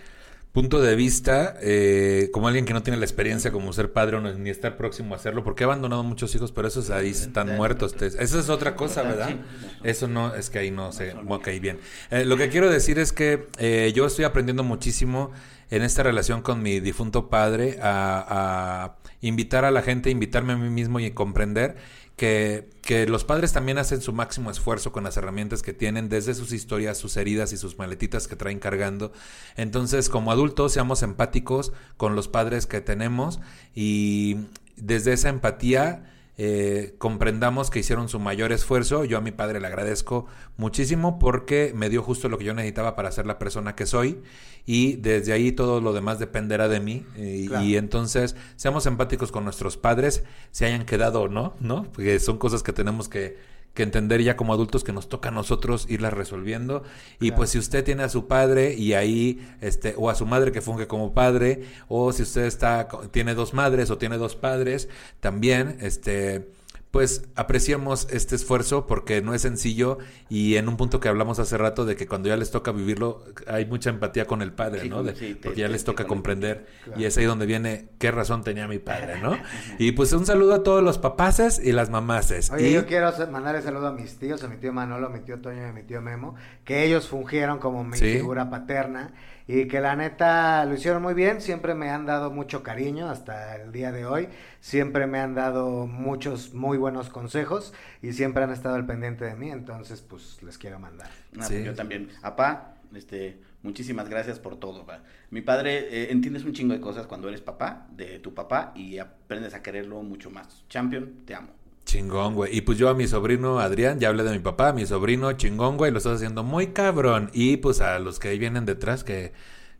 [0.52, 4.20] punto de vista, eh, como alguien que no tiene la experiencia como ser padre o
[4.20, 7.56] no- ni estar próximo a hacerlo, porque he abandonado muchos hijos, pero esos ahí están
[7.56, 7.94] muertos.
[7.96, 9.34] te- Esa es otra cosa, ¿verdad?
[9.82, 11.12] Eso no, es que ahí no sé.
[11.26, 11.80] Ok, bien.
[12.12, 15.32] Eh, lo que quiero decir es que eh, yo estoy aprendiendo muchísimo
[15.70, 20.56] en esta relación con mi difunto padre a, a invitar a la gente, invitarme a
[20.56, 21.74] mí mismo y comprender
[22.16, 26.34] que, que los padres también hacen su máximo esfuerzo con las herramientas que tienen, desde
[26.34, 29.12] sus historias, sus heridas y sus maletitas que traen cargando.
[29.56, 33.40] Entonces, como adultos, seamos empáticos con los padres que tenemos
[33.74, 34.36] y
[34.76, 39.04] desde esa empatía eh, comprendamos que hicieron su mayor esfuerzo.
[39.04, 42.96] Yo a mi padre le agradezco muchísimo porque me dio justo lo que yo necesitaba
[42.96, 44.20] para ser la persona que soy
[44.66, 47.06] y desde ahí todo lo demás dependerá de mí.
[47.16, 47.64] Y, Claro.
[47.64, 51.84] y entonces seamos empáticos con nuestros padres, se hayan quedado o no, ¿no?
[51.92, 53.36] Porque son cosas que tenemos que
[53.74, 56.84] que entender ya como adultos que nos toca a nosotros irlas resolviendo.
[57.16, 57.36] Y Claro.
[57.36, 60.60] pues si usted tiene a su padre y ahí, este, o a su madre que
[60.60, 64.88] funge como padre, o si usted está, tiene dos madres o tiene dos padres,
[65.20, 66.48] también, este,
[66.94, 69.98] pues apreciamos este esfuerzo porque no es sencillo
[70.28, 73.24] y en un punto que hablamos hace rato de que cuando ya les toca vivirlo
[73.48, 75.02] hay mucha empatía con el padre, Sí, ¿no?
[75.02, 77.00] De- sí, te- porque ya te- les te toca comprender Claro.
[77.00, 79.36] y es ahí donde viene qué razón tenía mi padre, ¿no?
[79.80, 82.50] y pues un saludo a todos los papaces y las mamaces.
[82.52, 85.10] Oye, y yo quiero mandar el saludo a mis tíos, a mi tío Manolo, a
[85.10, 88.12] mi tío Toño y a mi tío Memo, que ellos fungieron como mi Sí.
[88.12, 89.12] figura paterna
[89.46, 93.56] y que la neta lo hicieron muy bien, siempre me han dado mucho cariño hasta
[93.56, 94.28] el día de hoy,
[94.60, 99.34] siempre me han dado muchos muy buenos consejos y siempre han estado al pendiente de
[99.34, 101.08] mí, entonces pues les quiero mandar.
[101.38, 101.54] Ah, Sí.
[101.54, 102.08] pues yo también.
[102.22, 104.86] Apá, este, muchísimas gracias por todo.
[104.86, 105.00] pa.
[105.30, 108.98] Mi padre, eh, entiendes un chingo de cosas cuando eres papá, de tu papá, y
[108.98, 110.64] aprendes a quererlo mucho más.
[110.68, 111.48] Champion, te amo.
[111.84, 112.56] Chingón, güey.
[112.56, 115.32] Y pues yo a mi sobrino Adrián, ya hablé de mi papá, a mi sobrino
[115.32, 117.30] chingón, güey, lo estás haciendo muy cabrón.
[117.32, 119.32] Y pues a los que ahí vienen detrás, que,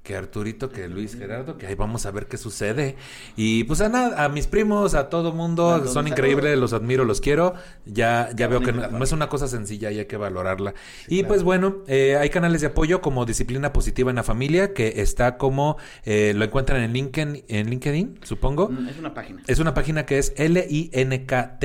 [0.05, 2.94] que Arturito, que Luis Gerardo, que ahí vamos a ver qué sucede.
[3.36, 7.22] Y pues a nada, a mis primos, a todo mundo, son increíbles, los admiro, los
[7.22, 7.55] quiero.
[7.86, 10.74] Ya, ya veo que no, es una cosa sencilla y hay que valorarla.
[11.09, 11.28] y claro.
[11.28, 15.39] pues bueno, eh, hay canales de apoyo como Disciplina Positiva en la Familia, que está
[15.39, 18.68] como, eh, lo encuentran en LinkedIn, en LinkedIn, supongo.
[18.68, 19.43] Mm, Es una página.
[19.47, 21.64] Es una página que es linktr.ee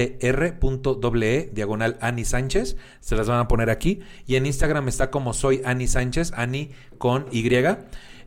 [1.52, 2.78] diagonal Ani Sánchez.
[3.02, 4.00] Se las van a poner aquí.
[4.26, 7.50] Y en Instagram está como soy Ani Sánchez, Ani con Y.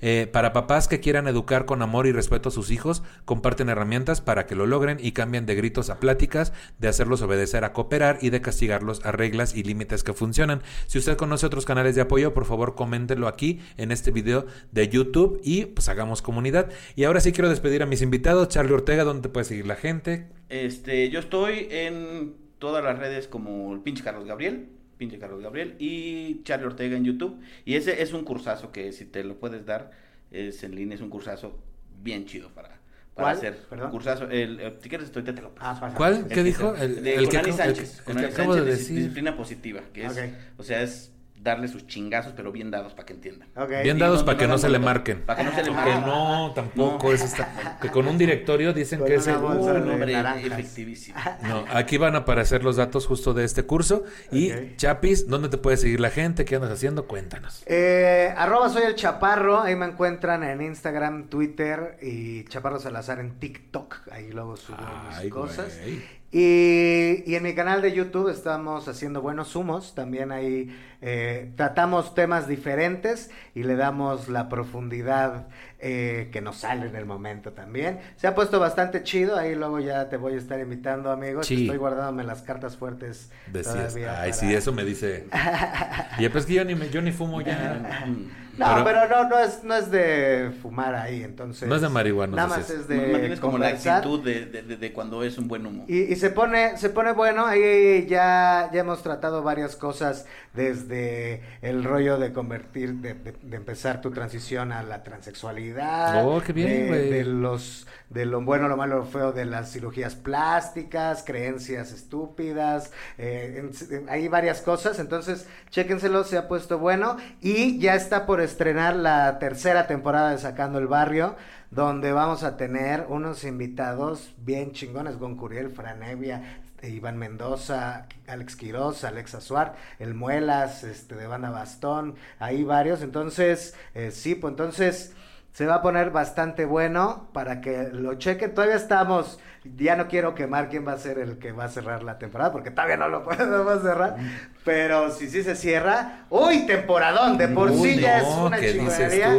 [0.03, 4.20] Eh, para papás que quieran educar con amor y respeto a sus hijos, comparten herramientas
[4.20, 8.19] para que lo logren y cambien de gritos a pláticas, de hacerlos obedecer a cooperar
[8.20, 10.62] y de castigarlos a reglas y límites que funcionan.
[10.87, 14.89] Si usted conoce otros canales de apoyo, por favor coméntenlo aquí en este video de
[14.89, 16.70] YouTube y pues hagamos comunidad.
[16.97, 18.49] Y ahora sí quiero despedir a mis invitados.
[18.49, 20.27] Charlie Ortega, ¿dónde puede seguir la gente?
[20.49, 24.69] Este, yo estoy en todas las redes como el pinche Carlos Gabriel,
[25.03, 27.41] pinche Carlos Gabriel, y Charlie Ortega en YouTube.
[27.65, 29.91] Y ese es un cursazo que si te lo puedes dar,
[30.31, 31.59] es en línea, es un cursazo
[32.05, 32.79] bien chido para, para
[33.15, 33.37] ¿Cuál?
[33.37, 33.57] hacer.
[33.69, 33.91] Perdón.
[33.91, 35.66] Cursazo, el, eh, si quieres estoy te lo paso.
[35.69, 35.97] Ah, pasa.
[35.97, 36.15] ¿Cuál?
[36.19, 36.73] El ¿Qué dijo?
[36.77, 38.97] El, de- el con que, Sánchez, el que acabo de Sánchez, dis- decir.
[38.99, 40.19] Disciplina positiva, que es, Ok.
[40.59, 41.11] o sea, es
[41.43, 43.48] darle sus chingazos, pero bien dados para que entiendan.
[43.82, 45.23] Bien dados no- para que no se le marquen.
[45.23, 46.01] Para que no se le Ah, Que marquen.
[46.06, 47.09] no, tampoco.
[47.09, 47.12] No.
[47.14, 49.93] Eso está, que con un directorio dicen Con que es el- bolsa Uh, de no,
[49.94, 50.44] hombre, naranjas.
[50.59, 51.19] efectivísimo.
[51.43, 54.05] No, aquí van a aparecer los datos justo de este curso.
[54.31, 54.52] Y.
[54.77, 56.44] Chapis, ¿dónde te puede seguir la gente?
[56.44, 57.06] ¿Qué andas haciendo?
[57.06, 57.62] Cuéntanos.
[57.66, 63.39] Eh, arroba soy el Chaparro, ahí me encuentran en Instagram, Twitter y Chaparro Salazar en
[63.39, 64.77] TikTok, ahí luego subo
[65.10, 65.78] Ay, mis cosas.
[65.82, 66.22] güey.
[66.34, 72.14] Y, y en mi canal de YouTube estamos haciendo buenos humos, también ahí eh, tratamos
[72.14, 75.48] temas diferentes y le damos la profundidad
[75.78, 77.98] eh, que nos sale en el momento también.
[78.16, 81.64] Se ha puesto bastante chido, ahí luego ya te voy a estar invitando amigos, Sí.
[81.64, 83.30] estoy guardándome las cartas fuertes.
[83.48, 85.26] Decías, todavía ay, para- sí, eso me dice.
[86.18, 88.06] Y pues que yo ni, me- yo ni fumo ya.
[88.59, 91.66] No, Pero- pero, no, no es, no es de fumar ahí, entonces.
[91.66, 92.97] No es de marihuana, Nada más es de.
[92.97, 95.87] Mantienes como la actitud de, de- de- de cuando es un buen humo.
[95.89, 101.43] Y, y se pone, se pone bueno, ahí ya, ya hemos tratado varias cosas desde
[101.62, 106.27] el rollo de convertir, de, de- de empezar tu transición a la transexualidad.
[106.27, 107.11] Oh, qué bien, de, güey.
[107.11, 112.91] de los, de lo bueno, lo malo, lo feo de las cirugías plásticas, creencias estúpidas,
[113.16, 118.27] eh, en- en- hay varias cosas, entonces chéquenselo, se ha puesto bueno y ya está
[118.27, 121.36] por estrenar la tercera temporada de Sacando el Barrio
[121.73, 129.05] donde vamos a tener unos invitados bien chingones, Gon Curiel, Franevia, Iván Mendoza, Alex Quiroz,
[129.05, 135.14] Alexa Suar, El Muelas, este, de Banda Bastón, hay varios, entonces, eh, sí, pues entonces
[135.52, 140.34] se va a poner bastante bueno para que lo chequen, todavía estamos, ya no quiero
[140.34, 143.09] quemar quién va a ser el que va a cerrar la temporada, porque todavía no
[143.09, 144.16] lo podemos cerrar,
[144.64, 148.72] pero si sí se cierra, uy, temporadón, de por sí ya es no, una ¿qué
[148.72, 149.34] dices chingonería.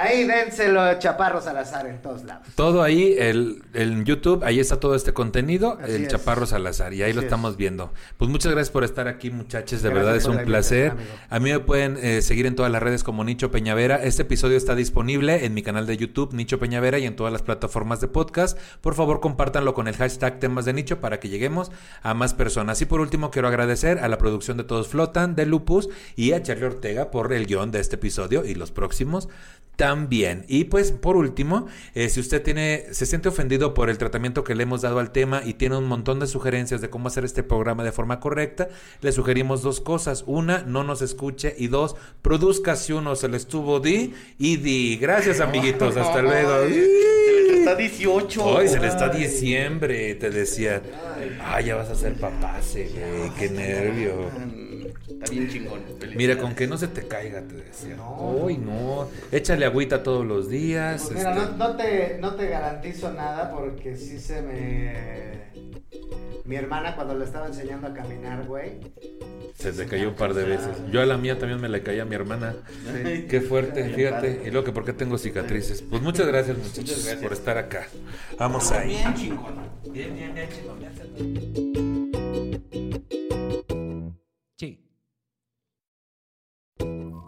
[0.00, 2.46] Ahí dénselo, Chaparro Salazar en todos lados.
[2.54, 6.08] Todo ahí, el, en YouTube, ahí está todo este contenido, Así el es.
[6.08, 7.24] Chaparro Salazar, y ahí Así lo es.
[7.24, 7.92] estamos viendo.
[8.16, 10.90] Pues muchas gracias por estar aquí, muchachos, de Gracias verdad es un la placer.
[10.92, 11.10] amigo.
[11.30, 13.96] A mí me pueden eh, seguir en todas las redes como Nicho Peñavera.
[13.96, 17.42] Este episodio está disponible en mi canal de YouTube, Nicho Peñavera, y en todas las
[17.42, 18.56] plataformas de podcast.
[18.80, 21.72] Por favor, compártanlo con el hashtag temas de nicho para que lleguemos
[22.02, 22.80] a más personas.
[22.82, 26.42] Y por último, quiero agradecer a la producción de Todos Flotan, de Lupus, y a
[26.42, 29.28] Charlie Ortega por el guion de este episodio y los próximos
[29.78, 30.44] también.
[30.48, 34.56] Y pues por último, eh, si usted tiene, se siente ofendido por el tratamiento que
[34.56, 37.44] le hemos dado al tema y tiene un montón de sugerencias de cómo hacer este
[37.44, 38.68] programa de forma correcta,
[39.02, 40.24] le sugerimos dos cosas.
[40.26, 44.96] Una, no nos escuche y dos, produzca si uno se le estuvo di y di.
[44.96, 46.66] Gracias amiguitos, hasta luego.
[46.66, 48.44] Se les está 18.
[48.44, 50.82] Hoy se le está diciembre, te decía.
[51.44, 54.67] Ay, ya vas a ser papá, güey, qué nervio.
[55.08, 55.80] Está bien chingón.
[56.16, 57.96] Mira, con que no se te caiga, te decía.
[58.00, 59.08] Uy, no.
[59.32, 61.02] Échale agüita todos los días.
[61.04, 61.56] Pues mira, este.
[61.56, 65.48] no, no te, no te garantizo nada porque sí se me...
[66.44, 68.80] Mi hermana cuando le estaba enseñando a caminar, güey.
[69.54, 70.70] Se te cayó un par de veces.
[70.90, 72.54] Yo a la mía también me le caía a mi hermana.
[73.04, 73.26] Sí.
[73.28, 74.42] Qué fuerte, fíjate.
[74.46, 75.82] Y luego que por qué tengo cicatrices.
[75.82, 77.22] Pues muchas gracias, muchachos, Muchas gracias.
[77.22, 77.88] por estar acá.
[78.38, 78.88] Vamos ahí.
[78.88, 79.56] Bien chingón.
[79.90, 80.78] Bien, bien, bien, chingón,
[86.80, 87.27] うん。